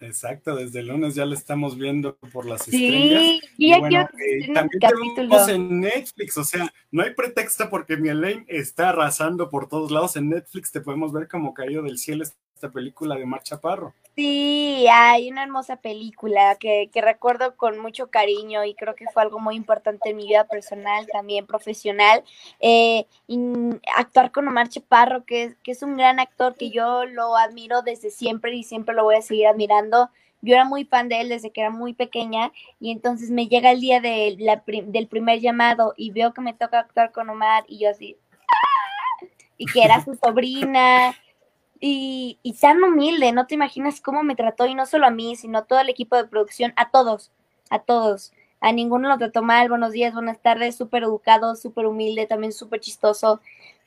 Exacto, 0.00 0.54
desde 0.54 0.80
el 0.80 0.88
lunes 0.88 1.14
ya 1.14 1.24
la 1.24 1.34
estamos 1.34 1.78
viendo 1.78 2.16
por 2.32 2.44
las 2.44 2.68
estrellas. 2.68 3.18
Sí, 3.22 3.40
Y 3.56 3.68
ya 3.70 3.78
bueno, 3.78 4.00
eh, 4.02 4.52
también 4.52 4.68
el 4.74 4.80
te 4.80 4.86
capítulo. 4.86 5.28
vemos 5.30 5.48
en 5.48 5.80
Netflix, 5.80 6.36
o 6.36 6.44
sea, 6.44 6.72
no 6.90 7.02
hay 7.02 7.14
pretexto 7.14 7.70
porque 7.70 7.96
mi 7.96 8.10
Elaine 8.10 8.44
está 8.48 8.90
arrasando 8.90 9.48
por 9.48 9.68
todos 9.68 9.90
lados. 9.90 10.16
En 10.16 10.28
Netflix 10.28 10.70
te 10.70 10.82
podemos 10.82 11.12
ver 11.12 11.28
como 11.28 11.54
caído 11.54 11.82
del 11.82 11.96
cielo 11.98 12.24
esta 12.56 12.70
película 12.70 13.14
de 13.16 13.26
Mar 13.26 13.42
Chaparro. 13.42 13.92
Sí, 14.16 14.86
hay 14.90 15.30
una 15.30 15.42
hermosa 15.42 15.76
película 15.76 16.56
que, 16.58 16.88
que 16.90 17.02
recuerdo 17.02 17.54
con 17.54 17.78
mucho 17.78 18.08
cariño 18.08 18.64
y 18.64 18.74
creo 18.74 18.94
que 18.94 19.04
fue 19.12 19.20
algo 19.22 19.38
muy 19.40 19.56
importante 19.56 20.08
en 20.08 20.16
mi 20.16 20.26
vida 20.26 20.44
personal, 20.44 21.06
también 21.12 21.46
profesional. 21.46 22.24
Eh, 22.58 23.04
actuar 23.94 24.32
con 24.32 24.48
Omar 24.48 24.70
Chaparro, 24.70 25.26
que, 25.26 25.42
es- 25.44 25.56
que 25.62 25.72
es 25.72 25.82
un 25.82 25.98
gran 25.98 26.18
actor 26.18 26.54
que 26.54 26.70
yo 26.70 27.04
lo 27.04 27.36
admiro 27.36 27.82
desde 27.82 28.08
siempre 28.10 28.54
y 28.56 28.64
siempre 28.64 28.94
lo 28.94 29.04
voy 29.04 29.16
a 29.16 29.22
seguir 29.22 29.48
admirando. 29.48 30.08
Yo 30.40 30.54
era 30.54 30.64
muy 30.64 30.86
fan 30.86 31.10
de 31.10 31.20
él 31.20 31.28
desde 31.28 31.50
que 31.50 31.60
era 31.60 31.70
muy 31.70 31.92
pequeña 31.92 32.52
y 32.80 32.92
entonces 32.92 33.30
me 33.30 33.48
llega 33.48 33.70
el 33.70 33.80
día 33.82 34.00
de 34.00 34.34
del 34.86 35.08
primer 35.08 35.40
llamado 35.40 35.92
y 35.94 36.10
veo 36.10 36.32
que 36.32 36.40
me 36.40 36.54
toca 36.54 36.78
actuar 36.78 37.12
con 37.12 37.28
Omar 37.28 37.64
y 37.68 37.80
yo 37.80 37.90
así, 37.90 38.16
¡ah! 38.48 39.26
y 39.58 39.66
que 39.66 39.82
era 39.82 40.02
su 40.02 40.14
sobrina 40.14 41.14
y, 41.80 42.38
y 42.42 42.52
tan 42.54 42.82
humilde, 42.82 43.32
no 43.32 43.46
te 43.46 43.54
imaginas 43.54 44.00
cómo 44.00 44.22
me 44.22 44.36
trató, 44.36 44.66
y 44.66 44.74
no 44.74 44.86
solo 44.86 45.06
a 45.06 45.10
mí, 45.10 45.36
sino 45.36 45.58
a 45.58 45.64
todo 45.64 45.80
el 45.80 45.88
equipo 45.88 46.16
de 46.16 46.24
producción, 46.24 46.72
a 46.76 46.90
todos, 46.90 47.32
a 47.70 47.78
todos. 47.80 48.32
A 48.60 48.72
ninguno 48.72 49.08
lo 49.08 49.18
trató 49.18 49.42
mal, 49.42 49.68
buenos 49.68 49.92
días, 49.92 50.14
buenas 50.14 50.40
tardes, 50.40 50.76
súper 50.76 51.02
educado, 51.02 51.56
súper 51.56 51.86
humilde, 51.86 52.26
también 52.26 52.52
súper 52.52 52.80
chistoso. 52.80 53.40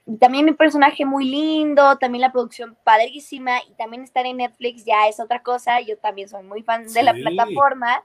Y 0.05 0.17
también 0.17 0.45
mi 0.45 0.53
personaje 0.53 1.05
muy 1.05 1.25
lindo, 1.25 1.97
también 1.97 2.21
la 2.21 2.31
producción 2.31 2.77
padrísima, 2.83 3.59
y 3.69 3.73
también 3.73 4.03
estar 4.03 4.25
en 4.25 4.37
Netflix 4.37 4.85
ya 4.85 5.07
es 5.07 5.19
otra 5.19 5.41
cosa. 5.41 5.81
Yo 5.81 5.97
también 5.97 6.29
soy 6.29 6.43
muy 6.43 6.63
fan 6.63 6.87
de 6.87 7.03
la 7.03 7.13
plataforma 7.13 8.03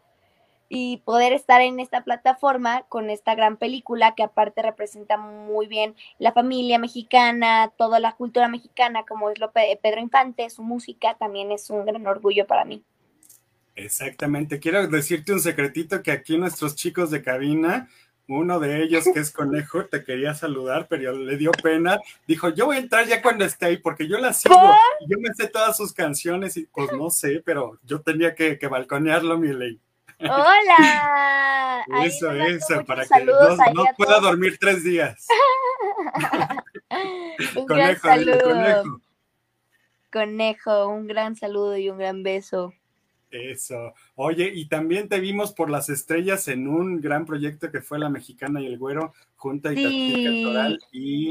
y 0.69 0.99
poder 0.99 1.33
estar 1.33 1.61
en 1.61 1.81
esta 1.81 2.03
plataforma 2.05 2.83
con 2.89 3.11
esta 3.11 3.35
gran 3.35 3.57
película 3.57 4.15
que 4.15 4.23
aparte 4.23 4.63
representa 4.63 5.17
muy 5.17 5.67
bien 5.67 5.95
la 6.19 6.33
familia 6.33 6.79
mexicana, 6.79 7.73
toda 7.77 8.01
la 8.01 8.13
cultura 8.13 8.49
mexicana, 8.49 9.05
como 9.07 9.31
es 9.31 9.39
lo 9.39 9.53
Pe- 9.53 9.79
Pedro 9.83 10.01
Infante, 10.01 10.49
su 10.51 10.63
música 10.63 11.15
también 11.19 11.53
es 11.53 11.71
un 11.71 11.85
gran 11.87 12.07
orgullo 12.07 12.47
para 12.47 12.65
mí. 12.65 12.85
Exactamente. 13.77 14.61
Quiero 14.61 14.87
decirte 14.89 15.33
un 15.33 15.41
secretito 15.41 16.03
que 16.03 16.13
aquí 16.13 16.39
nuestros 16.39 16.77
chicos 16.77 17.11
de 17.11 17.23
cabina, 17.23 17.89
uno 18.29 18.61
de 18.61 18.83
ellos 18.83 19.11
que 19.11 19.21
es 19.21 19.33
conejo, 19.33 19.87
te 19.87 20.05
quería 20.05 20.35
saludar, 20.35 20.87
pero 20.89 21.13
le 21.13 21.37
dio 21.37 21.51
pena. 21.53 21.99
Dijo, 22.27 22.51
yo 22.51 22.67
voy 22.67 22.77
a 22.77 22.81
entrar 22.81 23.07
ya 23.07 23.21
cuando 23.23 23.45
esté 23.45 23.67
ahí, 23.67 23.79
porque 23.79 24.07
yo 24.09 24.19
la 24.19 24.33
sigo. 24.33 24.85
y 24.99 25.11
Yo 25.11 25.19
me 25.21 25.35
sé 25.35 25.49
todas 25.49 25.77
sus 25.77 25.93
canciones 25.93 26.57
y 26.57 26.67
pues 26.67 26.93
no 26.93 27.11
sé, 27.11 27.43
pero 27.45 27.79
yo 27.83 28.01
tenía 28.03 28.35
que, 28.35 28.59
que 28.59 28.69
balconearlo, 28.69 29.39
mi 29.39 29.53
ley. 29.53 29.81
Hola. 30.21 31.85
Eso, 32.05 32.31
eso, 32.33 32.85
para 32.85 33.05
que 33.05 33.25
no, 33.25 33.33
pueda 33.97 34.21
dormir 34.21 34.57
tres 34.61 34.85
días. 34.85 35.27
Un 37.57 37.67
gran 37.67 37.97
Conejo, 37.97 38.09
saludo. 38.09 38.41
conejo. 38.43 39.01
Conejo, 40.13 40.89
un 40.89 41.07
gran 41.09 41.35
saludo 41.37 41.77
y 41.77 41.91
un 41.91 41.99
gran 41.99 42.23
beso. 42.23 42.73
Eso. 43.31 43.95
Oye, 44.15 44.53
y 44.55 44.69
también 44.69 45.09
te 45.09 45.19
vimos 45.19 45.53
por 45.53 45.69
las 45.71 45.89
estrellas 45.89 46.47
en 46.47 46.69
un 46.69 47.01
gran 47.01 47.27
proyecto 47.27 47.73
que 47.73 47.81
fue 47.81 47.99
La 47.99 48.09
Mexicana 48.09 48.61
y 48.61 48.67
el 48.67 48.79
Güero, 48.79 49.13
junto 49.35 49.69
a 49.69 49.73
Itatí 49.73 50.15
Sí. 50.15 50.25
Cantoral 50.25 50.79
y 50.93 51.31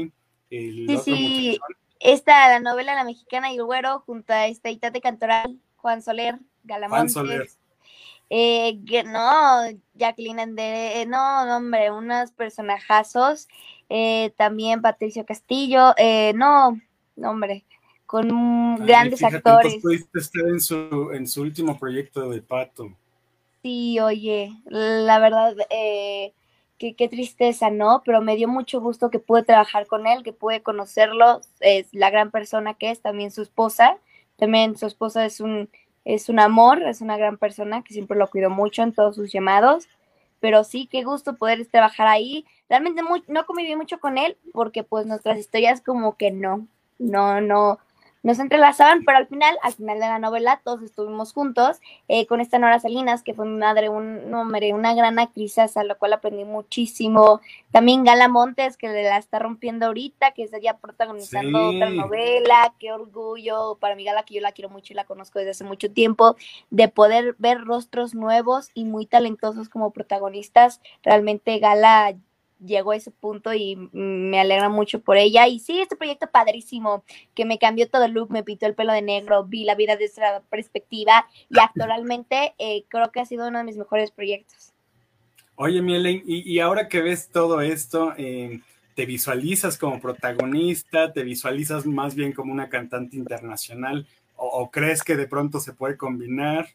el 0.50 0.86
Sí, 0.86 0.90
otro 0.90 1.02
sí. 1.04 1.58
Esta, 2.00 2.48
la 2.48 2.60
novela 2.60 2.94
La 2.94 3.04
Mexicana 3.04 3.50
y 3.50 3.56
el 3.56 3.64
Güero, 3.64 4.00
junto 4.00 4.34
a 4.34 4.46
esta 4.48 4.68
Itate 4.68 5.00
Cantoral, 5.00 5.58
Juan 5.76 6.02
Soler, 6.02 6.38
Galamontes. 6.64 7.14
Soler. 7.14 7.48
Eh, 8.30 8.80
que- 8.86 9.04
no, 9.04 9.62
Jacqueline 9.94 10.40
Andere, 10.40 11.02
eh, 11.02 11.06
no, 11.06 11.44
no, 11.46 11.56
hombre, 11.58 11.90
unos 11.90 12.32
personajazos. 12.32 13.48
eh, 13.90 14.32
también 14.38 14.80
Patricio 14.82 15.26
Castillo, 15.26 15.92
eh, 15.98 16.32
no, 16.34 16.80
no, 17.16 17.30
hombre, 17.30 17.64
con 18.06 18.76
Ay, 18.80 18.86
grandes 18.86 19.20
fíjate, 19.20 19.36
actores. 19.36 19.82
pudiste 19.82 20.18
estar 20.18 20.48
en 20.48 20.60
su, 20.60 21.10
en 21.12 21.26
su 21.28 21.42
último 21.42 21.78
proyecto 21.78 22.28
de 22.30 22.40
Pato. 22.42 22.90
Sí, 23.62 23.98
oye, 24.00 24.52
la 24.66 25.18
verdad, 25.18 25.54
eh, 25.70 26.34
qué, 26.78 26.94
qué 26.96 27.08
tristeza, 27.08 27.70
¿no? 27.70 28.02
Pero 28.04 28.20
me 28.20 28.36
dio 28.36 28.46
mucho 28.46 28.80
gusto 28.80 29.08
que 29.10 29.18
pude 29.20 29.42
trabajar 29.42 29.86
con 29.86 30.06
él, 30.06 30.22
que 30.22 30.32
pude 30.34 30.62
conocerlo, 30.62 31.40
es 31.60 31.88
la 31.94 32.10
gran 32.10 32.30
persona 32.30 32.74
que 32.74 32.90
es, 32.90 33.00
también 33.00 33.30
su 33.30 33.40
esposa, 33.42 33.96
también 34.36 34.76
su 34.76 34.86
esposa 34.86 35.24
es 35.24 35.40
un, 35.40 35.70
es 36.04 36.28
un 36.28 36.40
amor, 36.40 36.82
es 36.82 37.00
una 37.00 37.16
gran 37.16 37.38
persona 37.38 37.82
que 37.82 37.94
siempre 37.94 38.18
lo 38.18 38.28
cuidó 38.28 38.50
mucho 38.50 38.82
en 38.82 38.92
todos 38.92 39.16
sus 39.16 39.32
llamados, 39.32 39.88
pero 40.40 40.64
sí, 40.64 40.86
qué 40.90 41.04
gusto 41.04 41.36
poder 41.36 41.66
trabajar 41.66 42.06
ahí. 42.06 42.44
Realmente 42.68 43.02
muy, 43.02 43.22
no 43.28 43.46
conviví 43.46 43.76
mucho 43.76 43.98
con 43.98 44.18
él 44.18 44.36
porque 44.52 44.84
pues 44.84 45.06
nuestras 45.06 45.38
historias 45.38 45.80
como 45.80 46.16
que 46.16 46.30
no, 46.30 46.66
no, 46.98 47.40
no, 47.40 47.78
no 48.24 48.34
se 48.34 48.40
entrelazaban, 48.42 49.04
pero 49.04 49.18
al 49.18 49.26
final, 49.26 49.56
al 49.62 49.74
final 49.74 50.00
de 50.00 50.06
la 50.06 50.18
novela 50.18 50.60
todos 50.64 50.82
estuvimos 50.82 51.34
juntos 51.34 51.78
eh, 52.08 52.26
con 52.26 52.40
esta 52.40 52.58
Nora 52.58 52.80
Salinas, 52.80 53.22
que 53.22 53.34
fue 53.34 53.44
mi 53.44 53.58
madre, 53.58 53.90
un 53.90 54.32
hombre, 54.34 54.72
una 54.72 54.94
gran 54.94 55.18
actriz, 55.18 55.58
a 55.58 55.84
la 55.84 55.94
cual 55.94 56.14
aprendí 56.14 56.44
muchísimo. 56.44 57.40
También 57.70 58.02
Gala 58.02 58.28
Montes, 58.28 58.78
que 58.78 58.88
la 58.88 59.18
está 59.18 59.38
rompiendo 59.38 59.86
ahorita, 59.86 60.32
que 60.32 60.42
está 60.42 60.58
ya 60.58 60.78
protagonizando 60.78 61.70
Sí. 61.70 61.76
otra 61.76 61.90
novela. 61.90 62.74
Qué 62.78 62.90
orgullo 62.92 63.76
para 63.78 63.94
mi 63.94 64.04
Gala, 64.04 64.22
que 64.22 64.34
yo 64.34 64.40
la 64.40 64.52
quiero 64.52 64.70
mucho 64.70 64.94
y 64.94 64.96
la 64.96 65.04
conozco 65.04 65.38
desde 65.38 65.50
hace 65.52 65.64
mucho 65.64 65.92
tiempo, 65.92 66.36
de 66.70 66.88
poder 66.88 67.36
ver 67.38 67.60
rostros 67.60 68.14
nuevos 68.14 68.70
y 68.72 68.86
muy 68.86 69.04
talentosos 69.04 69.68
como 69.68 69.90
protagonistas. 69.90 70.80
Realmente 71.02 71.58
Gala 71.58 72.14
llegó 72.64 72.92
a 72.92 72.96
ese 72.96 73.10
punto 73.10 73.52
y 73.54 73.76
me 73.92 74.40
alegra 74.40 74.68
mucho 74.68 75.00
por 75.00 75.16
ella. 75.16 75.46
Y 75.48 75.58
sí, 75.58 75.80
este 75.80 75.96
proyecto 75.96 76.30
padrísimo, 76.30 77.04
que 77.34 77.44
me 77.44 77.58
cambió 77.58 77.88
todo 77.88 78.04
el 78.04 78.12
look, 78.12 78.30
me 78.30 78.42
pintó 78.42 78.66
el 78.66 78.74
pelo 78.74 78.92
de 78.92 79.02
negro, 79.02 79.44
vi 79.44 79.64
la 79.64 79.74
vida 79.74 79.96
desde 79.96 80.22
otra 80.22 80.42
perspectiva 80.48 81.26
y 81.48 81.58
actualmente 81.58 82.54
eh, 82.58 82.84
creo 82.88 83.10
que 83.12 83.20
ha 83.20 83.26
sido 83.26 83.48
uno 83.48 83.58
de 83.58 83.64
mis 83.64 83.76
mejores 83.76 84.10
proyectos. 84.10 84.72
Oye, 85.56 85.82
Mielen, 85.82 86.22
y, 86.26 86.52
y 86.52 86.58
ahora 86.58 86.88
que 86.88 87.00
ves 87.00 87.28
todo 87.30 87.60
esto, 87.60 88.12
eh, 88.16 88.60
¿te 88.94 89.06
visualizas 89.06 89.78
como 89.78 90.00
protagonista? 90.00 91.12
¿Te 91.12 91.22
visualizas 91.22 91.86
más 91.86 92.14
bien 92.14 92.32
como 92.32 92.52
una 92.52 92.68
cantante 92.68 93.16
internacional? 93.16 94.06
¿O, 94.36 94.46
o 94.46 94.70
crees 94.70 95.04
que 95.04 95.14
de 95.14 95.28
pronto 95.28 95.60
se 95.60 95.72
puede 95.72 95.96
combinar? 95.96 96.68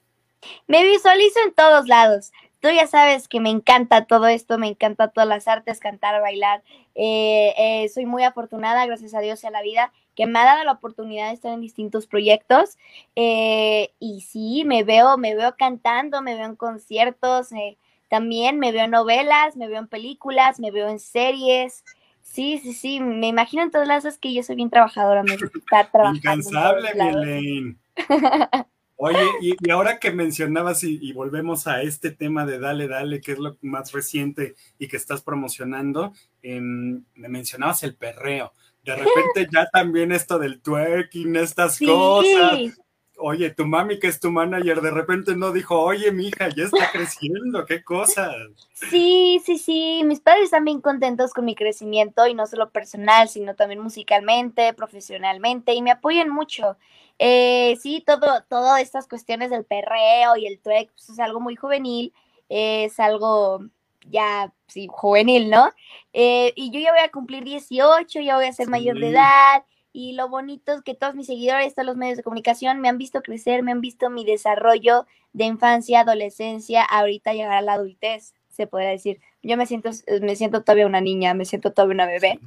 Me 0.68 0.86
visualizo 0.86 1.40
en 1.46 1.54
todos 1.54 1.88
lados. 1.88 2.32
Tú 2.60 2.68
ya 2.70 2.88
sabes 2.88 3.28
que 3.28 3.40
me 3.40 3.50
encanta 3.50 4.06
todo 4.06 4.28
esto, 4.28 4.58
me 4.58 4.68
encanta 4.68 5.08
todas 5.08 5.30
las 5.30 5.48
artes, 5.48 5.80
cantar, 5.80 6.20
bailar. 6.22 6.62
Eh, 6.94 7.54
eh, 7.58 7.90
soy 7.90 8.06
muy 8.06 8.24
afortunada, 8.24 8.86
gracias 8.86 9.14
a 9.14 9.22
Dios 9.22 9.44
y 9.44 9.48
a 9.48 9.52
la 9.52 9.62
vida, 9.62 9.94
que 10.16 10.28
me 10.28 10.40
ha 10.40 10.44
dado 10.44 10.66
la 10.66 10.74
oportunidad 10.74 11.30
de 11.30 11.36
estar 11.36 11.54
en 11.54 11.62
distintos 11.62 12.06
proyectos. 12.06 12.78
Eh, 13.16 13.92
y 14.00 14.22
sí, 14.22 14.64
me 14.66 14.84
veo, 14.84 15.18
me 15.18 15.36
veo 15.36 15.56
cantando, 15.58 16.22
me 16.22 16.36
veo 16.36 16.46
en 16.46 16.58
conciertos, 16.58 17.54
eh, 17.54 17.78
también 18.10 18.60
me 18.60 18.74
veo 18.74 18.84
en 18.84 18.92
novelas, 18.92 19.56
me 19.56 19.70
veo 19.70 19.80
en 19.80 19.88
películas, 19.88 20.60
me 20.60 20.72
veo 20.72 20.90
en 20.90 21.00
series. 21.00 21.86
Sí, 22.22 22.60
sí, 22.60 22.74
sí, 22.74 23.00
me 23.00 23.28
imagino 23.28 23.64
en 23.64 23.72
todas 23.72 23.88
las 23.88 24.18
que 24.18 24.34
yo 24.34 24.44
soy 24.44 24.58
bien 24.58 24.70
trabajadora, 24.70 25.24
me 25.24 25.38
gusta 25.38 25.90
trabajar. 25.90 26.16
Incansable, 26.18 26.90
Elaine. 26.90 27.78
Oye, 29.02 29.26
y, 29.42 29.72
ahora 29.72 29.98
que 29.98 30.12
mencionabas 30.12 30.84
y, 30.84 31.14
volvemos 31.14 31.68
a 31.68 31.82
este 31.82 32.12
tema 32.12 32.46
de 32.46 32.60
Dale, 32.60 32.90
Dale, 32.90 33.22
que 33.22 33.32
es 33.32 33.40
lo 33.40 33.58
más 33.62 33.94
reciente 33.94 34.56
y 34.78 34.90
que 34.90 34.98
estás 34.98 35.22
promocionando, 35.22 36.12
em, 36.42 37.06
me 37.16 37.30
mencionabas 37.30 37.84
el 37.84 37.96
perreo. 37.96 38.52
De 38.84 38.98
repente 38.98 39.48
ya 39.54 39.70
también 39.72 40.12
esto 40.12 40.38
del 40.38 40.60
twerking, 40.60 41.38
estas 41.38 41.80
cosas 41.80 42.78
oye, 43.20 43.52
tu 43.52 43.66
mami 43.66 44.00
que 44.00 44.08
es 44.08 44.20
tu 44.20 44.32
manager, 44.32 44.82
de 44.82 44.92
repente 44.92 45.36
no 45.36 45.52
dijo, 45.52 45.80
oye, 45.80 46.12
mi 46.12 46.28
hija, 46.28 46.50
ya 46.50 46.64
está 46.64 46.90
creciendo, 46.92 47.66
qué 47.66 47.84
cosas. 47.84 48.36
Sí, 48.74 49.42
sí, 49.46 49.58
sí, 49.58 50.02
mis 50.06 50.20
padres 50.22 50.46
están 50.46 50.66
bien 50.66 50.82
contentos 50.82 51.34
con 51.34 51.46
mi 51.46 51.56
crecimiento 51.56 52.26
y 52.28 52.34
no 52.34 52.48
solo 52.48 52.72
personal, 52.72 53.30
sino 53.30 53.56
también 53.56 53.82
musicalmente, 53.82 54.74
profesionalmente 54.74 55.74
y 55.74 55.82
me 55.82 55.92
apoyan 55.92 56.30
mucho. 56.30 56.78
Eh, 57.20 57.78
sí, 57.82 58.02
todo, 58.06 58.44
todas 58.50 58.82
estas 58.82 59.08
cuestiones 59.08 59.50
del 59.50 59.66
perreo 59.66 60.38
y 60.38 60.48
el 60.48 60.60
twerk 60.60 60.92
pues, 60.92 61.10
es 61.10 61.20
algo 61.20 61.42
muy 61.42 61.56
juvenil, 61.56 62.14
es 62.48 63.00
algo 63.00 63.60
ya, 64.08 64.54
sí, 64.68 64.88
juvenil, 64.90 65.50
¿no? 65.50 65.70
Eh, 66.14 66.54
y 66.56 66.72
yo 66.72 66.80
ya 66.80 66.92
voy 66.92 67.02
a 67.02 67.12
cumplir 67.12 67.44
18, 67.44 68.22
ya 68.22 68.36
voy 68.36 68.46
a 68.46 68.54
ser 68.54 68.70
mayor 68.70 69.00
de 69.00 69.10
edad 69.10 69.66
y 69.92 70.14
lo 70.14 70.30
bonito 70.30 70.72
es 70.72 70.82
que 70.82 70.96
todos 70.96 71.16
mis 71.16 71.28
seguidores, 71.28 71.76
todos 71.76 71.88
los 71.88 71.98
medios 71.98 72.18
de 72.18 72.24
comunicación 72.24 72.80
me 72.80 72.90
han 72.90 72.98
visto 72.98 73.22
crecer, 73.22 73.64
me 73.64 73.72
han 73.72 73.82
visto 73.82 74.10
mi 74.10 74.24
desarrollo 74.24 75.06
de 75.34 75.46
infancia, 75.46 76.02
adolescencia, 76.02 76.84
ahorita 76.84 77.34
llegar 77.34 77.58
a 77.58 77.62
la 77.62 77.74
adultez, 77.74 78.34
se 78.50 78.68
podría 78.68 78.90
decir. 78.90 79.20
Yo 79.42 79.56
me 79.58 79.66
siento, 79.66 79.90
me 80.22 80.36
siento 80.36 80.62
todavía 80.62 80.86
una 80.86 81.02
niña, 81.02 81.34
me 81.34 81.46
siento 81.46 81.72
todavía 81.72 81.96
una 81.96 82.06
bebé. 82.06 82.40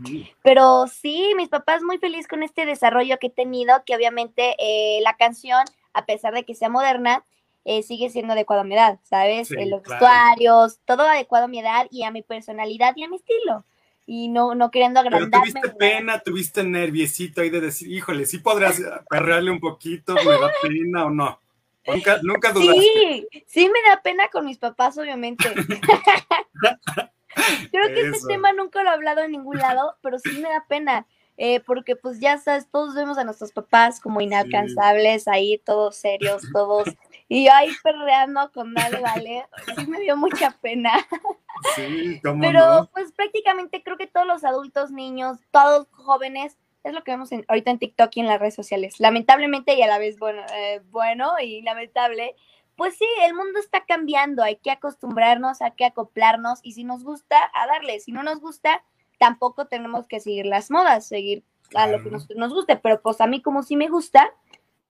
Pero 0.43 0.87
sí, 0.87 1.33
mis 1.37 1.49
papás 1.49 1.83
muy 1.83 1.99
felices 1.99 2.29
con 2.29 2.43
este 2.43 2.67
desarrollo 2.67 3.19
que 3.19 3.29
he 3.29 3.31
tenido, 3.31 3.83
que 3.87 3.97
obviamente 3.97 4.57
eh, 4.59 5.01
la 5.03 5.17
canción, 5.17 5.65
a 5.95 6.05
pesar 6.05 6.35
de 6.35 6.45
que 6.45 6.55
sea 6.55 6.69
moderna, 6.69 7.25
eh, 7.65 7.83
sigue 7.83 8.11
siendo 8.11 8.33
adecuado 8.33 8.63
a 8.63 8.65
mi 8.65 8.75
edad, 8.75 8.99
¿sabes? 9.05 9.51
Eh, 9.53 9.67
los 9.67 9.83
vestuarios, 9.83 10.81
todo 10.85 11.03
adecuado 11.03 11.47
a 11.47 11.49
mi 11.49 11.61
edad 11.61 11.87
y 11.91 12.03
a 12.03 12.11
mi 12.11 12.23
personalidad 12.23 12.95
y 12.97 13.05
a 13.05 13.09
mi 13.09 13.17
estilo 13.17 13.65
y 14.07 14.29
no, 14.29 14.55
no 14.55 14.71
queriendo 14.71 15.01
agrandarme. 15.01 15.53
Pero 15.53 15.63
tuviste 15.63 15.79
pena, 15.79 16.19
tuviste 16.21 16.65
nerviosito 16.65 17.41
ahí 17.41 17.51
de 17.51 17.61
decir, 17.61 17.91
híjole, 17.91 18.27
sí 18.27 18.39
podrías 18.39 18.81
perrearle 19.09 19.51
un 19.51 19.61
poquito, 19.61 20.15
me 20.15 20.25
da 20.25 20.51
pena 20.61 21.07
o 21.07 21.11
no. 21.11 21.39
Nunca, 21.87 22.19
nunca 22.23 22.53
dudaste. 22.53 22.81
Sí, 22.81 23.29
sí 23.47 23.69
me 23.69 23.91
da 23.91 24.03
pena 24.03 24.29
con 24.29 24.45
mis 24.45 24.59
papás, 24.59 24.97
obviamente. 24.99 25.45
Creo 27.71 27.89
que 27.89 28.01
este 28.03 28.29
tema 28.29 28.53
nunca 28.53 28.83
lo 28.83 28.91
he 28.91 28.93
hablado 28.93 29.23
en 29.23 29.33
ningún 29.33 29.59
lado, 29.59 29.97
pero 30.03 30.19
sí 30.19 30.31
me 30.41 30.51
da 30.51 30.65
pena. 30.69 31.07
Eh, 31.39 31.61
porque 31.61 31.97
pues 31.97 32.21
ya 32.21 32.37
sabes, 32.37 32.71
todos 32.71 32.95
vemos 32.95 33.17
a 33.17 33.25
nuestros 33.25 33.53
papás 33.53 34.01
como 34.01 34.21
inalcanzables, 34.21 35.27
ahí 35.27 35.59
todos 35.65 35.97
serios, 35.97 36.43
todos, 36.53 36.89
y 37.27 37.47
yo 37.47 37.53
ahí 37.55 37.71
perreando 37.83 38.53
con 38.53 38.75
dale, 38.75 39.01
vale, 39.01 39.47
sí 39.77 39.87
me 39.87 40.01
dio 40.01 40.17
mucha 40.17 40.51
pena. 40.61 40.93
Sí, 41.75 42.21
Pero 42.23 42.91
pues 42.93 43.13
prácticamente 43.13 43.83
creo 43.83 43.97
que 43.97 44.07
todos 44.07 44.27
los 44.27 44.45
adultos, 44.45 44.91
niños, 44.91 45.39
todos 45.51 45.89
jóvenes, 45.93 46.59
es 46.85 46.93
lo 46.93 47.05
que 47.05 47.13
vemos 47.13 47.31
ahorita 47.49 47.71
en 47.71 47.79
TikTok 47.79 48.11
y 48.17 48.21
en 48.21 48.27
las 48.27 48.41
redes 48.41 48.55
sociales. 48.55 48.99
Lamentablemente 48.99 49.75
y 49.75 49.83
a 49.83 49.87
la 49.87 49.99
vez 49.99 50.19
bueno, 50.19 50.43
eh, 50.55 50.81
bueno 50.91 51.33
y 51.41 51.63
lamentable, 51.63 52.35
pues 52.77 52.97
sí, 52.97 53.07
el 53.25 53.35
mundo 53.35 53.59
está 53.59 53.85
cambiando, 53.85 54.43
hay 54.43 54.57
que 54.57 54.71
acostumbrarnos, 54.71 55.63
hay 55.63 55.73
que 55.73 55.85
acoplarnos 55.85 56.61
y 56.63 56.73
si 56.73 56.85
nos 56.85 57.05
gusta, 57.05 57.37
a 57.55 57.67
darle, 57.67 58.01
si 58.01 58.13
no 58.13 58.23
nos 58.23 58.41
gusta, 58.41 58.83
tampoco 59.19 59.67
tenemos 59.67 60.07
que 60.07 60.21
seguir 60.21 60.47
las 60.47 60.71
modas, 60.71 61.07
seguir 61.07 61.45
a 61.75 61.87
lo 61.87 62.03
que 62.03 62.11
nos, 62.11 62.29
nos 62.31 62.53
guste, 62.53 62.77
pero 62.77 63.01
pues 63.01 63.21
a 63.21 63.27
mí 63.27 63.41
como 63.41 63.63
sí 63.63 63.77
me 63.77 63.89
gusta, 63.89 64.31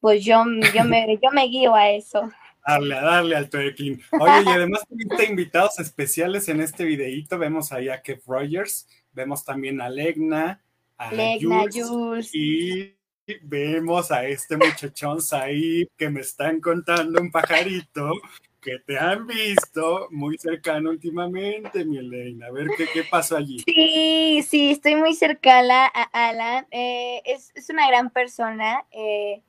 pues 0.01 0.25
yo, 0.25 0.45
yo, 0.75 0.85
me, 0.85 1.07
yo 1.23 1.31
me 1.33 1.47
guío 1.47 1.75
a 1.75 1.91
eso. 1.91 2.31
Darle, 2.67 2.95
a 2.95 3.03
darle 3.03 3.37
al 3.37 3.51
twerking. 3.51 4.01
Oye, 4.21 4.43
y 4.47 4.49
además 4.49 4.87
tuviste 4.89 5.25
invitados 5.29 5.81
especiales 5.81 6.49
en 6.49 6.61
este 6.61 6.85
videíto. 6.85 7.39
Vemos 7.39 7.73
ahí 7.73 7.89
a 7.89 8.03
Kev 8.03 8.23
Rogers, 8.27 8.87
vemos 9.13 9.45
también 9.45 9.81
a 9.81 9.91
Legna, 9.91 10.63
a 11.09 11.13
Legna, 11.13 11.65
Jules, 11.73 12.35
y 12.35 12.95
vemos 13.43 14.11
a 14.11 14.27
este 14.27 14.57
muchachón 14.57 15.23
Saib 15.23 15.89
que 15.97 16.11
me 16.11 16.21
están 16.21 16.61
contando 16.61 17.21
un 17.21 17.31
pajarito 17.31 18.13
que 18.61 18.79
te 18.79 18.97
han 18.97 19.27
visto 19.27 20.07
muy 20.11 20.39
cercano 20.39 20.91
últimamente, 20.91 21.85
mi 21.85 21.99
Elena. 21.99 22.47
A 22.47 22.53
ver 22.53 22.69
qué, 22.77 22.87
qué 22.93 23.03
pasó 23.03 23.37
allí. 23.37 23.59
Sí, 23.59 24.45
sí, 24.49 24.71
estoy 24.71 24.95
muy 24.95 25.15
cercana 25.15 25.87
a 25.87 26.29
Alan. 26.29 26.67
Eh, 26.71 27.23
es, 27.25 27.51
es, 27.57 27.71
una 27.71 27.89
gran 27.89 28.11
persona. 28.11 28.85
Eh, 28.93 29.43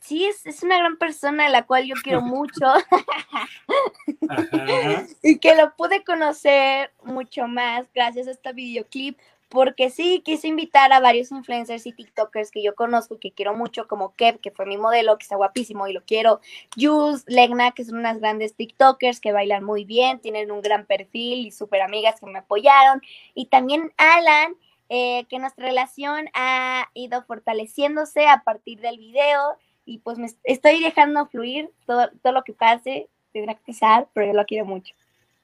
sí, 0.00 0.26
es, 0.26 0.62
una 0.62 0.78
gran 0.78 0.96
persona 0.96 1.46
a 1.46 1.48
la 1.48 1.66
cual 1.66 1.86
yo 1.86 1.94
quiero 2.02 2.20
mucho 2.20 2.66
y 5.22 5.38
que 5.38 5.56
lo 5.56 5.74
pude 5.74 6.04
conocer 6.04 6.92
mucho 7.02 7.48
más 7.48 7.86
gracias 7.94 8.28
a 8.28 8.32
este 8.32 8.52
videoclip, 8.52 9.18
porque 9.54 9.88
sí, 9.88 10.20
quise 10.24 10.48
invitar 10.48 10.92
a 10.92 10.98
varios 10.98 11.30
influencers 11.30 11.86
y 11.86 11.92
TikTokers 11.92 12.50
que 12.50 12.60
yo 12.60 12.74
conozco 12.74 13.14
y 13.14 13.18
que 13.18 13.30
quiero 13.30 13.54
mucho, 13.54 13.86
como 13.86 14.14
Kev, 14.16 14.40
que 14.40 14.50
fue 14.50 14.66
mi 14.66 14.76
modelo, 14.76 15.16
que 15.16 15.22
está 15.22 15.36
guapísimo 15.36 15.86
y 15.86 15.92
lo 15.92 16.04
quiero, 16.04 16.40
Jules, 16.76 17.24
Legna, 17.28 17.70
que 17.70 17.84
son 17.84 17.98
unas 17.98 18.18
grandes 18.18 18.56
TikTokers 18.56 19.20
que 19.20 19.30
bailan 19.30 19.62
muy 19.62 19.84
bien, 19.84 20.18
tienen 20.18 20.50
un 20.50 20.60
gran 20.60 20.86
perfil 20.86 21.46
y 21.46 21.52
súper 21.52 21.82
amigas 21.82 22.18
que 22.18 22.26
me 22.26 22.40
apoyaron, 22.40 23.00
y 23.32 23.46
también 23.46 23.92
Alan, 23.96 24.56
eh, 24.88 25.24
que 25.30 25.38
nuestra 25.38 25.66
relación 25.66 26.28
ha 26.34 26.90
ido 26.92 27.22
fortaleciéndose 27.22 28.26
a 28.26 28.42
partir 28.42 28.80
del 28.80 28.98
video 28.98 29.56
y 29.86 29.98
pues 29.98 30.18
me 30.18 30.28
estoy 30.42 30.82
dejando 30.82 31.26
fluir 31.26 31.70
todo, 31.86 32.10
todo 32.22 32.32
lo 32.32 32.42
que 32.42 32.54
pase, 32.54 33.08
tendrá 33.32 33.54
que 33.54 33.72
pero 34.12 34.26
yo 34.26 34.32
lo 34.32 34.44
quiero 34.46 34.64
mucho. 34.64 34.94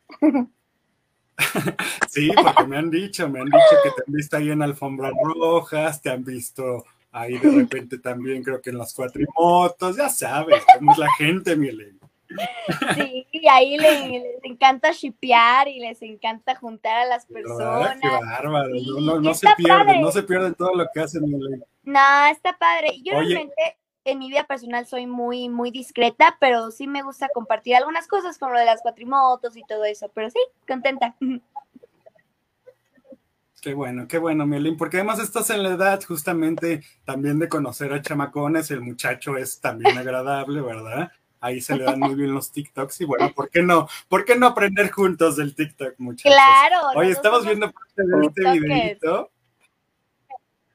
Sí, 2.09 2.31
porque 2.35 2.65
me 2.65 2.77
han 2.77 2.91
dicho, 2.91 3.29
me 3.29 3.41
han 3.41 3.47
dicho 3.47 3.77
que 3.85 3.91
te 3.91 4.03
han 4.07 4.13
visto 4.13 4.37
ahí 4.37 4.51
en 4.51 4.63
alfombras 4.63 5.13
rojas, 5.23 6.03
te 6.03 6.11
han 6.11 6.25
visto 6.25 6.85
ahí 7.13 7.39
de 7.39 7.51
repente 7.51 7.99
también 7.99 8.43
creo 8.43 8.61
que 8.61 8.71
en 8.71 8.79
las 8.79 8.95
cuatrimotos, 8.95 9.97
ya 9.97 10.09
sabes 10.09 10.65
cómo 10.77 10.93
es 10.93 10.99
la 10.99 11.13
gente, 11.19 11.57
mi 11.57 11.69
Sí, 12.95 13.27
y 13.33 13.49
ahí 13.49 13.77
les, 13.77 14.25
encanta 14.45 14.93
shipear 14.93 15.67
y 15.67 15.81
les 15.81 16.01
encanta 16.03 16.55
juntar 16.55 16.99
a 17.01 17.05
las 17.07 17.27
personas. 17.27 17.99
Qué 18.01 18.09
bárbaro, 18.09 18.71
no, 19.21 19.35
se 19.35 19.49
pierden, 19.57 20.01
no 20.01 20.13
se 20.13 20.23
pierden 20.23 20.55
todo 20.55 20.75
lo 20.75 20.87
que 20.95 21.01
hacen. 21.01 21.25
No, 21.83 22.27
está 22.27 22.57
padre. 22.57 23.01
Yo 23.03 23.15
realmente 23.15 23.80
en 24.05 24.19
mi 24.19 24.29
vida 24.29 24.45
personal 24.45 24.87
soy 24.87 25.07
muy, 25.07 25.49
muy 25.49 25.71
discreta, 25.71 26.37
pero 26.41 26.71
sí 26.71 26.87
me 26.87 27.03
gusta 27.03 27.29
compartir 27.33 27.77
algunas 27.77 28.07
cosas 28.07 28.39
como 28.39 28.53
lo 28.53 28.59
de 28.59 28.65
las 28.65 28.83
cuatrimotos 28.83 29.57
y 29.57 29.63
todo 29.65 29.85
eso, 29.85 30.11
pero 30.15 30.31
sí, 30.31 30.41
contenta. 30.67 31.15
Qué 33.63 33.75
bueno, 33.75 34.09
qué 34.09 34.17
bueno, 34.17 34.47
Mielin, 34.47 34.79
porque 34.79 34.97
además 34.97 35.19
estás 35.19 35.51
en 35.51 35.63
la 35.63 35.69
edad 35.69 36.03
justamente 36.03 36.83
también 37.05 37.39
de 37.39 37.47
conocer 37.47 37.93
a 37.93 38.01
chamacones, 38.01 38.71
el 38.71 38.81
muchacho 38.81 39.37
es 39.37 39.61
también 39.61 39.99
agradable, 39.99 40.63
¿verdad? 40.63 41.13
ahí 41.41 41.61
se 41.61 41.77
le 41.77 41.85
dan 41.85 41.99
muy 41.99 42.15
bien 42.15 42.35
los 42.35 42.53
TikToks 42.53 43.01
y 43.01 43.05
bueno, 43.05 43.33
¿por 43.35 43.51
qué 43.51 43.63
no? 43.63 43.89
¿Por 44.09 44.25
qué 44.25 44.37
no 44.37 44.47
aprender 44.47 44.91
juntos 44.91 45.37
del 45.37 45.55
TikTok, 45.55 45.95
muchachos? 45.99 46.33
Claro. 46.35 46.77
Hoy 46.97 47.11
estamos 47.11 47.45
viendo 47.45 47.71
parte 47.71 48.03
de 48.03 48.27
este 48.27 48.61
videito 48.61 49.31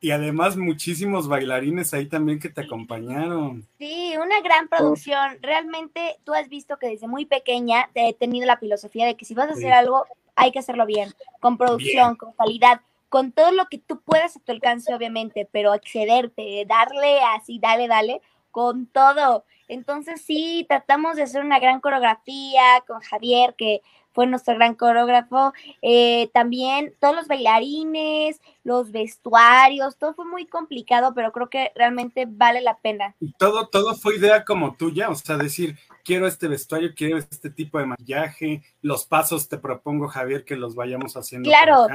y 0.05 0.11
además 0.11 0.55
muchísimos 0.55 1.27
bailarines 1.27 1.91
ahí 1.95 2.05
también 2.05 2.37
que 2.39 2.49
te 2.49 2.61
acompañaron. 2.61 3.67
Sí, 3.79 4.13
una 4.23 4.39
gran 4.41 4.67
producción. 4.67 5.39
Realmente 5.41 6.17
tú 6.23 6.35
has 6.35 6.47
visto 6.47 6.77
que 6.77 6.89
desde 6.89 7.07
muy 7.07 7.25
pequeña 7.25 7.89
he 7.95 8.13
tenido 8.13 8.45
la 8.45 8.57
filosofía 8.57 9.07
de 9.07 9.15
que 9.15 9.25
si 9.25 9.33
vas 9.33 9.49
a 9.49 9.53
hacer 9.53 9.73
algo, 9.73 10.05
hay 10.35 10.51
que 10.51 10.59
hacerlo 10.59 10.85
bien, 10.85 11.11
con 11.39 11.57
producción, 11.57 12.17
con 12.17 12.33
calidad, 12.33 12.81
con 13.09 13.31
todo 13.31 13.51
lo 13.51 13.65
que 13.65 13.79
tú 13.79 13.99
puedas 14.01 14.37
a 14.37 14.39
tu 14.41 14.51
alcance, 14.51 14.93
obviamente, 14.93 15.49
pero 15.51 15.73
excederte, 15.73 16.63
darle 16.67 17.21
así, 17.35 17.57
dale, 17.57 17.87
dale, 17.87 18.21
con 18.51 18.85
todo. 18.85 19.43
Entonces 19.67 20.21
sí, 20.21 20.67
tratamos 20.69 21.15
de 21.15 21.23
hacer 21.23 21.43
una 21.43 21.57
gran 21.57 21.81
coreografía 21.81 22.61
con 22.85 22.99
Javier, 22.99 23.55
que 23.57 23.81
fue 24.15 24.25
nuestro 24.25 24.55
gran 24.55 24.73
coreógrafo. 24.73 25.53
Eh, 25.81 26.29
también 26.33 26.95
todos 26.99 27.15
los 27.15 27.27
bailarines, 27.27 28.41
los 28.63 28.91
vestuarios, 28.91 29.97
todo 29.97 30.15
fue 30.15 30.25
muy 30.25 30.47
complicado, 30.47 31.13
pero 31.13 31.31
creo 31.31 31.49
que 31.49 31.71
realmente 31.75 32.25
vale 32.27 32.61
la 32.61 32.77
pena. 32.77 33.13
Y 33.19 33.33
todo, 33.33 33.67
todo 33.67 33.93
fue 33.93 34.15
idea 34.15 34.45
como 34.45 34.75
tuya, 34.75 35.09
o 35.09 35.15
sea, 35.15 35.37
decir, 35.37 35.77
quiero 36.03 36.25
este 36.25 36.47
vestuario, 36.47 36.93
quiero 36.95 37.17
este 37.17 37.49
tipo 37.49 37.77
de 37.77 37.85
maquillaje, 37.85 38.63
los 38.81 39.05
pasos 39.05 39.49
te 39.49 39.57
propongo, 39.57 40.07
Javier, 40.07 40.45
que 40.45 40.55
los 40.55 40.73
vayamos 40.75 41.17
haciendo. 41.17 41.49
Claro. 41.49 41.87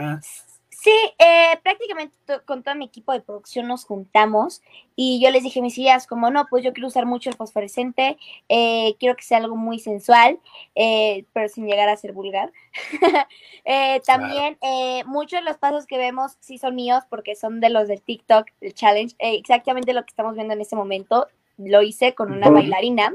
Sí, 0.82 0.90
eh, 1.18 1.58
prácticamente 1.62 2.14
con 2.46 2.62
todo 2.62 2.74
mi 2.74 2.86
equipo 2.86 3.12
de 3.12 3.20
producción 3.20 3.68
nos 3.68 3.84
juntamos 3.84 4.62
y 4.96 5.20
yo 5.22 5.30
les 5.30 5.42
dije 5.42 5.60
mis 5.60 5.76
ideas 5.76 6.06
como 6.06 6.30
no, 6.30 6.46
pues 6.48 6.64
yo 6.64 6.72
quiero 6.72 6.88
usar 6.88 7.04
mucho 7.04 7.28
el 7.28 7.36
fosforescente, 7.36 8.16
eh, 8.48 8.96
quiero 8.98 9.14
que 9.14 9.22
sea 9.22 9.36
algo 9.36 9.56
muy 9.56 9.78
sensual, 9.78 10.40
eh, 10.74 11.26
pero 11.34 11.50
sin 11.50 11.66
llegar 11.66 11.90
a 11.90 11.98
ser 11.98 12.14
vulgar. 12.14 12.50
también 14.06 14.56
muchos 15.04 15.40
de 15.40 15.44
los 15.44 15.58
pasos 15.58 15.84
que 15.84 15.98
vemos 15.98 16.38
sí 16.40 16.56
son 16.56 16.74
míos 16.76 17.04
porque 17.10 17.36
son 17.36 17.60
de 17.60 17.68
los 17.68 17.86
del 17.86 18.00
TikTok, 18.00 18.46
el 18.62 18.72
challenge, 18.72 19.14
exactamente 19.18 19.92
lo 19.92 20.02
que 20.02 20.10
estamos 20.10 20.34
viendo 20.34 20.54
en 20.54 20.62
este 20.62 20.76
momento, 20.76 21.26
lo 21.58 21.82
hice 21.82 22.14
con 22.14 22.32
una 22.32 22.48
bailarina. 22.48 23.12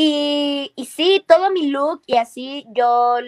Y, 0.00 0.72
sí, 0.86 1.24
todo 1.26 1.50
mi 1.50 1.70
look 1.70 2.02
y 2.06 2.18
así 2.18 2.64
yo 2.68 3.18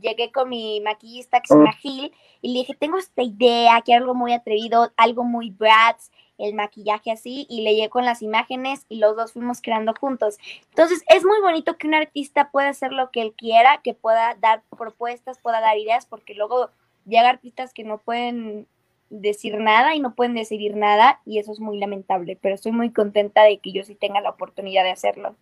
llegué 0.00 0.30
con 0.30 0.48
mi 0.48 0.80
maquillista 0.80 1.40
que 1.40 1.48
se 1.48 1.72
Gil 1.80 2.14
y 2.40 2.52
le 2.52 2.60
dije, 2.60 2.76
tengo 2.78 2.98
esta 2.98 3.24
idea, 3.24 3.82
que 3.84 3.94
algo 3.94 4.14
muy 4.14 4.32
atrevido, 4.32 4.92
algo 4.96 5.24
muy 5.24 5.50
Bratz, 5.50 6.12
el 6.38 6.54
maquillaje 6.54 7.10
así 7.10 7.46
y 7.50 7.62
le 7.62 7.74
llegué 7.74 7.88
con 7.88 8.04
las 8.04 8.22
imágenes 8.22 8.86
y 8.88 8.98
los 8.98 9.16
dos 9.16 9.32
fuimos 9.32 9.60
creando 9.60 9.92
juntos. 9.98 10.38
Entonces 10.68 11.02
es 11.08 11.24
muy 11.24 11.40
bonito 11.40 11.76
que 11.76 11.88
un 11.88 11.94
artista 11.94 12.52
pueda 12.52 12.68
hacer 12.68 12.92
lo 12.92 13.10
que 13.10 13.22
él 13.22 13.34
quiera, 13.36 13.80
que 13.82 13.94
pueda 13.94 14.36
dar 14.36 14.62
propuestas, 14.78 15.40
pueda 15.40 15.60
dar 15.60 15.78
ideas, 15.78 16.06
porque 16.06 16.34
luego 16.34 16.70
llega 17.06 17.28
artistas 17.28 17.74
que 17.74 17.82
no 17.82 17.98
pueden 17.98 18.68
decir 19.08 19.58
nada 19.58 19.96
y 19.96 20.00
no 20.00 20.14
pueden 20.14 20.34
decidir 20.34 20.76
nada 20.76 21.20
y 21.26 21.40
eso 21.40 21.50
es 21.50 21.58
muy 21.58 21.80
lamentable, 21.80 22.38
pero 22.40 22.54
estoy 22.54 22.70
muy 22.70 22.92
contenta 22.92 23.42
de 23.42 23.58
que 23.58 23.72
yo 23.72 23.82
sí 23.82 23.96
tenga 23.96 24.20
la 24.20 24.30
oportunidad 24.30 24.84
de 24.84 24.92
hacerlo. 24.92 25.34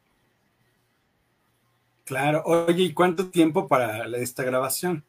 Claro, 2.08 2.42
oye, 2.46 2.84
¿y 2.84 2.94
cuánto 2.94 3.28
tiempo 3.28 3.68
para 3.68 4.06
esta 4.16 4.42
grabación? 4.42 5.04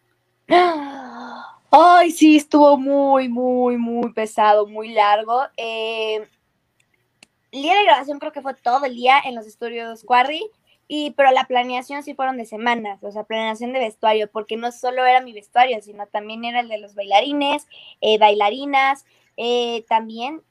Ay, 1.72 2.12
sí, 2.12 2.36
estuvo 2.36 2.76
muy, 2.78 3.30
muy, 3.30 3.78
muy 3.78 4.12
pesado, 4.12 4.68
muy 4.68 4.90
largo. 4.90 5.44
Eh, 5.56 6.28
el 7.54 7.62
día 7.62 7.74
de 7.76 7.86
grabación 7.86 8.20
creo 8.20 8.34
que 8.34 8.42
fue 8.42 8.54
todo 8.54 8.84
el 8.84 8.96
día 8.96 9.18
en 9.24 9.34
los 9.34 9.48
estudios 9.48 10.04
Quarry, 10.04 10.44
y, 10.90 11.12
pero 11.12 11.32
la 11.32 11.46
planeación 11.46 12.04
sí 12.04 12.16
fueron 12.16 12.36
de 12.36 12.46
semanas, 12.46 13.02
o 13.02 13.14
sea, 13.14 13.24
planeación 13.24 13.72
de 13.72 13.80
vestuario, 13.80 14.30
porque 14.30 14.58
no 14.58 14.70
solo 14.74 15.06
era 15.06 15.22
mi 15.22 15.32
vestuario, 15.32 15.82
sino 15.82 16.06
también 16.08 16.44
era 16.44 16.60
el 16.60 16.68
de 16.68 16.80
los 16.80 16.96
bailarines, 16.96 17.66
eh, 18.02 18.18
bailarinas, 18.18 19.06
eh, 19.38 19.86
también, 19.88 20.42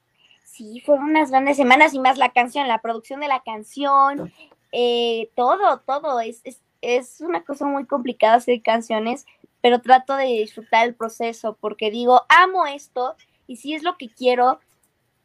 sí, 0.44 0.80
fueron 0.80 1.11
unas 1.11 1.30
grandes 1.30 1.59
semanas 1.59 1.92
y 1.92 1.99
más 1.99 2.16
la 2.16 2.30
canción, 2.30 2.68
la 2.68 2.80
producción 2.80 3.20
de 3.20 3.28
la 3.28 3.40
canción, 3.40 4.32
eh, 4.72 5.30
todo, 5.34 5.80
todo. 5.80 6.20
Es, 6.20 6.40
es, 6.44 6.60
es, 6.80 7.20
una 7.20 7.44
cosa 7.44 7.66
muy 7.66 7.86
complicada 7.86 8.34
hacer 8.34 8.62
canciones, 8.62 9.26
pero 9.60 9.80
trato 9.80 10.16
de 10.16 10.26
disfrutar 10.26 10.86
el 10.86 10.94
proceso 10.94 11.56
porque 11.60 11.90
digo, 11.90 12.22
amo 12.28 12.66
esto 12.66 13.16
y 13.46 13.56
si 13.56 13.74
es 13.74 13.82
lo 13.82 13.96
que 13.96 14.08
quiero, 14.08 14.60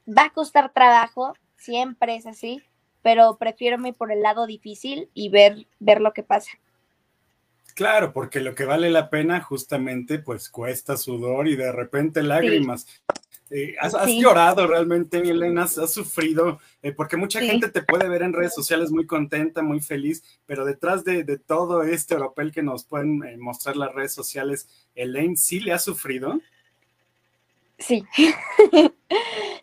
va 0.07 0.25
a 0.25 0.33
costar 0.33 0.73
trabajo, 0.73 1.35
siempre 1.57 2.15
es 2.15 2.25
así, 2.25 2.63
pero 3.01 3.37
prefiero 3.37 3.75
irme 3.75 3.93
por 3.93 4.11
el 4.11 4.21
lado 4.21 4.47
difícil 4.47 5.09
y 5.13 5.29
ver, 5.29 5.67
ver 5.79 6.01
lo 6.01 6.13
que 6.13 6.23
pasa. 6.23 6.51
Claro, 7.75 8.13
porque 8.13 8.39
lo 8.39 8.53
que 8.53 8.65
vale 8.65 8.89
la 8.91 9.09
pena 9.09 9.41
justamente 9.41 10.19
pues 10.19 10.49
cuesta 10.49 10.95
sudor 10.95 11.47
y 11.47 11.55
de 11.55 11.71
repente 11.71 12.21
lágrimas. 12.21 12.85
Eh, 13.55 13.75
has, 13.79 13.93
llorado 14.07 14.65
realmente, 14.65 15.19
Elena, 15.19 15.65
has, 15.65 15.93
sufrido, 15.93 16.59
eh, 16.81 16.91
porque 16.91 17.17
mucha 17.17 17.39
gente 17.39 17.69
te 17.69 17.83
puede 17.83 18.09
ver 18.09 18.23
en 18.23 18.33
redes 18.33 18.55
sociales 18.55 18.89
muy 18.89 19.05
contenta, 19.05 19.61
muy 19.61 19.79
feliz, 19.79 20.23
pero 20.47 20.65
detrás 20.65 21.03
de, 21.03 21.23
todo 21.37 21.83
este 21.83 22.15
oropel 22.15 22.51
que 22.51 22.63
nos 22.63 22.83
pueden 22.83 23.23
eh, 23.23 23.37
mostrar 23.37 23.77
las 23.77 23.93
redes 23.93 24.11
sociales, 24.11 24.67
Elaine, 24.95 25.37
¿sí 25.37 25.59
le 25.59 25.71
ha 25.71 25.77
sufrido? 25.77 26.39
Sí. 27.77 28.03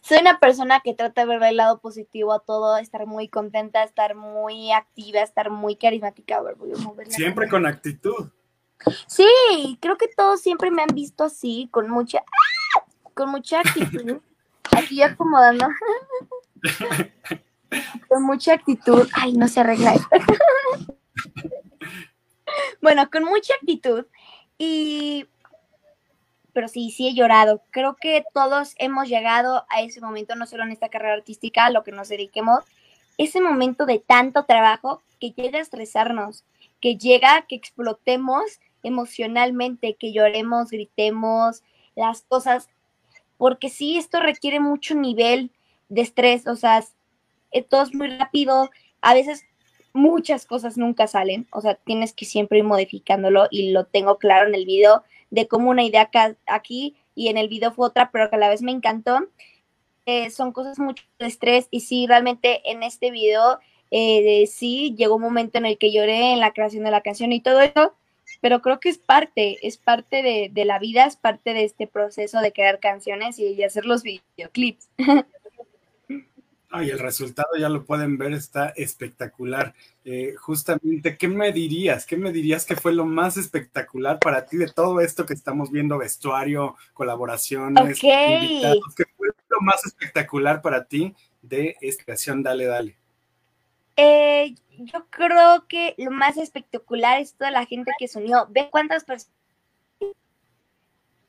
Soy 0.02 0.18
una 0.20 0.38
persona 0.38 0.80
que 0.84 0.94
trata 0.94 1.22
de 1.22 1.26
ver 1.26 1.42
el 1.42 1.56
lado 1.56 1.80
positivo 1.80 2.32
a 2.32 2.38
todo, 2.38 2.78
estar 2.78 3.06
muy 3.06 3.26
contenta, 3.26 3.82
estar 3.82 4.14
muy 4.14 4.70
activa, 4.70 5.20
estar 5.20 5.50
muy 5.50 5.74
carismática. 5.74 6.40
Siempre 7.08 7.48
con 7.48 7.66
actitud. 7.66 8.28
Sí, 9.08 9.78
creo 9.80 9.96
que 9.96 10.08
todos 10.16 10.40
siempre 10.40 10.70
me 10.70 10.82
han 10.82 10.94
visto 10.94 11.24
así, 11.24 11.68
con 11.72 11.90
mucha 11.90 12.22
con 13.20 13.32
mucha 13.32 13.60
actitud. 13.60 14.22
Aquí 14.74 15.02
acomodando. 15.02 15.68
con 18.08 18.22
mucha 18.22 18.54
actitud. 18.54 19.06
Ay, 19.12 19.34
no 19.34 19.46
se 19.46 19.60
arregla 19.60 19.94
bueno, 22.80 23.10
con 23.10 23.24
mucha 23.24 23.52
actitud. 23.60 24.06
Y. 24.56 25.26
Pero 26.54 26.68
sí, 26.68 26.90
sí 26.92 27.08
he 27.08 27.14
llorado. 27.14 27.62
Creo 27.70 27.96
que 28.00 28.24
todos 28.32 28.74
hemos 28.78 29.06
llegado 29.06 29.66
a 29.68 29.82
ese 29.82 30.00
momento, 30.00 30.34
no 30.34 30.46
solo 30.46 30.62
en 30.62 30.72
esta 30.72 30.88
carrera 30.88 31.12
artística, 31.12 31.66
a 31.66 31.70
lo 31.70 31.84
que 31.84 31.92
nos 31.92 32.08
dediquemos, 32.08 32.64
ese 33.18 33.42
momento 33.42 33.84
de 33.84 33.98
tanto 33.98 34.46
trabajo 34.46 35.02
que 35.20 35.32
llega 35.32 35.58
a 35.58 35.62
estresarnos, 35.62 36.44
que 36.80 36.96
llega 36.96 37.42
que 37.42 37.54
explotemos 37.54 38.60
emocionalmente, 38.82 39.96
que 39.96 40.12
lloremos, 40.12 40.70
gritemos, 40.70 41.62
las 41.94 42.22
cosas 42.22 42.68
porque 43.40 43.70
sí, 43.70 43.96
esto 43.96 44.20
requiere 44.20 44.60
mucho 44.60 44.94
nivel 44.94 45.50
de 45.88 46.02
estrés, 46.02 46.46
o 46.46 46.56
sea, 46.56 46.84
eh, 47.52 47.62
todo 47.62 47.84
es 47.84 47.94
muy 47.94 48.08
rápido, 48.08 48.68
a 49.00 49.14
veces 49.14 49.46
muchas 49.94 50.44
cosas 50.44 50.76
nunca 50.76 51.06
salen, 51.06 51.48
o 51.50 51.62
sea, 51.62 51.76
tienes 51.76 52.12
que 52.12 52.26
siempre 52.26 52.58
ir 52.58 52.64
modificándolo 52.64 53.46
y 53.50 53.70
lo 53.70 53.86
tengo 53.86 54.18
claro 54.18 54.46
en 54.46 54.54
el 54.54 54.66
video 54.66 55.04
de 55.30 55.48
cómo 55.48 55.70
una 55.70 55.82
idea 55.82 56.10
aquí 56.46 56.96
y 57.14 57.28
en 57.28 57.38
el 57.38 57.48
video 57.48 57.72
fue 57.72 57.86
otra, 57.86 58.10
pero 58.10 58.28
que 58.28 58.36
a 58.36 58.38
la 58.38 58.50
vez 58.50 58.60
me 58.60 58.72
encantó. 58.72 59.26
Eh, 60.04 60.28
son 60.28 60.52
cosas 60.52 60.78
mucho 60.78 61.02
de 61.18 61.26
estrés 61.26 61.66
y 61.70 61.80
sí, 61.80 62.06
realmente 62.06 62.60
en 62.70 62.82
este 62.82 63.10
video 63.10 63.58
eh, 63.90 64.46
sí 64.48 64.94
llegó 64.98 65.16
un 65.16 65.22
momento 65.22 65.56
en 65.56 65.64
el 65.64 65.78
que 65.78 65.92
lloré 65.92 66.34
en 66.34 66.40
la 66.40 66.52
creación 66.52 66.84
de 66.84 66.90
la 66.90 67.00
canción 67.00 67.32
y 67.32 67.40
todo 67.40 67.62
eso, 67.62 67.94
pero 68.40 68.62
creo 68.62 68.80
que 68.80 68.88
es 68.88 68.98
parte, 68.98 69.66
es 69.66 69.76
parte 69.76 70.22
de, 70.22 70.64
la 70.64 70.78
vida, 70.78 71.06
es 71.06 71.16
parte 71.16 71.54
de 71.54 71.64
este 71.64 71.86
proceso 71.86 72.40
de 72.40 72.52
crear 72.52 72.80
canciones 72.80 73.38
y 73.38 73.62
hacer 73.62 73.84
los 73.84 74.02
videoclips. 74.02 74.88
Ay, 76.72 76.90
el 76.90 77.00
resultado 77.00 77.48
ya 77.58 77.68
lo 77.68 77.84
pueden 77.84 78.16
ver, 78.16 78.32
está 78.32 78.68
espectacular. 78.76 79.74
Eh, 80.04 80.34
justamente, 80.38 81.16
¿qué 81.16 81.26
me 81.26 81.50
dirías? 81.52 82.06
¿Qué 82.06 82.16
me 82.16 82.30
dirías 82.30 82.64
que 82.64 82.76
fue 82.76 82.92
lo 82.92 83.04
más 83.04 83.36
espectacular 83.36 84.20
para 84.20 84.46
ti 84.46 84.56
de 84.56 84.68
todo 84.68 85.00
esto 85.00 85.26
que 85.26 85.34
estamos 85.34 85.72
viendo, 85.72 85.98
vestuario, 85.98 86.76
colaboraciones, 86.94 88.00
invitados? 88.04 88.94
¿Qué 88.96 89.04
fue 89.16 89.28
lo 89.48 89.60
más 89.62 89.84
espectacular 89.84 90.62
para 90.62 90.84
ti 90.84 91.12
de 91.42 91.76
esta 91.80 92.04
creación 92.04 92.44
Dale 92.44 92.66
Dale? 92.66 92.99
Eh, 94.02 94.54
yo 94.78 95.04
creo 95.10 95.66
que 95.68 95.94
lo 95.98 96.10
más 96.10 96.38
espectacular 96.38 97.20
es 97.20 97.34
toda 97.34 97.50
la 97.50 97.66
gente 97.66 97.90
que 97.98 98.08
se 98.08 98.18
unió. 98.18 98.46
Ve 98.48 98.68
cuántas 98.70 99.04
personas. 99.04 99.36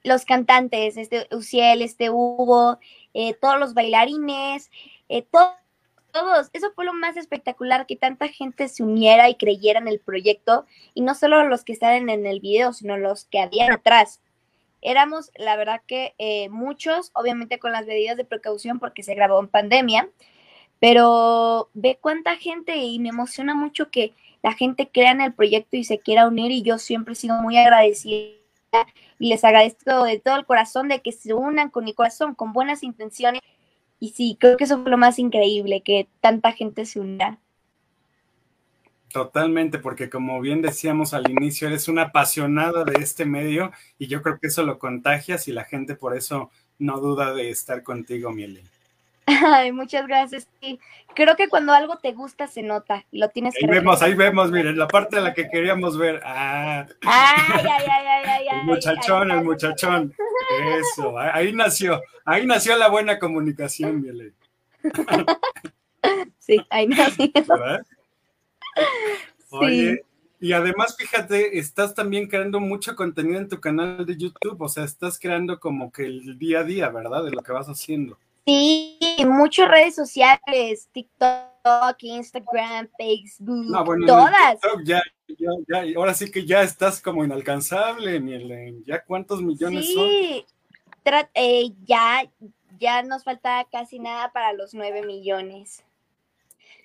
Los 0.04 0.24
cantantes, 0.24 0.96
este 0.96 1.28
Uciel, 1.32 1.82
este 1.82 2.10
Hugo, 2.10 2.80
eh, 3.14 3.34
todos 3.34 3.60
los 3.60 3.74
bailarines, 3.74 4.72
eh, 5.10 5.28
todos. 5.30 6.50
Eso 6.54 6.72
fue 6.74 6.86
lo 6.86 6.94
más 6.94 7.18
espectacular, 7.18 7.86
que 7.86 7.98
tanta 7.98 8.30
gente 8.30 8.70
se 8.70 8.84
uniera 8.84 9.30
y 9.30 9.36
creyera 9.36 9.80
en 9.80 9.90
el 9.90 10.00
proyecto. 10.00 10.66
Y 10.94 11.02
no 11.02 11.14
solo 11.14 11.44
los 11.44 11.66
que 11.66 11.74
están 11.74 12.10
en 12.10 12.26
el 12.26 12.40
video, 12.40 12.72
sino 12.72 12.98
los 12.98 13.26
que 13.26 13.40
habían 13.40 13.74
atrás. 13.74 14.22
Éramos, 14.82 15.30
la 15.36 15.58
verdad 15.58 15.82
que 15.86 16.16
eh, 16.20 16.48
muchos, 16.48 17.12
obviamente 17.16 17.60
con 17.60 17.74
las 17.74 17.86
medidas 17.86 18.16
de 18.16 18.24
precaución 18.24 18.80
porque 18.80 19.04
se 19.04 19.14
grabó 19.14 19.42
en 19.42 19.50
pandemia, 19.50 20.10
pero 20.82 21.70
ve 21.76 22.00
cuánta 22.02 22.36
gente 22.38 22.76
y 22.76 22.98
me 22.98 23.10
emociona 23.10 23.54
mucho 23.54 23.92
que 23.92 24.14
la 24.42 24.54
gente 24.54 24.90
crea 24.92 25.12
en 25.12 25.22
el 25.22 25.32
proyecto 25.32 25.78
y 25.78 25.84
se 25.84 26.00
quiera 26.00 26.28
unir 26.28 26.52
y 26.52 26.64
yo 26.64 26.80
siempre 26.80 27.14
he 27.14 27.16
sido 27.16 27.36
muy 27.36 27.56
agradecida 27.56 28.34
y 29.20 29.30
les 29.30 29.44
agradezco 29.44 30.04
de 30.06 30.20
todo 30.20 30.38
el 30.38 30.46
corazón 30.48 30.88
de 30.88 31.02
que 31.02 31.12
se 31.12 31.36
unan 31.36 31.70
con 31.70 31.84
mi 31.84 31.94
corazón, 31.94 32.34
con 32.34 32.52
buenas 32.52 32.82
intenciones 32.82 33.42
y 34.00 34.10
sí, 34.10 34.36
creo 34.40 34.58
que 34.58 34.64
eso 34.64 34.82
fue 34.82 34.90
lo 34.90 34.98
más 34.98 35.20
increíble, 35.20 35.82
que 35.82 36.08
tanta 36.20 36.52
gente 36.52 36.88
se 36.88 37.00
unirá. 37.00 37.38
Totalmente, 39.14 39.78
porque 39.78 40.10
como 40.10 40.42
bien 40.42 40.64
decíamos 40.64 41.14
al 41.14 41.30
inicio, 41.30 41.68
eres 41.68 41.90
una 41.90 42.04
apasionada 42.04 42.86
de 42.86 43.04
este 43.04 43.26
medio 43.26 43.72
y 44.00 44.08
yo 44.08 44.24
creo 44.24 44.40
que 44.40 44.48
eso 44.48 44.64
lo 44.64 44.80
contagias 44.80 45.48
y 45.48 45.52
la 45.52 45.66
gente 45.66 45.94
por 45.94 46.18
eso 46.18 46.50
no 46.80 47.00
duda 47.00 47.36
de 47.36 47.52
estar 47.52 47.84
contigo, 47.84 48.32
Miele. 48.32 48.64
Ay, 49.46 49.72
muchas 49.72 50.08
gracias. 50.08 50.48
creo 51.16 51.36
que 51.36 51.50
cuando 51.50 51.74
algo 51.74 51.98
te 51.98 52.12
gusta 52.14 52.48
se 52.48 52.64
nota 52.64 53.06
y 53.12 53.20
lo 53.20 53.30
tienes 53.30 53.56
que 53.56 53.66
Ahí 53.66 53.72
vemos, 53.72 54.02
ahí 54.02 54.14
vemos, 54.14 54.52
miren, 54.52 54.78
la 54.78 54.88
parte 54.88 55.18
de 55.18 55.22
la 55.22 55.34
que 55.34 55.50
queríamos 55.50 55.98
ver. 55.98 56.22
Ah. 56.24 56.86
Ay, 57.06 57.66
ay, 57.66 57.86
ay, 57.90 58.24
ay, 58.26 58.48
El 58.60 58.66
muchachón, 58.66 59.32
el 59.32 59.44
muchachón. 59.44 60.14
Eso, 60.80 61.18
ahí 61.18 61.54
nació, 61.54 62.02
ahí 62.26 62.46
nació 62.46 62.76
la 62.76 62.90
buena 62.90 63.20
comunicación, 63.20 64.02
Miele. 64.02 64.34
Sí, 66.40 66.58
ahí 66.70 66.88
nació. 66.88 67.32
Oye, 69.52 70.04
Y 70.40 70.54
además, 70.54 70.96
fíjate, 70.98 71.60
estás 71.60 71.94
también 71.94 72.28
creando 72.28 72.60
mucho 72.60 72.96
contenido 72.96 73.38
en 73.40 73.48
tu 73.48 73.60
canal 73.60 74.06
de 74.06 74.18
YouTube, 74.18 74.60
o 74.60 74.70
sea, 74.70 74.84
estás 74.84 75.20
creando 75.20 75.60
como 75.60 75.92
que 75.92 76.06
el 76.06 76.40
día 76.40 76.62
a 76.62 76.64
día, 76.64 76.90
¿verdad? 76.90 77.24
De 77.24 77.32
lo 77.32 77.44
que 77.44 77.52
vas 77.52 77.68
haciendo. 77.68 78.18
Sí, 78.46 78.98
muchas 79.26 79.70
redes 79.70 79.96
sociales, 79.96 80.90
TikTok, 80.92 81.96
Instagram, 82.00 82.90
Facebook, 82.98 83.66
No, 83.70 83.86
bueno, 83.86 84.08
todas. 84.08 84.60
Ya, 84.84 85.02
ya, 85.28 85.50
ya, 85.68 85.98
ahora 85.98 86.14
sí 86.14 86.32
que 86.32 86.46
ya 86.46 86.64
estás 86.64 87.02
como 87.02 87.24
inalcanzable, 87.24 88.20
Mielen. 88.20 88.84
¿Ya 88.84 89.04
cuántos 89.04 89.42
millones 89.42 89.94
son? 89.94 90.10
Sí, 90.10 90.46
eh, 91.36 91.72
ya, 91.86 92.24
ya 92.80 93.04
nos 93.04 93.24
falta 93.24 93.68
casi 93.72 94.00
nada 94.00 94.32
para 94.32 94.54
los 94.54 94.74
nueve 94.74 95.04
millones. 95.06 95.84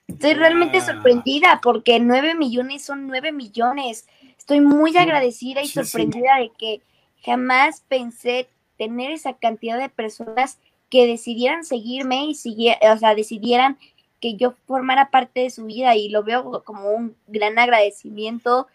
Estoy 0.08 0.34
realmente 0.34 0.78
Wow. 0.78 0.86
sorprendida 0.86 1.60
porque 1.62 1.98
nueve 1.98 2.34
millones 2.34 2.84
son 2.84 3.06
nueve 3.06 3.32
millones. 3.32 4.06
Estoy 4.38 4.60
muy 4.60 4.92
Sí, 4.92 4.98
agradecida 4.98 5.62
y 5.62 5.68
sorprendida 5.68 6.36
de 6.36 6.52
que 6.56 6.82
jamás 7.24 7.80
pensé 7.88 8.48
tener 8.78 9.10
esa 9.10 9.32
cantidad 9.34 9.78
de 9.78 9.88
personas 9.88 10.58
que 10.90 11.06
decidieran 11.06 11.64
seguirme 11.64 12.26
y 12.26 12.34
sigue- 12.34 12.78
o 12.92 12.96
sea, 12.98 13.14
decidieran 13.14 13.78
que 14.20 14.34
yo 14.36 14.54
formara 14.66 15.10
parte 15.10 15.40
de 15.40 15.50
su 15.50 15.66
vida 15.66 15.94
y 15.94 16.08
lo 16.08 16.22
veo 16.22 16.62
como 16.64 16.90
un 16.90 17.16
gran 17.26 17.58
agradecimiento 17.58 18.66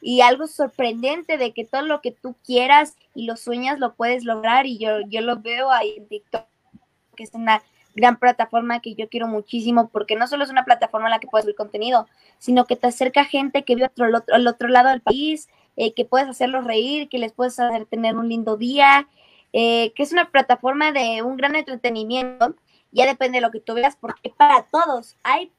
y 0.00 0.20
algo 0.20 0.46
sorprendente 0.46 1.36
de 1.38 1.52
que 1.52 1.64
todo 1.64 1.82
lo 1.82 2.00
que 2.00 2.12
tú 2.12 2.34
quieras 2.44 2.96
y 3.14 3.26
lo 3.26 3.36
sueñas 3.36 3.78
lo 3.78 3.94
puedes 3.94 4.24
lograr 4.24 4.66
y 4.66 4.78
yo, 4.78 5.00
yo 5.08 5.20
lo 5.20 5.40
veo 5.40 5.70
ahí 5.70 5.94
en 5.96 6.06
TikTok, 6.06 6.44
que 7.16 7.24
es 7.24 7.34
una 7.34 7.62
gran 7.94 8.18
plataforma 8.18 8.80
que 8.80 8.94
yo 8.94 9.08
quiero 9.08 9.26
muchísimo 9.26 9.88
porque 9.88 10.16
no 10.16 10.26
solo 10.26 10.44
es 10.44 10.50
una 10.50 10.64
plataforma 10.64 11.08
en 11.08 11.12
la 11.12 11.18
que 11.18 11.28
puedes 11.28 11.44
subir 11.44 11.56
contenido, 11.56 12.06
sino 12.38 12.66
que 12.66 12.76
te 12.76 12.86
acerca 12.86 13.24
gente 13.24 13.64
que 13.64 13.74
vive 13.74 13.90
al 13.98 14.14
otro, 14.14 14.34
al 14.34 14.46
otro 14.46 14.68
lado 14.68 14.90
del 14.90 15.00
país, 15.00 15.48
eh, 15.76 15.92
que 15.92 16.04
puedes 16.04 16.28
hacerlos 16.28 16.64
reír, 16.64 17.08
que 17.08 17.18
les 17.18 17.32
puedes 17.32 17.58
hacer 17.58 17.86
tener 17.86 18.16
un 18.16 18.28
lindo 18.28 18.56
día, 18.56 19.08
eh, 19.58 19.92
que 19.94 20.02
es 20.02 20.12
una 20.12 20.30
plataforma 20.30 20.92
de 20.92 21.22
un 21.22 21.36
gran 21.38 21.56
entretenimiento. 21.56 22.54
Ya 22.92 23.06
depende 23.06 23.38
de 23.38 23.42
lo 23.42 23.50
que 23.50 23.60
tú 23.60 23.74
veas, 23.74 23.96
porque 23.96 24.30
para 24.36 24.64
todos, 24.70 25.16
hay 25.22 25.50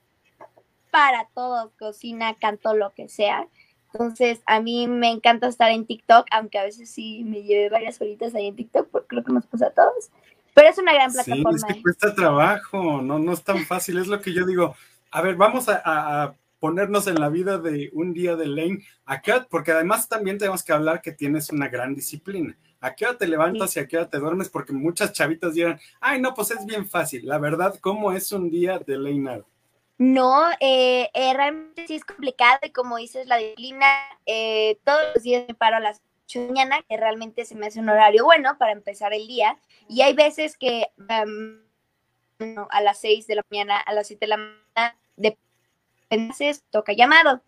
para 0.91 1.27
todos, 1.33 1.71
cocina, 1.79 2.35
canto, 2.35 2.73
lo 2.75 2.91
que 2.93 3.09
sea. 3.09 3.47
Entonces, 3.93 4.41
a 4.45 4.59
mí 4.61 4.87
me 4.87 5.09
encanta 5.09 5.47
estar 5.47 5.71
en 5.71 5.85
TikTok, 5.85 6.27
aunque 6.31 6.59
a 6.59 6.63
veces 6.63 6.89
sí 6.89 7.23
me 7.23 7.43
llevé 7.43 7.69
varias 7.69 7.99
horitas 8.01 8.35
ahí 8.35 8.47
en 8.47 8.55
TikTok, 8.55 8.89
porque 8.89 9.07
creo 9.07 9.23
que 9.23 9.33
nos 9.33 9.45
pasa 9.47 9.67
a 9.67 9.71
todos. 9.71 10.09
Pero 10.53 10.69
es 10.69 10.77
una 10.77 10.93
gran 10.93 11.11
Sí, 11.11 11.13
plataforma. 11.13 11.51
es 11.55 11.63
que 11.65 11.81
cuesta 11.81 12.13
trabajo, 12.15 13.01
no, 13.01 13.19
no 13.19 13.33
es 13.33 13.43
tan 13.43 13.59
fácil, 13.65 13.97
es 13.99 14.07
lo 14.07 14.21
que 14.21 14.33
yo 14.33 14.45
digo. 14.45 14.75
A 15.11 15.21
ver, 15.21 15.35
vamos 15.35 15.69
a, 15.69 15.81
a- 15.83 16.23
a 16.23 16.35
ponernos 16.59 17.07
en 17.07 17.15
la 17.19 17.29
vida 17.29 17.59
de 17.59 17.89
un 17.93 18.13
día 18.13 18.35
de 18.35 18.47
Lane 18.47 18.79
acá, 19.05 19.47
porque 19.49 19.71
además 19.71 20.09
también 20.09 20.37
tenemos 20.37 20.63
que 20.63 20.73
hablar 20.73 21.01
que 21.01 21.11
tienes 21.11 21.51
una 21.51 21.67
gran 21.69 21.93
disciplina. 21.95 22.57
¿A 22.79 22.95
qué 22.95 23.05
hora 23.05 23.17
te 23.17 23.27
levantas 23.27 23.75
y 23.75 23.79
a 23.79 23.87
qué 23.87 23.97
hora 23.97 24.09
te 24.09 24.19
duermes? 24.19 24.49
Porque 24.49 24.73
muchas 24.73 25.13
chavitas 25.13 25.53
dirán, 25.53 25.79
ay, 25.99 26.21
no, 26.21 26.33
pues 26.33 26.51
es 26.51 26.65
bien 26.65 26.87
fácil. 26.87 27.25
La 27.25 27.37
verdad, 27.37 27.75
¿cómo 27.81 28.11
es 28.11 28.31
un 28.31 28.49
día 28.49 28.79
de 28.79 28.95
Aro? 29.29 29.45
No, 29.97 30.43
eh, 30.59 31.09
eh, 31.13 31.33
realmente 31.33 31.87
sí 31.87 31.95
es 31.95 32.05
complicado 32.05 32.59
y 32.63 32.69
como 32.69 32.97
dices, 32.97 33.25
la 33.25 33.37
disciplina, 33.37 33.87
eh, 34.27 34.77
todos 34.83 35.01
los 35.15 35.23
días 35.23 35.45
me 35.47 35.55
paro 35.55 35.77
a 35.77 35.79
las 35.79 36.03
8 36.25 36.39
de 36.39 36.45
la 36.45 36.51
mañana, 36.51 36.81
que 36.87 36.97
realmente 36.97 37.45
se 37.45 37.55
me 37.55 37.65
hace 37.65 37.79
un 37.79 37.89
horario 37.89 38.25
bueno 38.25 38.57
para 38.59 38.73
empezar 38.73 39.13
el 39.13 39.27
día. 39.27 39.57
Y 39.87 40.01
hay 40.01 40.13
veces 40.13 40.55
que 40.55 40.87
no, 40.97 42.67
a 42.69 42.81
las 42.81 42.99
6 42.99 43.25
de 43.25 43.35
la 43.35 43.45
mañana, 43.49 43.79
a 43.79 43.93
las 43.93 44.07
7 44.07 44.25
de 44.25 44.29
la 44.29 44.37
mañana, 44.37 44.95
entonces 46.09 46.63
toca 46.69 46.93
llamado. 46.93 47.41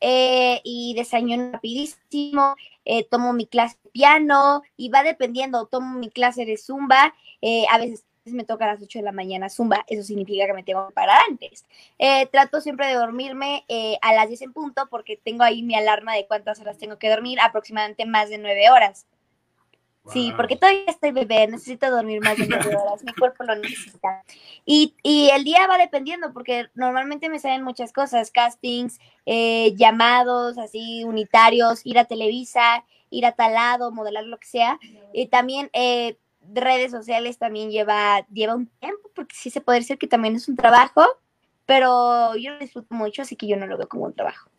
Eh, 0.00 0.60
y 0.62 0.94
desayuno 0.94 1.52
rapidísimo, 1.52 2.54
eh, 2.86 3.04
tomo 3.04 3.32
mi 3.32 3.46
clase 3.46 3.76
de 3.84 3.90
piano 3.90 4.62
y 4.76 4.88
va 4.88 5.02
dependiendo, 5.02 5.66
tomo 5.66 5.98
mi 5.98 6.08
clase 6.08 6.46
de 6.46 6.56
zumba, 6.56 7.14
eh, 7.42 7.66
a 7.70 7.78
veces 7.78 8.06
me 8.24 8.44
toca 8.44 8.64
a 8.64 8.74
las 8.74 8.82
8 8.82 8.98
de 8.98 9.04
la 9.04 9.12
mañana 9.12 9.48
zumba, 9.48 9.84
eso 9.88 10.02
significa 10.02 10.46
que 10.46 10.52
me 10.52 10.62
tengo 10.62 10.88
que 10.88 10.94
parar 10.94 11.20
antes. 11.28 11.64
Eh, 11.98 12.26
trato 12.26 12.60
siempre 12.60 12.86
de 12.88 12.94
dormirme 12.94 13.64
eh, 13.68 13.98
a 14.02 14.14
las 14.14 14.28
10 14.28 14.42
en 14.42 14.52
punto 14.52 14.86
porque 14.90 15.16
tengo 15.16 15.42
ahí 15.42 15.62
mi 15.62 15.74
alarma 15.74 16.14
de 16.14 16.26
cuántas 16.26 16.60
horas 16.60 16.78
tengo 16.78 16.98
que 16.98 17.10
dormir, 17.10 17.38
aproximadamente 17.40 18.06
más 18.06 18.28
de 18.28 18.38
9 18.38 18.70
horas. 18.70 19.06
Sí, 20.12 20.32
porque 20.36 20.56
todavía 20.56 20.84
estoy 20.86 21.10
bebé, 21.10 21.46
necesito 21.48 21.90
dormir 21.90 22.20
más 22.20 22.36
de 22.36 22.46
9 22.46 22.76
horas, 22.76 23.02
mi 23.04 23.12
cuerpo 23.12 23.44
lo 23.44 23.56
necesita. 23.56 24.22
Y, 24.64 24.94
y 25.02 25.30
el 25.30 25.44
día 25.44 25.66
va 25.66 25.78
dependiendo 25.78 26.32
porque 26.32 26.66
normalmente 26.74 27.28
me 27.28 27.38
salen 27.38 27.62
muchas 27.62 27.92
cosas, 27.92 28.30
castings, 28.30 28.98
eh, 29.26 29.74
llamados 29.76 30.58
así 30.58 31.04
unitarios, 31.04 31.80
ir 31.84 31.98
a 31.98 32.04
Televisa, 32.04 32.84
ir 33.10 33.26
a 33.26 33.32
tal 33.32 33.54
lado, 33.54 33.90
modelar 33.90 34.24
lo 34.24 34.38
que 34.38 34.46
sea. 34.46 34.78
Y 35.12 35.26
también 35.26 35.70
eh, 35.72 36.16
redes 36.52 36.90
sociales 36.90 37.38
también 37.38 37.70
lleva, 37.70 38.26
lleva 38.32 38.54
un 38.54 38.66
tiempo, 38.66 39.10
porque 39.14 39.34
sí 39.34 39.50
se 39.50 39.60
puede 39.60 39.80
decir 39.80 39.98
que 39.98 40.06
también 40.06 40.36
es 40.36 40.48
un 40.48 40.56
trabajo, 40.56 41.04
pero 41.64 42.36
yo 42.36 42.52
lo 42.52 42.58
disfruto 42.58 42.94
mucho, 42.94 43.22
así 43.22 43.36
que 43.36 43.46
yo 43.46 43.56
no 43.56 43.66
lo 43.66 43.76
veo 43.76 43.88
como 43.88 44.04
un 44.04 44.14
trabajo. 44.14 44.50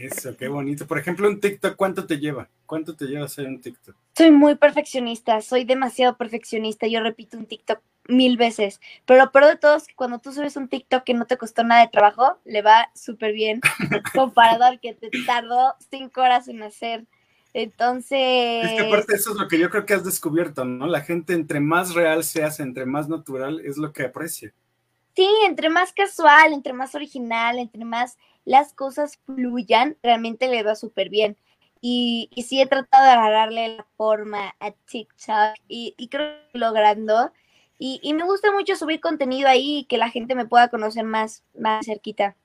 Eso, 0.00 0.36
qué 0.36 0.48
bonito. 0.48 0.86
Por 0.86 0.98
ejemplo, 0.98 1.28
un 1.28 1.40
TikTok, 1.40 1.76
¿cuánto 1.76 2.06
te 2.06 2.18
lleva? 2.18 2.48
¿Cuánto 2.66 2.94
te 2.94 3.06
lleva 3.06 3.26
hacer 3.26 3.46
un 3.46 3.60
TikTok? 3.60 3.94
Soy 4.16 4.30
muy 4.30 4.56
perfeccionista, 4.56 5.40
soy 5.40 5.64
demasiado 5.64 6.16
perfeccionista, 6.16 6.86
yo 6.86 7.00
repito 7.00 7.36
un 7.36 7.46
TikTok 7.46 7.80
mil 8.08 8.36
veces, 8.36 8.80
pero 9.06 9.24
lo 9.24 9.30
peor 9.30 9.46
de 9.46 9.56
todo 9.56 9.76
es 9.76 9.86
que 9.86 9.94
cuando 9.94 10.18
tú 10.18 10.32
subes 10.32 10.56
un 10.56 10.68
TikTok 10.68 11.04
que 11.04 11.14
no 11.14 11.26
te 11.26 11.36
costó 11.36 11.62
nada 11.62 11.82
de 11.82 11.88
trabajo, 11.88 12.38
le 12.44 12.62
va 12.62 12.90
súper 12.94 13.32
bien 13.32 13.60
comparado 14.14 14.64
al 14.64 14.80
que 14.80 14.94
te 14.94 15.10
tardó 15.26 15.74
cinco 15.90 16.20
horas 16.20 16.48
en 16.48 16.62
hacer. 16.62 17.06
Entonces, 17.52 18.64
Es 18.64 18.72
que 18.72 18.86
aparte 18.86 19.14
eso 19.16 19.32
es 19.32 19.36
lo 19.36 19.48
que 19.48 19.58
yo 19.58 19.70
creo 19.70 19.84
que 19.84 19.94
has 19.94 20.04
descubierto, 20.04 20.64
¿no? 20.64 20.86
La 20.86 21.00
gente 21.00 21.34
entre 21.34 21.58
más 21.58 21.94
real 21.94 22.22
se 22.22 22.44
hace, 22.44 22.62
entre 22.62 22.86
más 22.86 23.08
natural, 23.08 23.60
es 23.60 23.76
lo 23.76 23.92
que 23.92 24.04
aprecia. 24.04 24.52
Sí, 25.16 25.28
entre 25.44 25.68
más 25.68 25.92
casual, 25.92 26.52
entre 26.52 26.72
más 26.72 26.94
original, 26.94 27.58
entre 27.58 27.84
más 27.84 28.16
las 28.44 28.74
cosas 28.74 29.18
fluyan, 29.26 29.96
realmente 30.02 30.48
le 30.48 30.62
va 30.62 30.74
súper 30.74 31.08
bien. 31.08 31.36
Y, 31.80 32.28
y 32.34 32.42
sí 32.42 32.60
he 32.60 32.66
tratado 32.66 33.04
de 33.04 33.10
agarrarle 33.10 33.76
la 33.76 33.86
forma 33.96 34.54
a 34.60 34.72
TikTok 34.72 35.54
y, 35.68 35.94
y 35.96 36.08
creo 36.08 36.36
que 36.52 36.58
logrando. 36.58 37.32
Y, 37.78 38.00
y 38.02 38.12
me 38.12 38.24
gusta 38.24 38.52
mucho 38.52 38.76
subir 38.76 39.00
contenido 39.00 39.48
ahí 39.48 39.78
y 39.78 39.84
que 39.84 39.96
la 39.96 40.10
gente 40.10 40.34
me 40.34 40.46
pueda 40.46 40.68
conocer 40.68 41.04
más, 41.04 41.42
más 41.58 41.86
cerquita. 41.86 42.36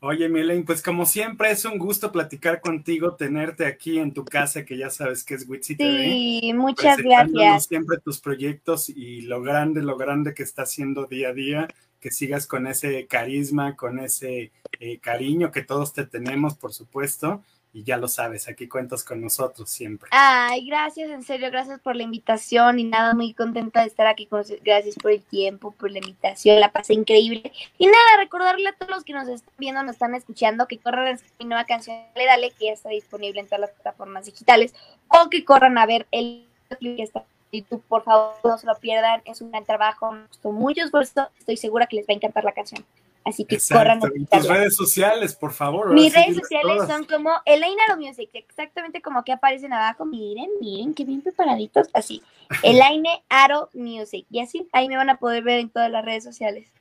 Oye, 0.00 0.28
Milen, 0.28 0.64
pues 0.64 0.80
como 0.80 1.06
siempre 1.06 1.50
es 1.50 1.64
un 1.64 1.76
gusto 1.76 2.12
platicar 2.12 2.60
contigo, 2.60 3.16
tenerte 3.16 3.66
aquí 3.66 3.98
en 3.98 4.14
tu 4.14 4.24
casa, 4.24 4.64
que 4.64 4.78
ya 4.78 4.90
sabes 4.90 5.24
que 5.24 5.34
es 5.34 5.48
Witsi 5.48 5.74
TV. 5.74 6.04
Sí, 6.04 6.52
muchas 6.54 6.98
gracias. 6.98 7.66
siempre 7.66 7.98
tus 7.98 8.20
proyectos 8.20 8.88
y 8.88 9.22
lo 9.22 9.42
grande, 9.42 9.82
lo 9.82 9.96
grande 9.96 10.34
que 10.34 10.44
está 10.44 10.62
haciendo 10.62 11.06
día 11.06 11.30
a 11.30 11.32
día, 11.32 11.68
que 12.00 12.10
sigas 12.10 12.46
con 12.46 12.66
ese 12.66 13.06
carisma, 13.06 13.76
con 13.76 13.98
ese 13.98 14.52
eh, 14.80 14.98
cariño 14.98 15.50
que 15.50 15.62
todos 15.62 15.92
te 15.92 16.04
tenemos, 16.04 16.54
por 16.54 16.72
supuesto, 16.72 17.42
y 17.72 17.84
ya 17.84 17.96
lo 17.96 18.08
sabes, 18.08 18.48
aquí 18.48 18.66
cuentas 18.66 19.04
con 19.04 19.20
nosotros 19.20 19.68
siempre. 19.68 20.08
Ay, 20.12 20.66
gracias, 20.66 21.10
en 21.10 21.22
serio, 21.22 21.50
gracias 21.50 21.80
por 21.80 21.96
la 21.96 22.02
invitación 22.02 22.78
y 22.78 22.84
nada, 22.84 23.14
muy 23.14 23.34
contenta 23.34 23.82
de 23.82 23.88
estar 23.88 24.06
aquí 24.06 24.26
con 24.26 24.40
ustedes. 24.40 24.62
Gracias 24.62 24.96
por 24.96 25.12
el 25.12 25.22
tiempo, 25.22 25.72
por 25.72 25.90
la 25.90 25.98
invitación, 25.98 26.60
la 26.60 26.72
pasé 26.72 26.94
increíble. 26.94 27.52
Y 27.76 27.86
nada, 27.86 28.16
recordarle 28.18 28.68
a 28.68 28.72
todos 28.72 28.90
los 28.90 29.04
que 29.04 29.12
nos 29.12 29.28
están 29.28 29.54
viendo, 29.58 29.82
nos 29.82 29.92
están 29.92 30.14
escuchando, 30.14 30.66
que 30.66 30.78
corran 30.78 31.16
a 31.16 31.20
mi 31.38 31.44
nueva 31.44 31.66
canción, 31.66 31.96
Dale 32.14 32.26
Dale, 32.26 32.50
que 32.52 32.66
ya 32.66 32.72
está 32.72 32.88
disponible 32.88 33.40
en 33.40 33.46
todas 33.46 33.60
las 33.60 33.70
plataformas 33.70 34.24
digitales, 34.24 34.74
o 35.08 35.28
que 35.28 35.44
corran 35.44 35.76
a 35.78 35.86
ver 35.86 36.06
el 36.10 36.46
clip 36.78 36.96
que 36.96 37.02
está 37.02 37.24
YouTube, 37.52 37.82
por 37.88 38.02
favor, 38.04 38.34
no 38.44 38.58
se 38.58 38.66
lo 38.66 38.74
pierdan, 38.76 39.22
es 39.24 39.40
un 39.40 39.50
gran 39.50 39.64
trabajo, 39.64 40.12
me 40.12 40.26
costó 40.26 40.52
mucho 40.52 40.84
esfuerzo, 40.84 41.28
estoy 41.38 41.56
segura 41.56 41.86
que 41.86 41.96
les 41.96 42.06
va 42.06 42.12
a 42.12 42.16
encantar 42.16 42.44
la 42.44 42.52
canción. 42.52 42.84
Así 43.24 43.44
que 43.44 43.58
corran 43.58 43.98
Exacto. 43.98 44.16
a 44.16 44.18
Y 44.18 44.24
tus 44.40 44.48
redes 44.48 44.76
sociales, 44.76 45.34
por 45.34 45.52
favor. 45.52 45.92
Mis 45.92 46.14
redes 46.14 46.36
sociales 46.36 46.76
todas. 46.76 46.88
son 46.88 47.04
como 47.04 47.30
Elainaro 47.44 47.98
Music, 47.98 48.30
exactamente 48.32 49.02
como 49.02 49.22
que 49.22 49.32
aparecen 49.32 49.72
abajo. 49.72 50.06
Miren, 50.06 50.48
miren, 50.60 50.94
qué 50.94 51.04
bien 51.04 51.20
preparaditos. 51.20 51.88
Así, 51.92 52.22
Elaine 52.62 53.22
Aro 53.28 53.68
Music. 53.74 54.24
Y 54.30 54.40
así, 54.40 54.66
ahí 54.72 54.88
me 54.88 54.96
van 54.96 55.10
a 55.10 55.18
poder 55.18 55.42
ver 55.42 55.60
en 55.60 55.68
todas 55.68 55.90
las 55.90 56.04
redes 56.04 56.24
sociales. 56.24 56.72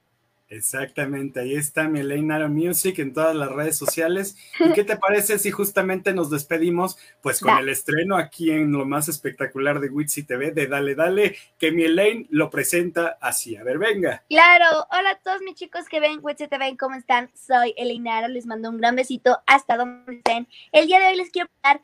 Exactamente, 0.49 1.41
ahí 1.41 1.55
está 1.55 1.89
mi 1.89 1.99
Elaine 1.99 2.47
Music 2.47 2.99
en 2.99 3.13
todas 3.13 3.35
las 3.35 3.51
redes 3.51 3.77
sociales. 3.77 4.37
¿Y 4.59 4.71
qué 4.71 4.85
te 4.85 4.95
parece 4.97 5.39
si 5.39 5.51
justamente 5.51 6.13
nos 6.13 6.29
despedimos 6.29 6.97
pues 7.21 7.41
con 7.41 7.57
el 7.57 7.67
estreno 7.67 8.15
aquí 8.15 8.51
en 8.51 8.71
lo 8.71 8.85
más 8.85 9.09
espectacular 9.09 9.81
de 9.81 9.89
Witsi 9.89 10.23
TV 10.23 10.51
de 10.51 10.67
Dale 10.67 10.95
Dale, 10.95 11.35
que 11.57 11.71
mi 11.73 11.83
Elaine 11.83 12.27
lo 12.29 12.49
presenta 12.49 13.17
así? 13.19 13.57
A 13.57 13.63
ver, 13.63 13.77
venga. 13.77 14.23
Claro, 14.29 14.87
hola 14.91 15.11
a 15.11 15.19
todos 15.19 15.41
mis 15.41 15.55
chicos 15.55 15.85
que 15.89 15.99
ven 15.99 16.19
Witch 16.21 16.47
TV, 16.47 16.77
¿cómo 16.77 16.95
están? 16.95 17.29
Soy 17.33 17.73
Elainaro, 17.75 18.29
les 18.29 18.45
mando 18.45 18.69
un 18.69 18.77
gran 18.77 18.95
besito 18.95 19.39
hasta 19.45 19.75
donde 19.75 20.15
estén. 20.15 20.47
El 20.71 20.87
día 20.87 20.99
de 20.99 21.07
hoy 21.07 21.17
les 21.17 21.29
quiero 21.29 21.49
dar 21.61 21.81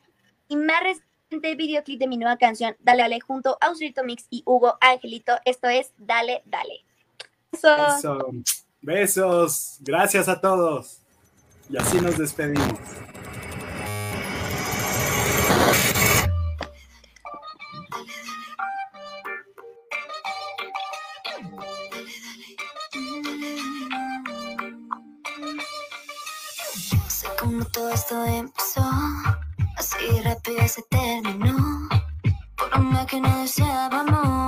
mi 0.48 0.56
más 0.56 0.82
reciente 0.82 1.54
videoclip 1.54 1.98
de 1.98 2.06
mi 2.06 2.16
nueva 2.16 2.38
canción, 2.38 2.74
Dale 2.80 3.02
Dale, 3.02 3.20
junto 3.20 3.58
a 3.60 3.70
Usurito 3.70 4.04
Mix 4.04 4.26
y 4.30 4.42
Hugo 4.46 4.78
Angelito. 4.80 5.34
Esto 5.44 5.68
es 5.68 5.92
Dale 5.98 6.42
Dale. 6.46 6.84
Besos. 7.54 7.98
Eso. 7.98 8.18
Besos. 8.82 9.76
Gracias 9.80 10.28
a 10.28 10.40
todos. 10.40 10.98
Y 11.70 11.76
así 11.76 12.00
nos 12.00 12.18
despedimos. 12.18 12.78
Sé 27.08 27.28
cómo 27.38 27.64
todo 27.66 27.90
esto 27.90 28.24
empezó, 28.24 28.82
así 29.76 29.96
rápido 30.24 30.66
se 30.68 30.82
terminó. 30.90 31.88
Por 32.56 32.80
un 32.80 32.92
mes 32.92 33.06
que 33.06 33.20
no 33.20 33.38
deseábamos, 33.40 34.43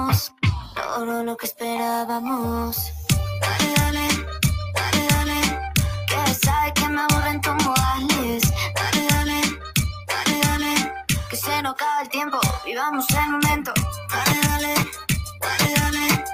lo 1.05 1.37
que 1.37 1.45
esperábamos. 1.47 2.91
Dale, 3.41 3.75
dale, 3.77 4.09
dale, 4.73 5.07
dale, 5.11 5.73
que 6.07 6.35
sabes 6.35 6.73
que 6.75 6.89
me 6.89 7.01
aburren 7.03 7.41
tus 7.43 7.55
modales. 7.65 8.43
Dale, 8.75 9.07
dale, 9.11 9.41
dale, 10.07 10.41
dale, 10.41 10.95
que 11.29 11.37
se 11.37 11.63
nos 11.63 11.75
acaba 11.75 12.01
el 12.01 12.09
tiempo, 12.09 12.41
vivamos 12.65 13.07
el 13.11 13.31
momento. 13.31 13.73
Dale, 14.09 14.41
dale, 14.49 14.75
dale, 15.41 15.75
dale, 15.81 16.25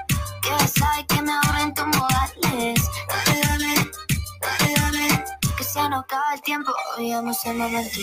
que 0.41 0.67
sabes 0.67 1.05
que 1.09 1.21
me 1.21 1.33
aburren 1.33 1.73
tus 1.73 1.87
modales. 1.87 2.89
Dale, 3.09 3.41
dale, 3.41 3.91
dale, 4.39 4.73
dale, 4.79 5.25
que 5.57 5.63
se 5.65 5.89
nos 5.89 6.03
acaba 6.03 6.33
el 6.35 6.41
tiempo, 6.41 6.73
vivamos 6.97 7.45
el 7.45 7.57
momento. 7.57 7.99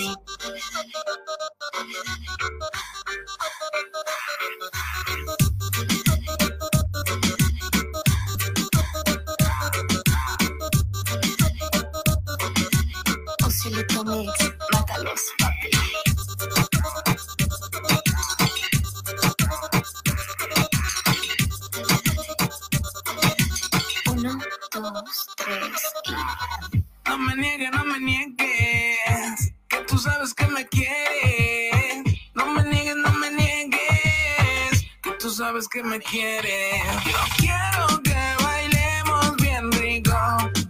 Que 35.69 35.83
me 35.83 36.01
quieres. 36.01 36.83
Yo 37.05 37.19
quiero 37.37 38.03
que 38.03 38.45
bailemos 38.45 39.37
bien 39.37 39.71
rico, 39.73 40.17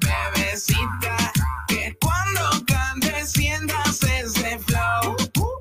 bebecita. 0.01 1.33
Que 1.69 1.97
cuando 2.01 2.65
cantes 2.67 3.31
sientas 3.31 4.03
ese 4.03 4.59
flow 4.59 5.17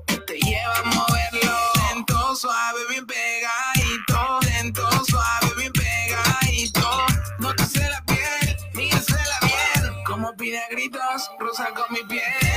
que 0.06 0.16
te 0.18 0.38
lleva 0.38 0.74
a 0.78 0.82
moverlo. 0.82 1.56
Lento, 1.92 2.34
suave, 2.34 2.80
bien 2.88 3.06
pegadito. 3.06 4.40
Lento, 4.42 5.04
suave, 5.04 5.48
bien 5.56 5.72
pegadito. 5.72 7.06
No 7.38 7.54
te 7.54 7.88
la 7.88 8.02
piel, 8.06 8.56
míresela 8.74 9.38
bien. 9.42 10.04
Como 10.04 10.34
pide 10.36 10.60
gritos, 10.70 11.30
rosa 11.38 11.68
con 11.74 11.92
mi 11.92 12.02
piel. 12.02 12.49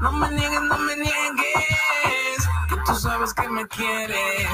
No 0.00 0.12
me 0.12 0.30
niegues, 0.30 0.62
no 0.62 0.78
me 0.78 0.96
niegues, 0.96 2.48
que 2.68 2.76
tú 2.86 2.94
sabes 2.94 3.34
que 3.34 3.48
me 3.48 3.66
quieres. 3.66 4.48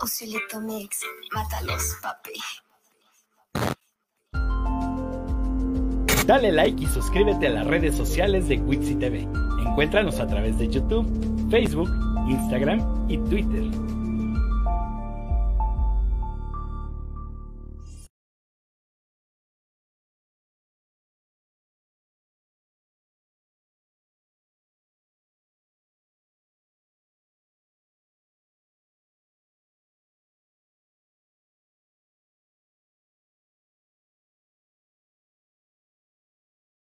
Angelito, 0.00 0.60
Mix, 0.60 1.00
mátalos, 1.32 1.96
papi. 2.02 2.32
Dale 6.26 6.52
like 6.52 6.82
y 6.82 6.86
suscríbete 6.86 7.46
a 7.46 7.50
las 7.50 7.66
redes 7.66 7.96
sociales 7.96 8.48
de 8.48 8.58
Wixi 8.58 8.96
TV. 8.96 9.28
Encuéntranos 9.60 10.18
a 10.18 10.26
través 10.26 10.58
de 10.58 10.68
YouTube, 10.68 11.06
Facebook, 11.50 11.88
Instagram 12.28 13.08
y 13.08 13.18
Twitter. 13.18 13.85